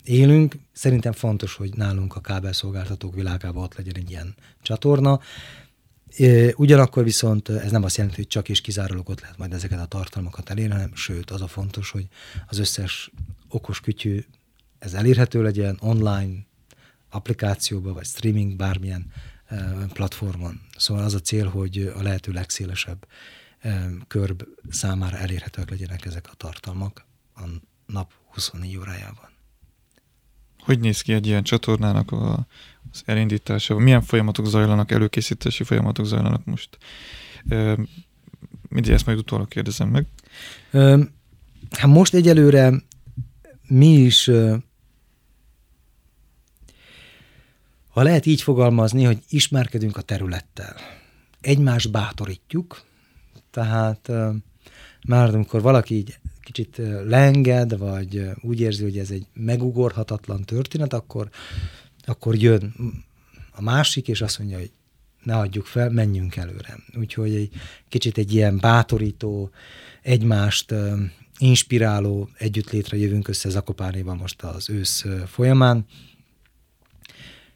élünk. 0.04 0.56
Szerintem 0.72 1.12
fontos, 1.12 1.54
hogy 1.54 1.74
nálunk 1.74 2.16
a 2.16 2.20
kábelszolgáltatók 2.20 3.14
világában 3.14 3.62
ott 3.62 3.76
legyen 3.76 3.96
egy 3.96 4.10
ilyen 4.10 4.34
csatorna. 4.62 5.20
Ugyanakkor 6.56 7.04
viszont 7.04 7.48
ez 7.48 7.70
nem 7.70 7.84
azt 7.84 7.96
jelenti, 7.96 8.16
hogy 8.16 8.26
csak 8.26 8.48
és 8.48 8.60
kizárólag 8.60 9.08
ott 9.08 9.20
lehet 9.20 9.38
majd 9.38 9.52
ezeket 9.52 9.80
a 9.80 9.86
tartalmakat 9.86 10.50
elérni, 10.50 10.72
hanem 10.72 10.94
sőt, 10.94 11.30
az 11.30 11.42
a 11.42 11.46
fontos, 11.46 11.90
hogy 11.90 12.06
az 12.46 12.58
összes 12.58 13.10
okos 13.48 13.80
kütyű 13.80 14.24
ez 14.84 14.94
elérhető 14.94 15.42
legyen 15.42 15.78
online, 15.80 16.46
applikációba, 17.10 17.92
vagy 17.92 18.04
streaming, 18.04 18.56
bármilyen 18.56 19.12
platformon. 19.92 20.60
Szóval 20.76 21.04
az 21.04 21.14
a 21.14 21.20
cél, 21.20 21.48
hogy 21.48 21.92
a 21.96 22.02
lehető 22.02 22.32
legszélesebb 22.32 23.06
körb 24.08 24.42
számára 24.70 25.16
elérhetőek 25.16 25.70
legyenek 25.70 26.04
ezek 26.04 26.28
a 26.30 26.34
tartalmak 26.34 27.06
a 27.36 27.42
nap 27.86 28.12
24 28.26 28.76
órájában. 28.76 29.28
Hogy 30.58 30.80
néz 30.80 31.00
ki 31.00 31.12
egy 31.12 31.26
ilyen 31.26 31.42
csatornának 31.42 32.10
a, 32.10 32.46
az 32.92 33.02
elindítása? 33.04 33.78
Milyen 33.78 34.02
folyamatok 34.02 34.46
zajlanak, 34.46 34.90
előkészítési 34.90 35.64
folyamatok 35.64 36.06
zajlanak 36.06 36.44
most? 36.44 36.78
Mindig 38.68 38.92
ezt 38.92 39.06
majd 39.06 39.18
utólag 39.18 39.48
kérdezem 39.48 39.88
meg. 39.88 40.06
Hát 41.70 41.86
most 41.86 42.14
egyelőre 42.14 42.72
mi 43.68 43.92
is 43.92 44.30
ha 47.94 48.02
lehet 48.02 48.26
így 48.26 48.42
fogalmazni, 48.42 49.04
hogy 49.04 49.18
ismerkedünk 49.28 49.96
a 49.96 50.02
területtel. 50.02 50.76
Egymást 51.40 51.90
bátorítjuk, 51.90 52.84
tehát 53.50 54.10
már 55.06 55.34
amikor 55.34 55.62
valaki 55.62 55.94
így 55.94 56.18
kicsit 56.40 56.80
lenged, 57.06 57.78
vagy 57.78 58.30
úgy 58.40 58.60
érzi, 58.60 58.82
hogy 58.82 58.98
ez 58.98 59.10
egy 59.10 59.26
megugorhatatlan 59.32 60.44
történet, 60.44 60.92
akkor, 60.92 61.28
akkor 62.04 62.36
jön 62.36 62.74
a 63.50 63.62
másik, 63.62 64.08
és 64.08 64.20
azt 64.20 64.38
mondja, 64.38 64.58
hogy 64.58 64.70
ne 65.22 65.36
adjuk 65.36 65.66
fel, 65.66 65.90
menjünk 65.90 66.36
előre. 66.36 66.78
Úgyhogy 66.98 67.34
egy 67.34 67.50
kicsit 67.88 68.18
egy 68.18 68.34
ilyen 68.34 68.58
bátorító, 68.58 69.50
egymást 70.02 70.74
inspiráló 71.38 72.28
együttlétre 72.38 72.96
jövünk 72.96 73.28
össze 73.28 73.48
Zakopánéban 73.48 74.16
most 74.16 74.42
az 74.42 74.70
ősz 74.70 75.04
folyamán, 75.26 75.86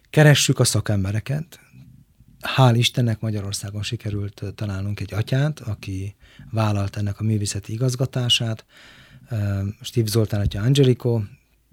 Keressük 0.09 0.59
a 0.59 0.63
szakembereket. 0.63 1.59
Hál' 2.55 2.73
Istennek 2.75 3.19
Magyarországon 3.19 3.83
sikerült 3.83 4.43
találnunk 4.55 4.99
egy 4.99 5.13
atyát, 5.13 5.59
aki 5.59 6.15
vállalt 6.51 6.95
ennek 6.95 7.19
a 7.19 7.23
művészeti 7.23 7.73
igazgatását. 7.73 8.65
Steve 9.81 10.07
Zoltán 10.07 10.41
atya 10.41 10.61
Angelico, 10.61 11.21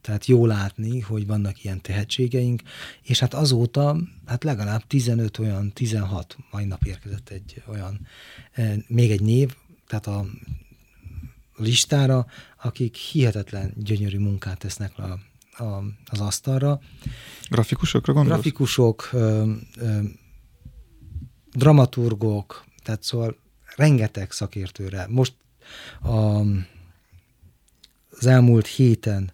tehát 0.01 0.27
jó 0.27 0.47
látni, 0.47 1.01
hogy 1.01 1.27
vannak 1.27 1.65
ilyen 1.65 1.81
tehetségeink, 1.81 2.63
és 3.03 3.19
hát 3.19 3.35
azóta 3.35 3.97
hát 4.27 4.45
legalább 4.45 4.87
15 4.87 5.39
olyan, 5.39 5.73
16, 5.73 6.37
mai 6.51 6.65
nap 6.65 6.85
érkezett 6.85 7.29
egy 7.29 7.63
olyan, 7.67 8.07
még 8.87 9.11
egy 9.11 9.23
név, 9.23 9.55
tehát 9.87 10.07
a 10.07 10.27
listára, 11.57 12.27
akik 12.63 12.95
hihetetlen 12.97 13.73
gyönyörű 13.77 14.19
munkát 14.19 14.59
tesznek 14.59 14.99
a 14.99 15.19
a, 15.59 15.83
az 16.11 16.21
asztalra. 16.21 16.81
Grafikusokra 17.51 18.13
gondolsz? 18.13 18.41
Grafikusok, 18.41 19.09
ö, 19.13 19.53
ö, 19.77 19.99
dramaturgok, 21.53 22.65
tehát 22.83 23.03
szóval 23.03 23.37
rengeteg 23.77 24.33
szakértőre. 24.33 25.07
Most 25.09 25.35
a, 26.03 26.41
az 28.11 28.27
elmúlt 28.27 28.67
héten 28.67 29.33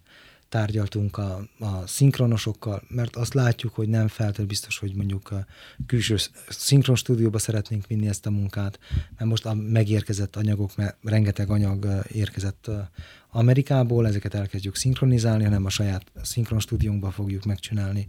tárgyaltunk 0.53 1.17
a, 1.17 1.47
a 1.59 1.87
szinkronosokkal, 1.87 2.83
mert 2.87 3.15
azt 3.15 3.33
látjuk, 3.33 3.73
hogy 3.73 3.87
nem 3.87 4.07
feltétlenül 4.07 4.47
biztos, 4.47 4.77
hogy 4.77 4.95
mondjuk 4.95 5.31
a 5.31 5.45
külső 5.85 6.15
szinkron 6.49 6.95
stúdióba 6.95 7.37
szeretnénk 7.37 7.87
vinni 7.87 8.07
ezt 8.07 8.25
a 8.25 8.29
munkát, 8.29 8.79
mert 9.17 9.29
most 9.29 9.45
a 9.45 9.53
megérkezett 9.53 10.35
anyagok, 10.35 10.75
mert 10.75 10.97
rengeteg 11.03 11.49
anyag 11.49 11.87
érkezett 12.11 12.69
Amerikából, 13.31 14.07
ezeket 14.07 14.33
elkezdjük 14.33 14.75
szinkronizálni, 14.75 15.43
hanem 15.43 15.65
a 15.65 15.69
saját 15.69 16.11
szinkron 16.21 16.59
stúdiónkba 16.59 17.11
fogjuk 17.11 17.45
megcsinálni. 17.45 18.07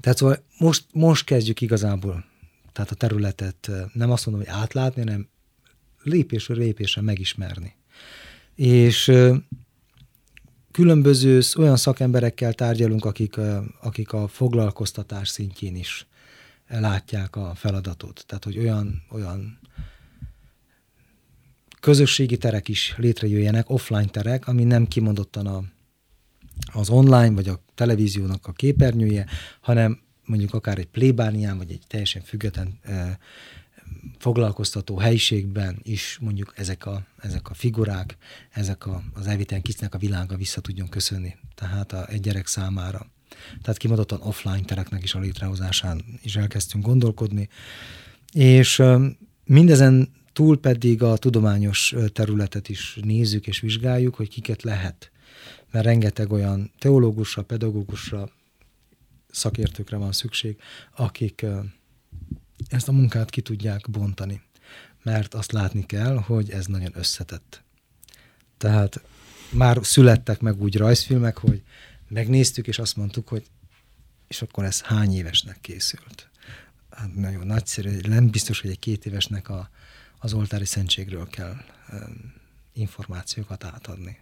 Tehát 0.00 0.18
szóval 0.18 0.44
most, 0.58 0.84
most 0.92 1.24
kezdjük 1.24 1.60
igazából 1.60 2.24
tehát 2.72 2.90
a 2.90 2.94
területet 2.94 3.70
nem 3.92 4.10
azt 4.10 4.26
mondom, 4.26 4.44
hogy 4.46 4.54
átlátni, 4.60 5.02
hanem 5.02 5.28
lépésről 6.02 6.56
lépésre 6.56 7.02
megismerni. 7.02 7.74
És 8.54 9.12
különböző 10.72 11.40
olyan 11.58 11.76
szakemberekkel 11.76 12.52
tárgyalunk, 12.52 13.04
akik, 13.04 13.36
akik 13.80 14.12
a 14.12 14.28
foglalkoztatás 14.28 15.28
szintjén 15.28 15.76
is 15.76 16.06
látják 16.68 17.36
a 17.36 17.52
feladatot. 17.54 18.24
Tehát, 18.26 18.44
hogy 18.44 18.58
olyan, 18.58 19.02
olyan 19.10 19.58
közösségi 21.80 22.36
terek 22.36 22.68
is 22.68 22.94
létrejöjjenek, 22.96 23.70
offline 23.70 24.06
terek, 24.06 24.48
ami 24.48 24.64
nem 24.64 24.86
kimondottan 24.86 25.46
a, 25.46 25.62
az 26.72 26.90
online 26.90 27.30
vagy 27.30 27.48
a 27.48 27.62
televíziónak 27.74 28.46
a 28.46 28.52
képernyője, 28.52 29.26
hanem 29.60 30.00
mondjuk 30.24 30.54
akár 30.54 30.78
egy 30.78 30.88
plébánián, 30.88 31.56
vagy 31.56 31.70
egy 31.70 31.82
teljesen 31.86 32.22
független 32.22 32.78
foglalkoztató 34.18 34.98
helyiségben 34.98 35.78
is 35.82 36.18
mondjuk 36.20 36.52
ezek 36.56 36.86
a, 36.86 37.06
ezek 37.16 37.50
a 37.50 37.54
figurák, 37.54 38.16
ezek 38.50 38.86
a, 38.86 39.02
az 39.12 39.26
elvitelen 39.26 39.62
kicsinek 39.62 39.94
a 39.94 39.98
világa 39.98 40.36
vissza 40.36 40.60
tudjon 40.60 40.88
köszönni, 40.88 41.36
tehát 41.54 41.92
a, 41.92 42.08
egy 42.08 42.20
gyerek 42.20 42.46
számára. 42.46 43.06
Tehát 43.62 43.78
kimondottan 43.78 44.20
offline 44.22 44.60
tereknek 44.60 45.02
is 45.02 45.14
a 45.14 45.18
létrehozásán 45.18 46.04
is 46.22 46.36
elkezdtünk 46.36 46.84
gondolkodni, 46.84 47.48
és 48.32 48.82
mindezen 49.44 50.08
túl 50.32 50.60
pedig 50.60 51.02
a 51.02 51.16
tudományos 51.16 51.94
területet 52.12 52.68
is 52.68 52.98
nézzük 53.02 53.46
és 53.46 53.60
vizsgáljuk, 53.60 54.14
hogy 54.14 54.28
kiket 54.28 54.62
lehet. 54.62 55.10
Mert 55.70 55.84
rengeteg 55.84 56.32
olyan 56.32 56.70
teológusra, 56.78 57.42
pedagógusra, 57.42 58.30
szakértőkre 59.30 59.96
van 59.96 60.12
szükség, 60.12 60.56
akik 60.96 61.46
ezt 62.68 62.88
a 62.88 62.92
munkát 62.92 63.30
ki 63.30 63.40
tudják 63.40 63.90
bontani. 63.90 64.42
Mert 65.02 65.34
azt 65.34 65.52
látni 65.52 65.86
kell, 65.86 66.16
hogy 66.16 66.50
ez 66.50 66.66
nagyon 66.66 66.90
összetett. 66.94 67.62
Tehát 68.56 69.00
már 69.50 69.78
születtek 69.82 70.40
meg 70.40 70.62
úgy 70.62 70.76
rajzfilmek, 70.76 71.38
hogy 71.38 71.62
megnéztük, 72.08 72.66
és 72.66 72.78
azt 72.78 72.96
mondtuk, 72.96 73.28
hogy 73.28 73.46
és 74.28 74.42
akkor 74.42 74.64
ez 74.64 74.80
hány 74.80 75.14
évesnek 75.14 75.58
készült. 75.60 76.28
Hát 76.90 77.14
nagyon 77.14 77.46
nagyszerű, 77.46 77.98
nem 78.02 78.30
biztos, 78.30 78.60
hogy 78.60 78.70
egy 78.70 78.78
két 78.78 79.06
évesnek 79.06 79.48
a, 79.48 79.70
az 80.18 80.32
oltári 80.32 80.64
szentségről 80.64 81.28
kell 81.28 81.56
um, 81.92 82.32
információkat 82.72 83.64
átadni. 83.64 84.18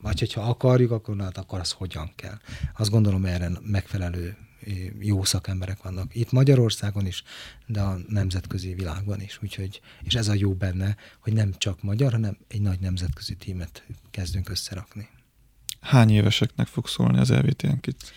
Vagy 0.00 0.18
hogyha 0.18 0.40
akarjuk, 0.40 0.90
akkor, 0.90 1.16
hát 1.18 1.38
akkor 1.38 1.60
az 1.60 1.70
hogyan 1.70 2.12
kell. 2.16 2.38
Azt 2.76 2.90
gondolom, 2.90 3.24
erre 3.24 3.50
megfelelő 3.62 4.36
jó 5.00 5.24
szakemberek 5.24 5.82
vannak. 5.82 6.14
Itt 6.14 6.32
Magyarországon 6.32 7.06
is, 7.06 7.22
de 7.66 7.80
a 7.80 7.98
nemzetközi 8.08 8.74
világban 8.74 9.20
is. 9.20 9.38
Úgyhogy, 9.42 9.80
és 10.02 10.14
ez 10.14 10.28
a 10.28 10.34
jó 10.34 10.52
benne, 10.52 10.96
hogy 11.20 11.32
nem 11.32 11.54
csak 11.58 11.82
magyar, 11.82 12.12
hanem 12.12 12.36
egy 12.48 12.60
nagy 12.60 12.80
nemzetközi 12.80 13.34
tímet 13.34 13.86
kezdünk 14.10 14.48
összerakni. 14.48 15.08
Hány 15.80 16.10
éveseknek 16.10 16.66
fog 16.66 16.88
szólni 16.88 17.18
az 17.18 17.30
elvétélnk 17.30 17.86
itt? 17.86 18.12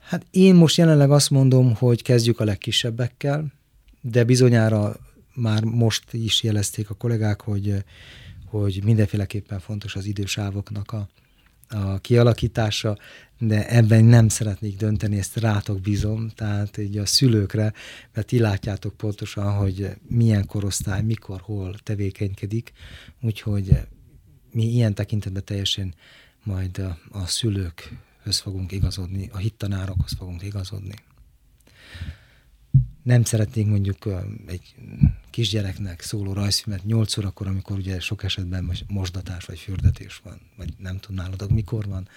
Hát 0.00 0.26
én 0.30 0.54
most 0.54 0.76
jelenleg 0.76 1.10
azt 1.10 1.30
mondom, 1.30 1.74
hogy 1.74 2.02
kezdjük 2.02 2.40
a 2.40 2.44
legkisebbekkel, 2.44 3.52
de 4.00 4.24
bizonyára 4.24 4.96
már 5.34 5.64
most 5.64 6.12
is 6.12 6.42
jelezték 6.42 6.90
a 6.90 6.94
kollégák, 6.94 7.40
hogy, 7.40 7.84
hogy 8.44 8.80
mindenféleképpen 8.84 9.60
fontos 9.60 9.96
az 9.96 10.04
idősávoknak 10.04 10.92
a, 10.92 11.08
a 11.68 11.98
kialakítása, 11.98 12.98
de 13.38 13.68
ebben 13.68 14.04
nem 14.04 14.28
szeretnék 14.28 14.76
dönteni, 14.76 15.18
ezt 15.18 15.36
rátok 15.36 15.80
bízom, 15.80 16.28
tehát 16.28 16.78
így 16.78 16.98
a 16.98 17.06
szülőkre, 17.06 17.72
mert 18.14 18.26
ti 18.26 18.38
látjátok 18.38 18.96
pontosan, 18.96 19.52
hogy 19.56 19.90
milyen 20.08 20.46
korosztály, 20.46 21.02
mikor, 21.02 21.40
hol 21.40 21.74
tevékenykedik, 21.82 22.72
úgyhogy 23.20 23.70
mi 24.52 24.64
ilyen 24.64 24.94
tekintetben 24.94 25.44
teljesen 25.44 25.94
majd 26.44 26.78
a, 26.78 26.98
a 27.10 27.26
szülőkhöz 27.26 28.38
fogunk 28.42 28.72
igazodni, 28.72 29.28
a 29.32 29.36
hittanárokhoz 29.36 30.12
fogunk 30.18 30.42
igazodni. 30.42 30.94
Nem 33.02 33.24
szeretnénk 33.24 33.68
mondjuk 33.68 34.08
egy 34.46 34.74
kisgyereknek 35.30 36.00
szóló 36.00 36.32
rajzfilmet 36.32 36.84
8 36.84 37.18
órakor, 37.18 37.46
amikor 37.46 37.76
ugye 37.76 38.00
sok 38.00 38.24
esetben 38.24 38.72
mosdatás 38.86 39.44
vagy 39.44 39.58
fürdetés 39.58 40.20
van, 40.24 40.40
vagy 40.56 40.68
nem 40.78 40.98
tudnálod, 40.98 41.52
mikor 41.52 41.84
van. 41.86 42.08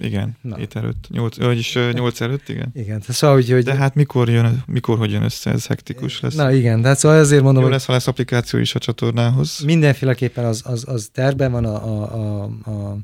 Igen, 0.00 0.36
Na. 0.40 0.56
hét 0.56 0.76
előtt, 0.76 1.06
8, 1.08 1.36
vagyis 1.36 1.74
8 1.74 2.20
előtt, 2.20 2.48
igen. 2.48 2.70
Igen, 2.74 3.00
tehát 3.00 3.16
szóval, 3.16 3.36
hogy, 3.36 3.50
hogy... 3.50 3.64
De 3.64 3.74
hát 3.74 3.94
mikor 3.94 4.28
jön, 4.28 4.62
mikor 4.66 4.98
hogy 4.98 5.10
jön 5.10 5.22
össze, 5.22 5.50
ez 5.50 5.66
hektikus 5.66 6.20
lesz. 6.20 6.34
Na 6.34 6.52
igen, 6.52 6.82
tehát 6.82 6.98
szóval 6.98 7.18
azért 7.18 7.42
mondom, 7.42 7.62
Jó 7.62 7.68
hogy... 7.68 7.76
lesz, 7.76 7.86
ha 7.86 7.92
lesz 7.92 8.06
applikáció 8.06 8.58
is 8.58 8.74
a 8.74 8.78
csatornához. 8.78 9.60
Mindenféleképpen 9.64 10.44
az, 10.44 10.62
az, 10.64 10.84
az 10.88 11.10
terben 11.12 11.52
van 11.52 11.64
a, 11.64 11.84
a, 11.84 12.14
a, 12.14 12.70
a 12.70 12.98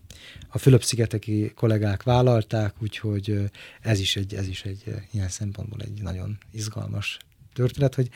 a 0.49 0.59
Fülöp-szigeteki 0.59 1.53
kollégák 1.55 2.03
vállalták, 2.03 2.75
úgyhogy 2.79 3.51
ez 3.81 4.01
is 4.01 4.17
egy, 4.17 4.35
ez 4.35 4.49
is 4.49 4.65
egy 4.65 4.95
ilyen 5.13 5.29
szempontból 5.29 5.79
egy 5.81 6.03
nagyon 6.03 6.39
izgalmas 6.51 7.19
történet, 7.53 7.95
hogy 7.95 8.09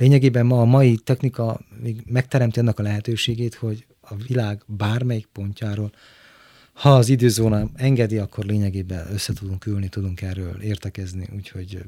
lényegében 0.00 0.46
ma 0.46 0.60
a 0.60 0.64
mai 0.64 0.96
technika 0.96 1.60
még 1.82 2.02
megteremti 2.06 2.58
annak 2.58 2.78
a 2.78 2.82
lehetőségét, 2.82 3.54
hogy 3.54 3.86
a 4.00 4.14
világ 4.14 4.62
bármelyik 4.66 5.26
pontjáról, 5.32 5.92
ha 6.72 6.94
az 6.94 7.08
időzóna 7.08 7.70
engedi, 7.74 8.18
akkor 8.18 8.44
lényegében 8.44 9.12
össze 9.12 9.32
tudunk 9.32 9.66
ülni, 9.66 9.88
tudunk 9.88 10.22
erről 10.22 10.60
értekezni, 10.62 11.28
úgyhogy 11.36 11.84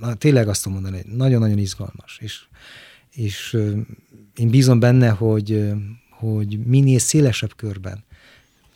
na, 0.00 0.14
tényleg 0.14 0.48
azt 0.48 0.62
tudom 0.62 0.80
mondani, 0.80 1.02
hogy 1.02 1.16
nagyon-nagyon 1.16 1.58
izgalmas, 1.58 2.18
és, 2.22 2.40
és 3.10 3.56
én 4.34 4.50
bízom 4.50 4.80
benne, 4.80 5.08
hogy, 5.08 5.72
hogy 6.10 6.58
minél 6.66 6.98
szélesebb 6.98 7.56
körben 7.56 8.06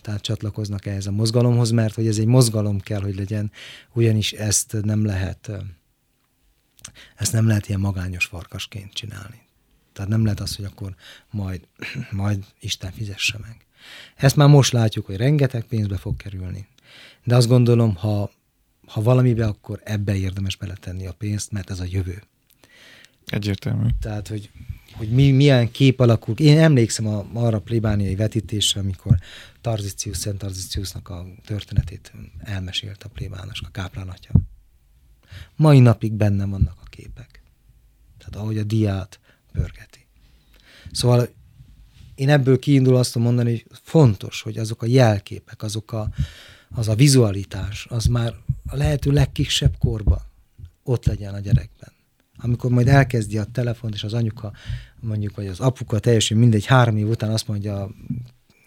tehát 0.00 0.20
csatlakoznak 0.20 0.86
ehhez 0.86 1.06
a 1.06 1.10
mozgalomhoz, 1.10 1.70
mert 1.70 1.94
hogy 1.94 2.06
ez 2.06 2.18
egy 2.18 2.26
mozgalom 2.26 2.80
kell, 2.80 3.00
hogy 3.00 3.16
legyen, 3.16 3.50
ugyanis 3.92 4.32
ezt 4.32 4.76
nem 4.82 5.04
lehet, 5.04 5.50
ezt 7.16 7.32
nem 7.32 7.46
lehet 7.46 7.68
ilyen 7.68 7.80
magányos 7.80 8.24
farkasként 8.24 8.92
csinálni. 8.92 9.40
Tehát 9.92 10.10
nem 10.10 10.24
lehet 10.24 10.40
az, 10.40 10.56
hogy 10.56 10.64
akkor 10.64 10.94
majd, 11.30 11.66
majd 12.10 12.44
Isten 12.60 12.92
fizesse 12.92 13.38
meg. 13.40 13.56
Ezt 14.16 14.36
már 14.36 14.48
most 14.48 14.72
látjuk, 14.72 15.06
hogy 15.06 15.16
rengeteg 15.16 15.64
pénzbe 15.64 15.96
fog 15.96 16.16
kerülni. 16.16 16.66
De 17.24 17.36
azt 17.36 17.48
gondolom, 17.48 17.94
ha, 17.94 18.30
ha 18.86 19.02
valamibe, 19.02 19.46
akkor 19.46 19.80
ebbe 19.84 20.16
érdemes 20.16 20.56
beletenni 20.56 21.06
a 21.06 21.12
pénzt, 21.12 21.52
mert 21.52 21.70
ez 21.70 21.80
a 21.80 21.84
jövő. 21.88 22.22
Egyértelmű. 23.26 23.86
Tehát, 24.00 24.28
hogy 24.28 24.50
hogy 24.92 25.08
mi, 25.08 25.30
milyen 25.30 25.70
kép 25.70 26.00
alakul. 26.00 26.34
Én 26.34 26.58
emlékszem 26.58 27.06
a, 27.06 27.26
arra 27.32 27.56
a 27.56 27.60
plébániai 27.60 28.14
vetítésre, 28.14 28.80
amikor 28.80 29.16
Tarzicius, 29.60 30.16
Szent 30.16 30.38
Tarziciusnak 30.38 31.08
a 31.08 31.26
történetét 31.44 32.12
elmesélt 32.38 33.02
a 33.02 33.08
plébános, 33.08 33.60
a 33.60 33.70
káplán 33.70 34.08
atya. 34.08 34.30
Mai 35.56 35.78
napig 35.78 36.12
benne 36.12 36.46
vannak 36.46 36.76
a 36.84 36.88
képek. 36.88 37.42
Tehát 38.18 38.36
ahogy 38.36 38.58
a 38.58 38.64
diát 38.64 39.20
pörgeti. 39.52 40.06
Szóval 40.90 41.28
én 42.14 42.28
ebből 42.28 42.58
kiindul 42.58 42.96
azt 42.96 43.14
mondani, 43.14 43.50
hogy 43.50 43.66
fontos, 43.82 44.42
hogy 44.42 44.58
azok 44.58 44.82
a 44.82 44.86
jelképek, 44.86 45.62
azok 45.62 45.92
a, 45.92 46.10
az 46.70 46.88
a 46.88 46.94
vizualitás, 46.94 47.86
az 47.90 48.04
már 48.04 48.34
a 48.66 48.76
lehető 48.76 49.10
legkisebb 49.10 49.78
korban 49.78 50.20
ott 50.82 51.04
legyen 51.06 51.34
a 51.34 51.40
gyerekben 51.40 51.92
amikor 52.42 52.70
majd 52.70 52.88
elkezdi 52.88 53.38
a 53.38 53.44
telefont, 53.44 53.94
és 53.94 54.04
az 54.04 54.14
anyuka, 54.14 54.52
mondjuk, 55.00 55.36
vagy 55.36 55.46
az 55.46 55.60
apuka 55.60 55.98
teljesen 55.98 56.36
mindegy, 56.36 56.66
három 56.66 56.96
év 56.96 57.08
után 57.08 57.30
azt 57.30 57.48
mondja 57.48 57.82
a 57.82 57.90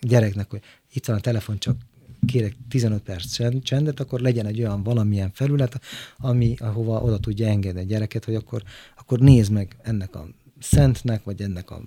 gyereknek, 0.01 0.49
hogy 0.49 0.61
itt 0.93 1.05
van 1.05 1.16
a 1.16 1.20
telefon, 1.20 1.57
csak 1.57 1.78
kérek 2.26 2.56
15 2.70 3.02
perc 3.02 3.62
csendet, 3.64 4.00
akkor 4.00 4.20
legyen 4.20 4.46
egy 4.46 4.60
olyan 4.60 4.84
valamilyen 4.84 5.32
felület, 5.34 5.82
ami, 6.18 6.56
ahova 6.60 7.02
oda 7.02 7.18
tudja 7.18 7.48
engedni 7.48 7.80
a 7.80 7.84
gyereket, 7.84 8.26
hogy 8.26 8.36
akkor, 8.36 8.64
akkor 8.98 9.20
nézd 9.20 9.52
meg 9.52 9.76
ennek 9.82 10.16
a 10.16 10.28
szentnek, 10.60 11.24
vagy 11.24 11.42
ennek 11.42 11.72
a 11.72 11.82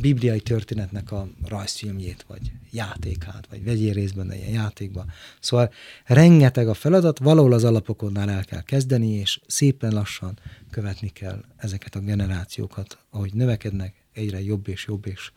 bibliai 0.00 0.40
történetnek 0.40 1.12
a 1.12 1.28
rajzfilmjét, 1.44 2.24
vagy 2.28 2.52
játékát, 2.70 3.46
vagy 3.50 3.64
vegyél 3.64 3.92
részt 3.92 4.14
benne 4.14 4.36
ilyen 4.36 4.52
játékba. 4.52 5.04
Szóval 5.40 5.72
rengeteg 6.04 6.68
a 6.68 6.74
feladat, 6.74 7.18
valahol 7.18 7.52
az 7.52 7.64
alapokonnál 7.64 8.30
el 8.30 8.44
kell 8.44 8.62
kezdeni, 8.62 9.08
és 9.08 9.40
szépen 9.46 9.92
lassan 9.92 10.38
követni 10.70 11.08
kell 11.08 11.44
ezeket 11.56 11.94
a 11.94 12.00
generációkat, 12.00 12.98
ahogy 13.10 13.34
növekednek, 13.34 13.94
egyre 14.12 14.42
jobb 14.42 14.68
és 14.68 14.86
jobb 14.86 15.06
és 15.06 15.32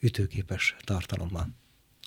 ütőképes 0.00 0.76
tartalommal. 0.84 1.48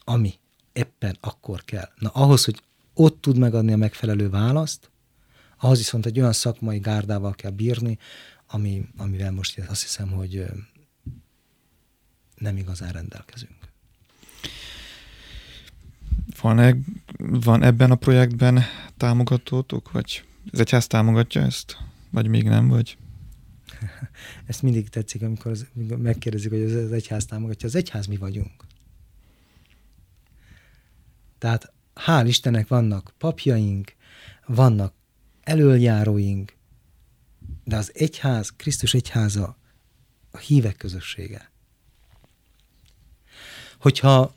Ami 0.04 0.34
éppen 0.76 1.18
akkor 1.20 1.64
kell. 1.64 1.90
Na 2.00 2.10
ahhoz, 2.10 2.46
hogy 2.46 2.62
ott 2.94 3.22
tud 3.22 3.38
megadni 3.38 3.72
a 3.72 3.78
megfelelő 3.78 4.30
választ, 4.30 4.90
ahhoz 5.60 5.78
viszont 5.78 6.06
egy 6.06 6.20
olyan 6.20 6.34
szakmai 6.34 6.80
gárdával 6.80 7.34
kell 7.34 7.52
bírni, 7.52 7.98
ami, 8.48 8.86
amivel 8.98 9.32
most 9.32 9.64
azt 9.68 9.82
hiszem, 9.82 10.12
hogy 10.12 10.46
nem 12.36 12.58
igazán 12.58 12.92
rendelkezünk. 12.92 13.54
Van, 16.42 16.86
van 17.18 17.64
ebben 17.64 17.92
a 17.92 17.96
projektben 17.96 18.64
támogatótok, 18.98 19.92
vagy 19.92 20.24
az 20.52 20.60
egyház 20.60 20.88
támogatja 20.88 21.42
ezt, 21.42 21.78
vagy 22.10 22.28
még 22.28 22.44
nem, 22.44 22.68
vagy? 22.68 22.98
Ezt 24.46 24.62
mindig 24.62 24.90
tetszik, 24.90 25.22
amikor 25.22 25.52
az, 25.52 25.68
megkérdezik, 25.98 26.50
hogy 26.52 26.62
az 26.62 26.92
egyház 26.92 27.26
támogatja. 27.26 27.68
Az 27.68 27.76
egyház 27.76 28.06
mi 28.06 28.18
vagyunk. 28.18 28.65
Tehát 31.46 31.74
hál' 31.96 32.28
Istennek 32.28 32.68
vannak 32.68 33.14
papjaink, 33.18 33.96
vannak 34.46 34.94
elöljáróink, 35.44 36.56
de 37.64 37.76
az 37.76 37.92
egyház, 37.94 38.50
Krisztus 38.50 38.94
egyháza 38.94 39.58
a 40.32 40.38
hívek 40.38 40.78
közössége. 40.78 41.52
Hogyha 43.80 44.36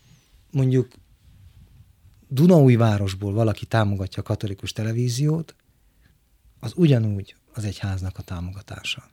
mondjuk 0.51 0.93
Dunaújvárosból 2.29 3.33
valaki 3.33 3.67
támogatja 3.67 4.23
a 4.23 4.27
katolikus 4.27 4.73
televíziót, 4.73 5.55
az 6.61 6.73
ugyanúgy 6.77 7.37
az 7.53 7.65
egyháznak 7.65 8.19
a 8.19 8.23
támogatása. 8.23 9.11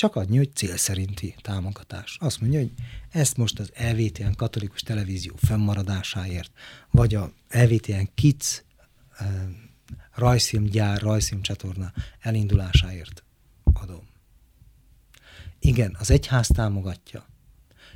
Csak 0.00 0.16
adni, 0.16 0.36
hogy 0.36 0.54
cél 0.54 0.76
szerinti 0.76 1.34
támogatás. 1.40 2.16
Azt 2.20 2.40
mondja, 2.40 2.58
hogy 2.58 2.72
ezt 3.10 3.36
most 3.36 3.58
az 3.58 3.72
LVTN 3.76 4.32
katolikus 4.32 4.80
televízió 4.80 5.36
fönnmaradásáért, 5.36 6.52
vagy 6.90 7.14
a 7.14 7.32
LVTN 7.50 8.08
Kids 8.14 8.62
rajzfilmgyár, 10.14 11.00
rajzfilmcsatorna 11.00 11.92
elindulásáért 12.20 13.24
adom. 13.72 14.08
Igen, 15.58 15.96
az 15.98 16.10
egyház 16.10 16.46
támogatja. 16.46 17.26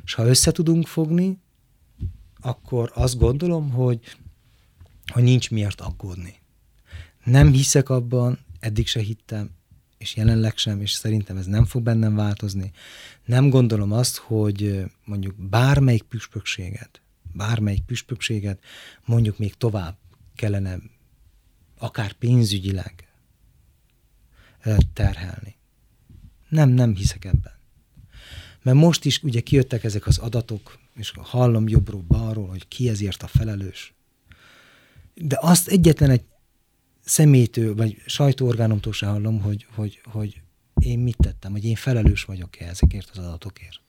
És 0.04 0.14
ha 0.14 0.26
össze 0.26 0.52
tudunk 0.52 0.86
fogni, 0.86 1.38
akkor 2.40 2.90
azt 2.94 3.18
gondolom, 3.18 3.70
hogy, 3.70 4.16
hogy 5.12 5.22
nincs 5.22 5.50
miért 5.50 5.80
aggódni. 5.80 6.40
Nem 7.24 7.52
hiszek 7.52 7.88
abban, 7.88 8.38
eddig 8.60 8.86
se 8.86 9.00
hittem, 9.00 9.50
és 10.04 10.16
jelenleg 10.16 10.56
sem, 10.56 10.80
és 10.80 10.92
szerintem 10.92 11.36
ez 11.36 11.46
nem 11.46 11.64
fog 11.64 11.82
bennem 11.82 12.14
változni. 12.14 12.72
Nem 13.24 13.48
gondolom 13.50 13.92
azt, 13.92 14.16
hogy 14.16 14.84
mondjuk 15.04 15.34
bármelyik 15.34 16.02
püspökséget, 16.02 17.00
bármelyik 17.32 17.82
püspökséget 17.82 18.58
mondjuk 19.04 19.38
még 19.38 19.54
tovább 19.54 19.96
kellene 20.34 20.78
akár 21.78 22.12
pénzügyileg 22.12 23.08
terhelni. 24.92 25.56
Nem, 26.48 26.68
nem 26.68 26.94
hiszek 26.94 27.24
ebben. 27.24 27.52
Mert 28.62 28.76
most 28.76 29.04
is 29.04 29.22
ugye 29.22 29.40
kijöttek 29.40 29.84
ezek 29.84 30.06
az 30.06 30.18
adatok, 30.18 30.78
és 30.96 31.12
hallom 31.16 31.68
jobbról, 31.68 32.02
balról, 32.02 32.48
hogy 32.48 32.68
ki 32.68 32.88
ezért 32.88 33.22
a 33.22 33.26
felelős. 33.26 33.94
De 35.14 35.38
azt 35.40 35.68
egyetlen 35.68 36.10
egy 36.10 36.24
személytől, 37.04 37.74
vagy 37.74 38.02
sajtóorgánomtól 38.06 38.92
sem 38.92 39.08
hallom, 39.08 39.40
hogy, 39.40 39.66
hogy, 39.74 40.00
hogy 40.04 40.42
én 40.78 40.98
mit 40.98 41.16
tettem, 41.16 41.52
hogy 41.52 41.64
én 41.64 41.74
felelős 41.74 42.24
vagyok-e 42.24 42.66
ezekért 42.66 43.10
az 43.10 43.18
adatokért. 43.18 43.80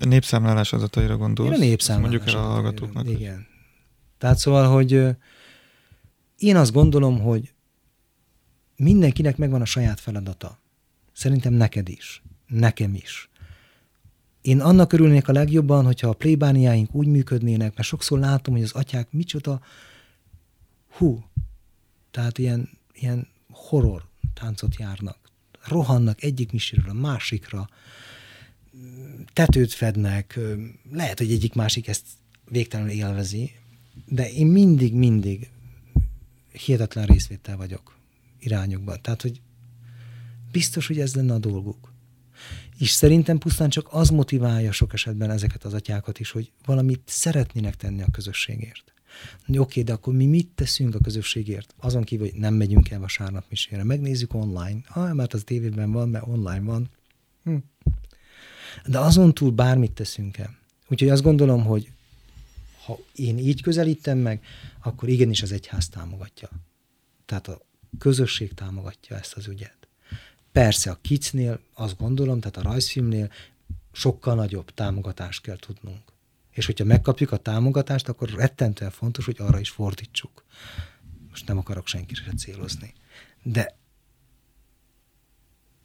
A 0.00 0.04
népszámlálás 0.04 0.72
adataira 0.72 1.16
gondolsz? 1.16 1.50
Én 1.50 1.56
a 1.56 1.64
népszámlálás 1.64 2.10
Mondjuk 2.10 2.34
el 2.34 2.42
a 2.42 2.46
hallgatóknak. 2.46 3.08
Igen. 3.08 3.46
Tehát 4.18 4.38
szóval, 4.38 4.68
hogy 4.68 5.16
én 6.38 6.56
azt 6.56 6.72
gondolom, 6.72 7.20
hogy 7.20 7.52
mindenkinek 8.76 9.36
megvan 9.36 9.60
a 9.60 9.64
saját 9.64 10.00
feladata. 10.00 10.58
Szerintem 11.12 11.52
neked 11.52 11.88
is. 11.88 12.22
Nekem 12.46 12.94
is. 12.94 13.30
Én 14.40 14.60
annak 14.60 14.92
örülnék 14.92 15.28
a 15.28 15.32
legjobban, 15.32 15.84
hogyha 15.84 16.08
a 16.08 16.12
plébániáink 16.12 16.94
úgy 16.94 17.06
működnének, 17.06 17.76
mert 17.76 17.88
sokszor 17.88 18.18
látom, 18.18 18.54
hogy 18.54 18.62
az 18.62 18.72
atyák 18.72 19.12
micsoda, 19.12 19.60
hú, 20.90 21.24
tehát 22.18 22.38
ilyen, 22.38 22.68
ilyen 22.92 23.28
horror 23.50 24.04
táncot 24.34 24.76
járnak. 24.78 25.18
Rohannak 25.64 26.22
egyik 26.22 26.52
misiről 26.52 26.90
a 26.90 26.92
másikra, 26.92 27.68
tetőt 29.32 29.72
fednek, 29.72 30.38
lehet, 30.92 31.18
hogy 31.18 31.32
egyik 31.32 31.54
másik 31.54 31.88
ezt 31.88 32.06
végtelenül 32.44 32.92
élvezi, 32.92 33.52
de 34.06 34.30
én 34.30 34.46
mindig, 34.46 34.94
mindig 34.94 35.50
hihetetlen 36.52 37.06
részvétel 37.06 37.56
vagyok 37.56 37.98
irányokban. 38.38 38.98
Tehát, 39.02 39.22
hogy 39.22 39.40
biztos, 40.52 40.86
hogy 40.86 41.00
ez 41.00 41.14
lenne 41.14 41.32
a 41.32 41.38
dolguk. 41.38 41.92
És 42.78 42.90
szerintem 42.90 43.38
pusztán 43.38 43.70
csak 43.70 43.88
az 43.90 44.08
motiválja 44.08 44.72
sok 44.72 44.92
esetben 44.92 45.30
ezeket 45.30 45.64
az 45.64 45.74
atyákat 45.74 46.20
is, 46.20 46.30
hogy 46.30 46.52
valamit 46.64 47.02
szeretnének 47.04 47.76
tenni 47.76 48.02
a 48.02 48.10
közösségért. 48.12 48.92
Oké, 49.46 49.58
okay, 49.58 49.82
de 49.82 49.92
akkor 49.92 50.14
mi 50.14 50.26
mit 50.26 50.48
teszünk 50.54 50.94
a 50.94 50.98
közösségért? 50.98 51.74
Azon 51.78 52.04
kívül, 52.04 52.30
hogy 52.30 52.40
nem 52.40 52.54
megyünk 52.54 52.90
el 52.90 53.00
vasárnap 53.00 53.44
misére. 53.48 53.84
Megnézzük 53.84 54.34
online. 54.34 54.80
Ah, 54.88 55.12
mert 55.12 55.34
az 55.34 55.42
tévében 55.44 55.92
van, 55.92 56.08
mert 56.08 56.26
online 56.26 56.60
van. 56.60 56.90
Hm. 57.44 57.56
De 58.86 58.98
azon 58.98 59.34
túl 59.34 59.50
bármit 59.50 59.92
teszünk 59.92 60.38
el. 60.38 60.56
Úgyhogy 60.88 61.08
azt 61.08 61.22
gondolom, 61.22 61.64
hogy 61.64 61.92
ha 62.84 62.98
én 63.14 63.38
így 63.38 63.62
közelítem 63.62 64.18
meg, 64.18 64.44
akkor 64.82 65.08
igenis 65.08 65.42
az 65.42 65.52
egyház 65.52 65.88
támogatja. 65.88 66.48
Tehát 67.26 67.48
a 67.48 67.60
közösség 67.98 68.54
támogatja 68.54 69.16
ezt 69.16 69.34
az 69.34 69.46
ügyet. 69.46 69.76
Persze 70.52 70.90
a 70.90 70.98
kicnél, 71.00 71.60
azt 71.74 71.98
gondolom, 71.98 72.40
tehát 72.40 72.56
a 72.56 72.62
rajzfilmnél 72.62 73.30
sokkal 73.92 74.34
nagyobb 74.34 74.70
támogatást 74.74 75.42
kell 75.42 75.56
tudnunk. 75.56 76.12
És 76.58 76.66
hogyha 76.66 76.84
megkapjuk 76.84 77.32
a 77.32 77.36
támogatást, 77.36 78.08
akkor 78.08 78.30
rettentően 78.30 78.90
fontos, 78.90 79.24
hogy 79.24 79.36
arra 79.38 79.60
is 79.60 79.70
fordítsuk. 79.70 80.44
Most 81.28 81.46
nem 81.46 81.58
akarok 81.58 81.86
senkire 81.86 82.22
se 82.22 82.32
célozni. 82.32 82.94
De 83.42 83.76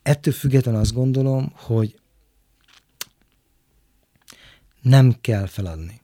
ettől 0.01 0.34
függetlenül 0.34 0.80
azt 0.80 0.93
gondolom, 0.93 1.51
hogy 1.55 1.99
nem 4.82 5.15
kell 5.21 5.45
feladni. 5.45 6.01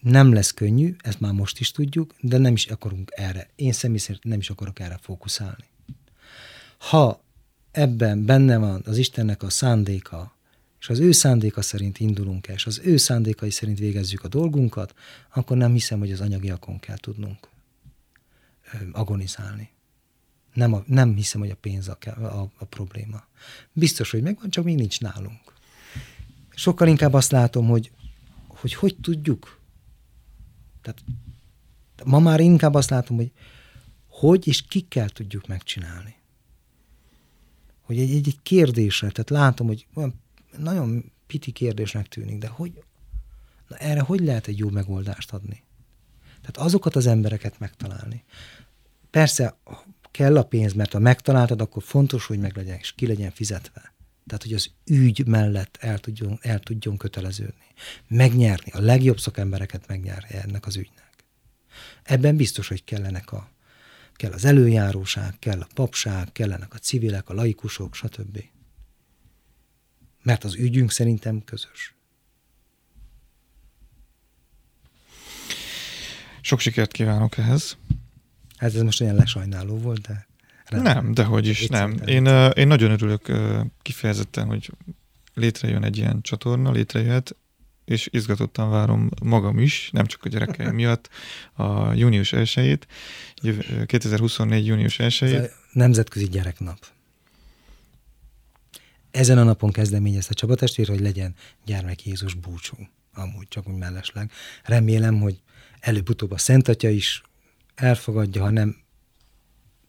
Nem 0.00 0.32
lesz 0.32 0.50
könnyű, 0.50 0.96
ezt 0.98 1.20
már 1.20 1.32
most 1.32 1.60
is 1.60 1.70
tudjuk, 1.70 2.14
de 2.20 2.38
nem 2.38 2.52
is 2.52 2.66
akarunk 2.66 3.12
erre. 3.14 3.50
Én 3.54 3.72
személy 3.72 3.98
szerint 3.98 4.24
nem 4.24 4.38
is 4.38 4.50
akarok 4.50 4.80
erre 4.80 4.98
fókuszálni. 5.00 5.64
Ha 6.78 7.24
ebben 7.70 8.24
benne 8.24 8.58
van 8.58 8.82
az 8.84 8.96
Istennek 8.96 9.42
a 9.42 9.50
szándéka, 9.50 10.36
és 10.82 10.88
az 10.88 10.98
ő 10.98 11.12
szándéka 11.12 11.62
szerint 11.62 11.98
indulunk 11.98 12.46
el, 12.46 12.54
és 12.54 12.66
az 12.66 12.80
ő 12.84 12.96
szándékai 12.96 13.50
szerint 13.50 13.78
végezzük 13.78 14.24
a 14.24 14.28
dolgunkat, 14.28 14.94
akkor 15.34 15.56
nem 15.56 15.72
hiszem, 15.72 15.98
hogy 15.98 16.12
az 16.12 16.20
anyagiakon 16.20 16.80
kell 16.80 16.96
tudnunk 16.96 17.48
agonizálni. 18.92 19.70
Nem, 20.54 20.72
a, 20.72 20.82
nem 20.86 21.14
hiszem, 21.14 21.40
hogy 21.40 21.50
a 21.50 21.56
pénz 21.56 21.88
a, 21.88 21.98
a, 22.06 22.50
a 22.58 22.64
probléma. 22.64 23.24
Biztos, 23.72 24.10
hogy 24.10 24.22
megvan, 24.22 24.50
csak 24.50 24.64
még 24.64 24.76
nincs 24.76 25.00
nálunk. 25.00 25.52
Sokkal 26.50 26.88
inkább 26.88 27.12
azt 27.12 27.30
látom, 27.30 27.66
hogy 27.66 27.90
hogy, 28.46 28.74
hogy 28.74 28.96
tudjuk. 28.96 29.60
Tehát 30.80 31.04
ma 32.04 32.18
már 32.18 32.40
inkább 32.40 32.74
azt 32.74 32.90
látom, 32.90 33.16
hogy 33.16 33.30
hogy 34.08 34.48
és 34.48 34.62
kikkel 34.62 35.08
tudjuk 35.08 35.46
megcsinálni. 35.46 36.14
Hogy 37.80 37.98
egy, 37.98 38.10
egy, 38.10 38.28
egy 38.28 38.38
kérdésre, 38.42 39.10
tehát 39.10 39.30
látom, 39.30 39.66
hogy 39.66 39.86
olyan 39.94 40.20
nagyon 40.58 41.12
piti 41.26 41.50
kérdésnek 41.50 42.08
tűnik, 42.08 42.38
de 42.38 42.48
hogy 42.48 42.84
na 43.68 43.76
erre 43.76 44.00
hogy 44.00 44.20
lehet 44.20 44.46
egy 44.46 44.58
jó 44.58 44.70
megoldást 44.70 45.32
adni? 45.32 45.62
Tehát 46.40 46.56
azokat 46.56 46.96
az 46.96 47.06
embereket 47.06 47.58
megtalálni. 47.58 48.24
Persze 49.10 49.56
kell 50.10 50.36
a 50.36 50.44
pénz, 50.44 50.72
mert 50.72 50.92
ha 50.92 50.98
megtaláltad, 50.98 51.60
akkor 51.60 51.82
fontos, 51.82 52.26
hogy 52.26 52.38
meg 52.38 52.56
legyen, 52.56 52.78
és 52.78 52.92
ki 52.92 53.06
legyen 53.06 53.30
fizetve. 53.30 53.92
Tehát, 54.26 54.42
hogy 54.42 54.52
az 54.52 54.70
ügy 54.84 55.26
mellett 55.26 55.76
el 55.80 55.98
tudjon, 55.98 56.38
el 56.40 56.58
tudjon 56.58 56.96
köteleződni. 56.96 57.64
Megnyerni, 58.08 58.70
a 58.70 58.80
legjobb 58.80 59.20
szakembereket 59.20 59.86
megnyerni 59.86 60.34
ennek 60.34 60.66
az 60.66 60.76
ügynek. 60.76 61.24
Ebben 62.02 62.36
biztos, 62.36 62.68
hogy 62.68 62.84
kellenek 62.84 63.32
a, 63.32 63.50
kell 64.14 64.32
az 64.32 64.44
előjáróság, 64.44 65.38
kell 65.38 65.60
a 65.60 65.66
papság, 65.74 66.32
kellenek 66.32 66.74
a 66.74 66.78
civilek, 66.78 67.28
a 67.28 67.34
laikusok, 67.34 67.94
stb. 67.94 68.44
Mert 70.22 70.44
az 70.44 70.54
ügyünk 70.54 70.90
szerintem 70.90 71.44
közös. 71.44 71.94
Sok 76.40 76.60
sikert 76.60 76.92
kívánok 76.92 77.38
ehhez. 77.38 77.76
Hát 78.56 78.74
ez 78.74 78.82
most 78.82 79.00
olyan 79.00 79.14
lesajnáló 79.14 79.78
volt, 79.78 80.00
de... 80.00 80.26
Nem, 80.68 81.12
de 81.14 81.24
hogy 81.24 81.46
is, 81.46 81.66
nem. 81.66 81.96
Én, 82.06 82.26
én 82.52 82.66
nagyon 82.66 82.90
örülök 82.90 83.32
kifejezetten, 83.82 84.46
hogy 84.46 84.70
létrejön 85.34 85.84
egy 85.84 85.96
ilyen 85.96 86.20
csatorna, 86.22 86.70
létrejöhet. 86.70 87.36
és 87.84 88.08
izgatottan 88.10 88.70
várom 88.70 89.08
magam 89.22 89.58
is, 89.58 89.90
nem 89.92 90.06
csak 90.06 90.24
a 90.24 90.28
gyerekeim 90.28 90.74
miatt, 90.74 91.08
a 91.52 91.92
június 91.92 92.32
1-ét, 92.36 92.82
2024. 93.86 94.66
június 94.66 94.96
1-ét. 94.98 95.50
Nemzetközi 95.72 96.28
Gyereknap. 96.28 96.86
Ezen 99.12 99.38
a 99.38 99.42
napon 99.42 99.72
kezdeményezte 99.72 100.34
Csaba 100.34 100.54
testvér, 100.54 100.88
hogy 100.88 101.00
legyen 101.00 101.34
gyermek 101.64 102.04
Jézus 102.04 102.34
búcsú. 102.34 102.76
Amúgy 103.14 103.48
csak 103.48 103.68
úgy 103.68 103.76
mellesleg. 103.76 104.30
Remélem, 104.64 105.20
hogy 105.20 105.40
előbb-utóbb 105.80 106.30
a 106.30 106.38
Szent 106.38 106.68
Atya 106.68 106.88
is 106.88 107.22
elfogadja, 107.74 108.42
ha 108.42 108.50
nem 108.50 108.76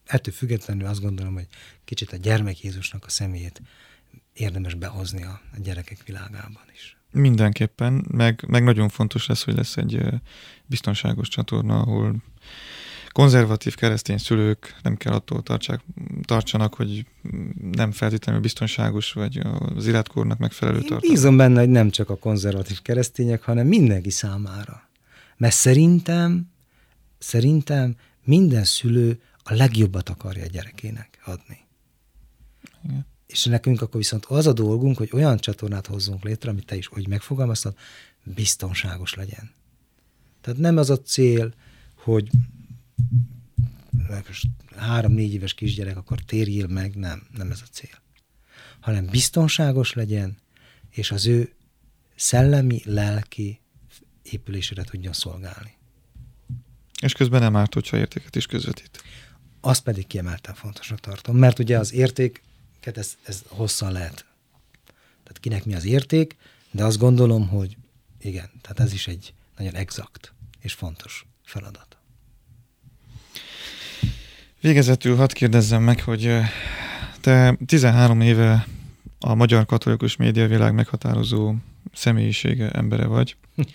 ettől 0.05 0.33
függetlenül 0.33 0.85
azt 0.85 1.01
gondolom, 1.01 1.33
hogy 1.33 1.47
kicsit 1.85 2.11
a 2.11 2.17
gyermek 2.17 2.61
Jézusnak 2.61 3.05
a 3.05 3.09
személyét 3.09 3.61
érdemes 4.33 4.73
behozni 4.73 5.23
a, 5.23 5.41
gyerekek 5.57 6.03
világában 6.05 6.63
is. 6.73 6.97
Mindenképpen, 7.11 8.05
meg, 8.09 8.45
meg 8.47 8.63
nagyon 8.63 8.89
fontos 8.89 9.25
lesz, 9.27 9.43
hogy 9.43 9.55
lesz 9.55 9.77
egy 9.77 9.99
biztonságos 10.65 11.27
csatorna, 11.27 11.79
ahol 11.79 12.15
konzervatív 13.13 13.75
keresztény 13.75 14.17
szülők 14.17 14.75
nem 14.81 14.97
kell 14.97 15.13
attól 15.13 15.43
tartsák, 15.43 15.81
tartsanak, 16.23 16.73
hogy 16.73 17.05
nem 17.71 17.91
feltétlenül 17.91 18.41
biztonságos, 18.41 19.11
vagy 19.11 19.41
az 19.75 19.85
életkornak 19.85 20.37
megfelelő 20.37 20.77
tartalom. 20.77 21.13
Bízom 21.13 21.37
benne, 21.37 21.59
hogy 21.59 21.69
nem 21.69 21.89
csak 21.89 22.09
a 22.09 22.17
konzervatív 22.17 22.81
keresztények, 22.81 23.41
hanem 23.41 23.67
mindenki 23.67 24.09
számára. 24.09 24.89
Mert 25.37 25.55
szerintem, 25.55 26.51
szerintem 27.17 27.95
minden 28.23 28.63
szülő 28.63 29.21
a 29.43 29.53
legjobbat 29.53 30.09
akarja 30.09 30.43
a 30.43 30.47
gyerekének 30.47 31.19
adni. 31.25 31.57
Igen. 32.83 33.05
És 33.27 33.45
nekünk 33.45 33.81
akkor 33.81 33.97
viszont 33.97 34.25
az 34.25 34.47
a 34.47 34.53
dolgunk, 34.53 34.97
hogy 34.97 35.09
olyan 35.13 35.37
csatornát 35.37 35.87
hozzunk 35.87 36.23
létre, 36.23 36.49
amit 36.49 36.65
te 36.65 36.75
is 36.75 36.87
hogy 36.87 37.07
megfogalmaztad, 37.07 37.75
biztonságos 38.23 39.13
legyen. 39.13 39.51
Tehát 40.41 40.59
nem 40.59 40.77
az 40.77 40.89
a 40.89 41.01
cél, 41.01 41.53
hogy 41.95 42.29
három-négy 44.75 45.33
éves 45.33 45.53
kisgyerek, 45.53 45.97
akkor 45.97 46.19
térjél 46.19 46.67
meg, 46.67 46.95
nem, 46.95 47.27
nem 47.37 47.51
ez 47.51 47.61
a 47.61 47.69
cél. 47.71 48.01
Hanem 48.79 49.05
biztonságos 49.05 49.93
legyen, 49.93 50.37
és 50.89 51.11
az 51.11 51.25
ő 51.25 51.53
szellemi, 52.15 52.81
lelki 52.85 53.59
épülésére 54.21 54.83
tudjon 54.83 55.13
szolgálni. 55.13 55.77
És 57.01 57.13
közben 57.13 57.41
nem 57.41 57.55
árt, 57.55 57.73
hogyha 57.73 57.97
értéket 57.97 58.35
is 58.35 58.45
közvetít. 58.45 59.03
Azt 59.61 59.83
pedig 59.83 60.07
kiemelten 60.07 60.53
fontosnak 60.53 60.99
tartom, 60.99 61.37
mert 61.37 61.59
ugye 61.59 61.77
az 61.77 61.93
értéket 61.93 62.97
ez, 62.97 63.17
ez 63.23 63.43
hosszan 63.47 63.91
lehet. 63.91 64.25
Tehát 65.23 65.39
kinek 65.39 65.65
mi 65.65 65.75
az 65.75 65.85
érték, 65.85 66.35
de 66.71 66.83
azt 66.83 66.97
gondolom, 66.97 67.47
hogy 67.47 67.77
igen, 68.19 68.49
tehát 68.61 68.79
ez 68.79 68.93
is 68.93 69.07
egy 69.07 69.33
nagyon 69.57 69.73
exakt 69.73 70.33
és 70.59 70.73
fontos 70.73 71.25
feladat. 71.43 71.97
Végezetül 74.63 75.15
hadd 75.15 75.33
kérdezzem 75.33 75.83
meg, 75.83 76.01
hogy 76.01 76.37
te 77.21 77.57
13 77.65 78.21
éve 78.21 78.67
a 79.19 79.33
magyar 79.33 79.65
katolikus 79.65 80.15
médiavilág 80.15 80.73
meghatározó 80.73 81.53
személyisége 81.93 82.69
embere 82.69 83.05
vagy, 83.05 83.35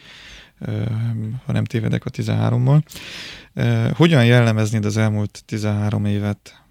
ha 1.45 1.53
nem 1.53 1.65
tévedek 1.65 2.05
a 2.05 2.11
13-mal. 2.11 2.83
Hogyan 3.97 4.25
jellemeznéd 4.25 4.85
az 4.85 4.97
elmúlt 4.97 5.43
13 5.47 6.05
évet? 6.05 6.63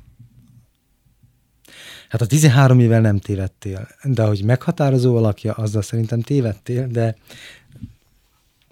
Hát 2.09 2.21
a 2.21 2.25
13 2.25 2.79
évvel 2.79 3.01
nem 3.01 3.19
tévedtél, 3.19 3.87
de 4.03 4.23
hogy 4.23 4.43
meghatározó 4.43 5.15
alakja, 5.15 5.53
azzal 5.53 5.81
szerintem 5.81 6.21
tévedtél, 6.21 6.87
de 6.87 7.15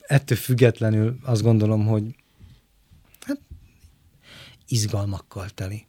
ettől 0.01 0.37
függetlenül 0.37 1.17
azt 1.23 1.41
gondolom, 1.41 1.85
hogy 1.85 2.03
izgalmakkal 4.68 5.49
teli. 5.49 5.86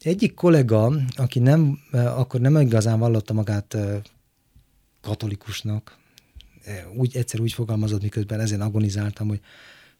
Egyik 0.00 0.34
kollega, 0.34 0.92
aki 1.16 1.38
nem, 1.38 1.78
akkor 1.92 2.40
nem 2.40 2.56
igazán 2.56 2.98
vallotta 2.98 3.32
magát 3.32 3.76
katolikusnak, 5.00 5.98
úgy 6.94 7.16
egyszer 7.16 7.40
úgy 7.40 7.52
fogalmazott, 7.52 8.02
miközben 8.02 8.40
ezen 8.40 8.60
agonizáltam, 8.60 9.28
hogy, 9.28 9.40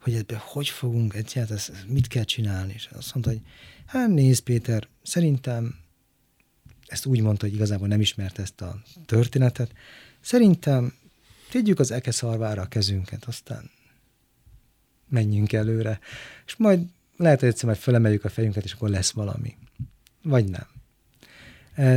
hogy 0.01 0.15
ebbe 0.15 0.43
hogy 0.45 0.69
fogunk, 0.69 1.15
egyáltalán 1.15 1.63
mit 1.87 2.07
kell 2.07 2.25
csinálni, 2.25 2.73
és 2.73 2.89
azt 2.93 3.15
mondta, 3.15 3.33
hogy 3.33 3.41
hát 3.87 4.09
nézd 4.09 4.43
Péter, 4.43 4.89
szerintem 5.03 5.75
ezt 6.87 7.07
úgy 7.07 7.21
mondta, 7.21 7.45
hogy 7.47 7.55
igazából 7.55 7.89
nem 7.89 8.01
ismerte 8.01 8.43
ezt 8.43 8.61
a 8.61 8.83
történetet, 9.07 9.73
szerintem 10.21 10.95
tegyük 11.51 11.79
az 11.79 11.91
ekeszarvára 11.91 12.63
a 12.63 12.67
kezünket, 12.67 13.25
aztán 13.25 13.71
menjünk 15.09 15.53
előre, 15.53 15.99
és 16.47 16.57
majd 16.57 16.87
lehet, 17.23 17.41
hogy 17.41 17.49
egyszer 17.49 17.65
majd 17.65 17.79
felemeljük 17.79 18.25
a 18.25 18.29
fejünket, 18.29 18.65
és 18.65 18.73
akkor 18.73 18.89
lesz 18.89 19.11
valami. 19.11 19.57
Vagy 20.23 20.49
nem. 20.49 20.67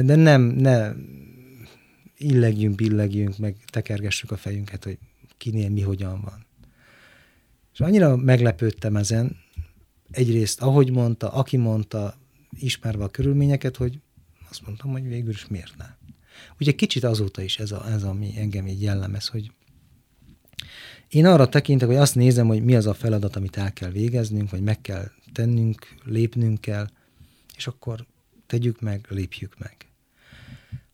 De 0.05 0.15
nem, 0.15 0.41
ne 0.41 0.91
illegjünk, 2.17 2.75
billegjünk, 2.75 3.37
meg 3.37 3.55
tekergessük 3.65 4.31
a 4.31 4.37
fejünket, 4.37 4.83
hogy 4.83 4.97
kinél 5.37 5.69
mi 5.69 5.81
hogyan 5.81 6.21
van. 6.21 6.45
És 7.73 7.79
annyira 7.79 8.15
meglepődtem 8.15 8.95
ezen, 8.95 9.37
egyrészt 10.11 10.61
ahogy 10.61 10.91
mondta, 10.91 11.29
aki 11.29 11.57
mondta, 11.57 12.17
ismerve 12.59 13.03
a 13.03 13.09
körülményeket, 13.09 13.77
hogy 13.77 13.99
azt 14.49 14.65
mondtam, 14.65 14.91
hogy 14.91 15.07
végül 15.07 15.29
is 15.29 15.47
miért 15.47 15.77
nem. 15.77 15.95
Ugye 16.59 16.71
kicsit 16.71 17.03
azóta 17.03 17.41
is 17.41 17.59
ez, 17.59 17.71
a, 17.71 17.89
ez 17.89 18.03
ami 18.03 18.33
engem 18.37 18.67
így 18.67 18.81
jellemez, 18.81 19.27
hogy 19.27 19.51
én 21.15 21.25
arra 21.25 21.49
tekintek, 21.49 21.87
hogy 21.87 21.97
azt 21.97 22.15
nézem, 22.15 22.47
hogy 22.47 22.63
mi 22.63 22.75
az 22.75 22.85
a 22.85 22.93
feladat, 22.93 23.35
amit 23.35 23.57
el 23.57 23.73
kell 23.73 23.89
végeznünk, 23.89 24.49
vagy 24.49 24.61
meg 24.61 24.81
kell 24.81 25.11
tennünk, 25.33 25.95
lépnünk 26.03 26.61
kell, 26.61 26.89
és 27.57 27.67
akkor 27.67 28.05
tegyük 28.47 28.81
meg, 28.81 29.05
lépjük 29.09 29.57
meg. 29.57 29.75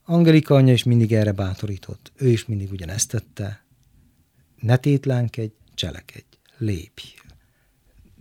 Angelika 0.06 0.56
anyja 0.56 0.74
is 0.74 0.84
mindig 0.84 1.14
erre 1.14 1.32
bátorított. 1.32 2.12
Ő 2.16 2.30
is 2.30 2.46
mindig 2.46 2.72
ugyanezt 2.72 3.10
tette. 3.10 3.64
Ne 4.60 4.78
tétlánkedj, 4.78 5.54
cselekedj, 5.74 6.38
lépj. 6.58 7.04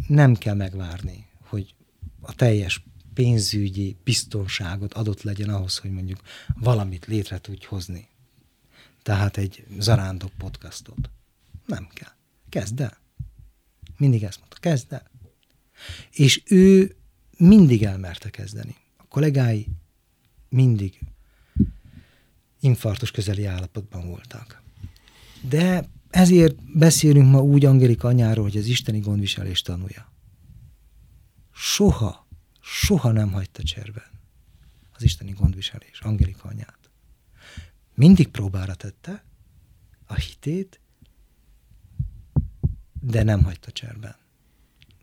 Nem 0.06 0.34
kell 0.34 0.54
megvárni, 0.54 1.26
hogy 1.40 1.74
a 2.20 2.34
teljes 2.34 2.84
pénzügyi 3.14 3.96
biztonságot 4.04 4.92
adott 4.92 5.22
legyen 5.22 5.48
ahhoz, 5.48 5.78
hogy 5.78 5.90
mondjuk 5.90 6.20
valamit 6.54 7.06
létre 7.06 7.38
tudj 7.38 7.66
hozni. 7.66 8.08
Tehát 9.02 9.36
egy 9.36 9.64
zarándok 9.78 10.32
podcastot. 10.38 11.10
Nem 11.66 11.88
kell. 11.92 12.12
Kezd 12.48 12.80
el. 12.80 12.98
Mindig 13.96 14.22
ezt 14.22 14.38
mondta, 14.38 14.56
kezd 14.60 14.92
el. 14.92 15.10
És 16.10 16.42
ő 16.44 16.96
mindig 17.36 17.82
elmerte 17.82 18.30
kezdeni. 18.30 18.76
A 18.96 19.04
kollégái 19.08 19.66
mindig 20.48 20.98
infarktus 22.60 23.10
közeli 23.10 23.44
állapotban 23.44 24.08
voltak. 24.08 24.62
De 25.48 25.88
ezért 26.10 26.78
beszélünk 26.78 27.30
ma 27.30 27.42
úgy 27.42 27.64
Angelika 27.64 28.08
anyáról, 28.08 28.44
hogy 28.44 28.56
az 28.56 28.66
isteni 28.66 28.98
gondviselés 28.98 29.62
tanulja. 29.62 30.12
Soha, 31.52 32.28
soha 32.60 33.12
nem 33.12 33.32
hagyta 33.32 33.62
cserben 33.62 34.10
az 35.00 35.06
isteni 35.06 35.30
gondviselés 35.30 36.00
Angelika 36.00 36.48
anyát. 36.48 36.90
Mindig 37.94 38.28
próbára 38.28 38.74
tette 38.74 39.24
a 40.06 40.14
hitét, 40.14 40.80
de 43.00 43.22
nem 43.22 43.44
hagyta 43.44 43.70
cserben. 43.70 44.16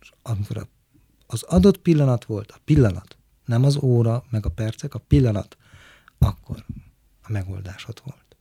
És 0.01 0.11
amikor 0.21 0.67
az 1.27 1.43
adott 1.43 1.77
pillanat 1.77 2.25
volt, 2.25 2.51
a 2.51 2.59
pillanat, 2.65 3.17
nem 3.45 3.63
az 3.63 3.77
óra, 3.77 4.25
meg 4.29 4.45
a 4.45 4.49
percek, 4.49 4.93
a 4.93 4.99
pillanat, 4.99 5.57
akkor 6.17 6.65
a 7.21 7.31
megoldás 7.31 7.87
ott 7.87 7.99
volt. 7.99 8.37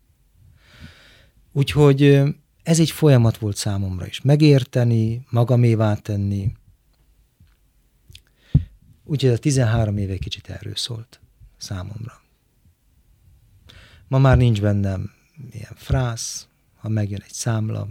Úgyhogy 1.52 2.22
ez 2.62 2.80
egy 2.80 2.90
folyamat 2.90 3.38
volt 3.38 3.56
számomra 3.56 4.06
is. 4.06 4.20
Megérteni, 4.20 5.26
magamévá 5.30 5.94
tenni. 5.94 6.52
Úgyhogy 9.04 9.30
a 9.30 9.38
13 9.38 9.96
éve 9.96 10.16
kicsit 10.16 10.48
erről 10.48 10.74
szólt 10.74 11.20
számomra. 11.56 12.20
Ma 14.08 14.18
már 14.18 14.36
nincs 14.36 14.60
bennem 14.60 15.10
ilyen 15.50 15.74
frász, 15.74 16.48
ha 16.74 16.88
megjön 16.88 17.22
egy 17.24 17.32
számla, 17.32 17.88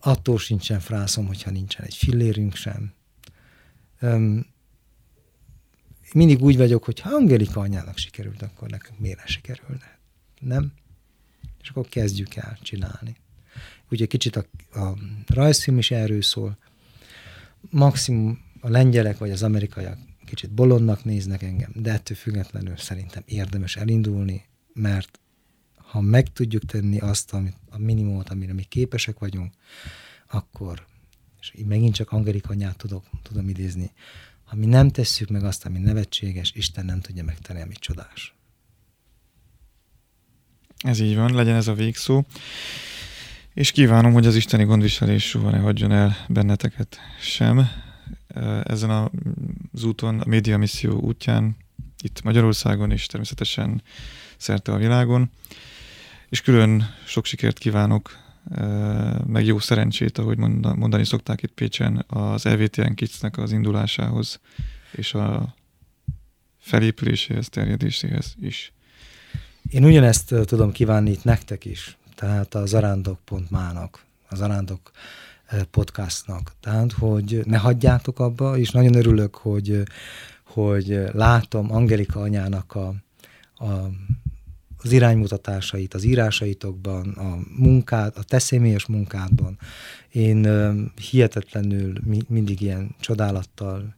attól 0.00 0.38
sincsen 0.38 0.80
frászom, 0.80 1.26
hogyha 1.26 1.50
nincsen 1.50 1.84
egy 1.84 1.94
fillérünk 1.94 2.54
sem. 2.54 2.92
Um, 4.00 4.46
mindig 6.12 6.42
úgy 6.42 6.56
vagyok, 6.56 6.84
hogy 6.84 7.00
ha 7.00 7.14
Angelika 7.14 7.60
anyának 7.60 7.96
sikerült, 7.96 8.42
akkor 8.42 8.70
nekünk 8.70 8.98
miért 8.98 9.26
sikerülne? 9.26 9.98
Nem? 10.40 10.72
És 11.62 11.68
akkor 11.68 11.88
kezdjük 11.88 12.34
el 12.34 12.58
csinálni. 12.62 13.16
Ugye 13.90 14.06
kicsit 14.06 14.36
a, 14.36 14.44
a 14.80 14.96
rajzfilm 15.26 15.78
is 15.78 15.90
erről 15.90 16.22
szól. 16.22 16.58
Maximum 17.60 18.42
a 18.60 18.68
lengyelek 18.68 19.18
vagy 19.18 19.30
az 19.30 19.42
amerikaiak 19.42 19.98
kicsit 20.24 20.50
bolondnak 20.50 21.04
néznek 21.04 21.42
engem, 21.42 21.70
de 21.74 21.92
ettől 21.92 22.16
függetlenül 22.16 22.76
szerintem 22.76 23.22
érdemes 23.26 23.76
elindulni, 23.76 24.44
mert 24.72 25.20
ha 25.90 26.00
meg 26.00 26.32
tudjuk 26.32 26.64
tenni 26.64 26.98
azt, 26.98 27.32
amit, 27.32 27.56
a 27.70 27.78
minimumot, 27.78 28.28
amire 28.28 28.52
mi 28.52 28.62
képesek 28.62 29.18
vagyunk, 29.18 29.54
akkor, 30.30 30.86
és 31.40 31.52
így 31.56 31.66
megint 31.66 31.94
csak 31.94 32.12
Angelika 32.12 32.48
anyát 32.48 32.76
tudok, 32.76 33.04
tudom 33.22 33.48
idézni, 33.48 33.90
ha 34.44 34.56
mi 34.56 34.66
nem 34.66 34.88
tesszük 34.88 35.28
meg 35.28 35.44
azt, 35.44 35.64
ami 35.66 35.78
nevetséges, 35.78 36.52
Isten 36.54 36.84
nem 36.84 37.00
tudja 37.00 37.24
megtenni, 37.24 37.60
amit 37.60 37.78
csodás. 37.78 38.34
Ez 40.76 41.00
így 41.00 41.16
van, 41.16 41.34
legyen 41.34 41.54
ez 41.54 41.68
a 41.68 41.74
végszó. 41.74 42.24
És 43.54 43.70
kívánom, 43.70 44.12
hogy 44.12 44.26
az 44.26 44.36
isteni 44.36 44.64
gondviselés 44.64 45.28
soha 45.28 45.50
ne 45.50 45.58
hagyjon 45.58 45.92
el 45.92 46.16
benneteket 46.28 46.98
sem. 47.20 47.68
Ezen 48.62 48.90
az 49.72 49.84
úton, 49.84 50.20
a 50.20 50.28
média 50.28 50.58
misszió 50.58 51.00
útján, 51.00 51.56
itt 52.02 52.22
Magyarországon 52.22 52.90
és 52.90 53.06
természetesen 53.06 53.82
szerte 54.36 54.72
a 54.72 54.76
világon. 54.76 55.30
És 56.30 56.40
külön 56.40 56.84
sok 57.06 57.24
sikert 57.24 57.58
kívánok, 57.58 58.18
meg 59.26 59.44
jó 59.44 59.58
szerencsét, 59.58 60.18
ahogy 60.18 60.36
mondani 60.36 61.04
szokták 61.04 61.42
itt 61.42 61.52
Pécsen, 61.52 62.04
az 62.08 62.46
EVTN 62.46 62.92
Kidsnek 62.94 63.38
az 63.38 63.52
indulásához 63.52 64.40
és 64.92 65.14
a 65.14 65.54
felépüléséhez, 66.58 67.48
terjedéséhez 67.48 68.34
is. 68.40 68.72
Én 69.70 69.84
ugyanezt 69.84 70.34
tudom 70.44 70.72
kívánni 70.72 71.10
itt 71.10 71.24
nektek 71.24 71.64
is, 71.64 71.96
tehát 72.14 72.54
a 72.54 72.66
zarándok.mának, 72.66 74.04
a 74.28 74.34
zarándok 74.34 74.90
podcastnak. 75.70 76.52
Tehát, 76.60 76.92
hogy 76.92 77.40
ne 77.44 77.58
hagyjátok 77.58 78.18
abba, 78.18 78.58
és 78.58 78.70
nagyon 78.70 78.94
örülök, 78.94 79.34
hogy, 79.34 79.82
hogy 80.44 81.00
látom 81.12 81.72
Angelika 81.72 82.20
anyának 82.20 82.74
a, 82.74 82.94
a 83.64 83.90
az 84.82 84.92
iránymutatásait 84.92 85.94
az 85.94 86.04
írásaitokban, 86.04 87.08
a 87.08 87.38
munkát, 87.56 88.16
a 88.16 88.22
te 88.22 88.38
személyes 88.38 88.86
munkádban. 88.86 89.58
Én 90.12 90.46
hihetetlenül 91.10 91.92
mindig 92.28 92.60
ilyen 92.60 92.94
csodálattal 93.00 93.94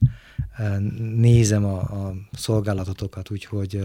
nézem 1.17 1.65
a, 1.65 1.79
a 1.79 2.15
szolgálatotokat, 2.33 3.31
úgyhogy 3.31 3.85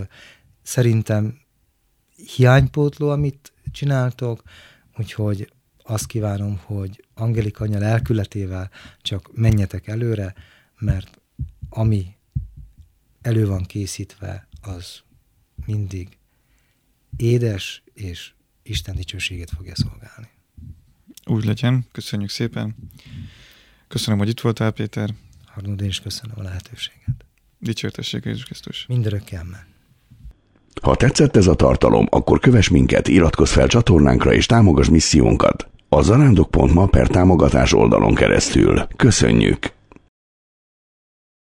szerintem 0.61 1.39
hiánypótló, 2.35 3.09
amit 3.09 3.53
csináltok, 3.71 4.43
úgyhogy 4.97 5.51
azt 5.83 6.05
kívánom, 6.05 6.59
hogy 6.63 7.05
Angelika 7.13 7.63
anya 7.63 7.79
lelkületével 7.79 8.69
csak 9.01 9.29
menjetek 9.33 9.87
előre, 9.87 10.33
mert 10.79 11.21
ami 11.69 12.15
elő 13.21 13.47
van 13.47 13.63
készítve, 13.63 14.47
az 14.61 14.99
mindig 15.65 16.16
édes 17.15 17.83
és 17.93 18.31
Isten 18.63 18.95
dicsőségét 18.95 19.49
fogja 19.55 19.75
szolgálni. 19.75 20.29
Úgy 21.25 21.45
legyen, 21.45 21.85
köszönjük 21.91 22.29
szépen. 22.29 22.75
Köszönöm, 23.87 24.19
hogy 24.19 24.29
itt 24.29 24.41
voltál, 24.41 24.71
Péter. 24.71 25.13
Harnod, 25.45 25.81
én 25.81 25.87
is 25.87 25.99
köszönöm 25.99 26.35
a 26.39 26.41
lehetőséget. 26.41 27.25
Dicsértessék 27.59 28.25
Jézus 28.25 28.43
Krisztus. 28.43 28.85
Mindörökké 28.87 29.35
amen. 29.35 29.65
Ha 30.81 30.95
tetszett 30.95 31.35
ez 31.35 31.47
a 31.47 31.55
tartalom, 31.55 32.05
akkor 32.09 32.39
kövess 32.39 32.67
minket, 32.67 33.07
iratkozz 33.07 33.51
fel 33.51 33.67
csatornánkra 33.67 34.33
és 34.33 34.45
támogass 34.45 34.87
missziónkat. 34.87 35.69
A 35.89 36.01
zarándok.ma 36.01 36.85
per 36.85 37.07
támogatás 37.07 37.73
oldalon 37.73 38.15
keresztül. 38.15 38.87
Köszönjük! 38.95 39.76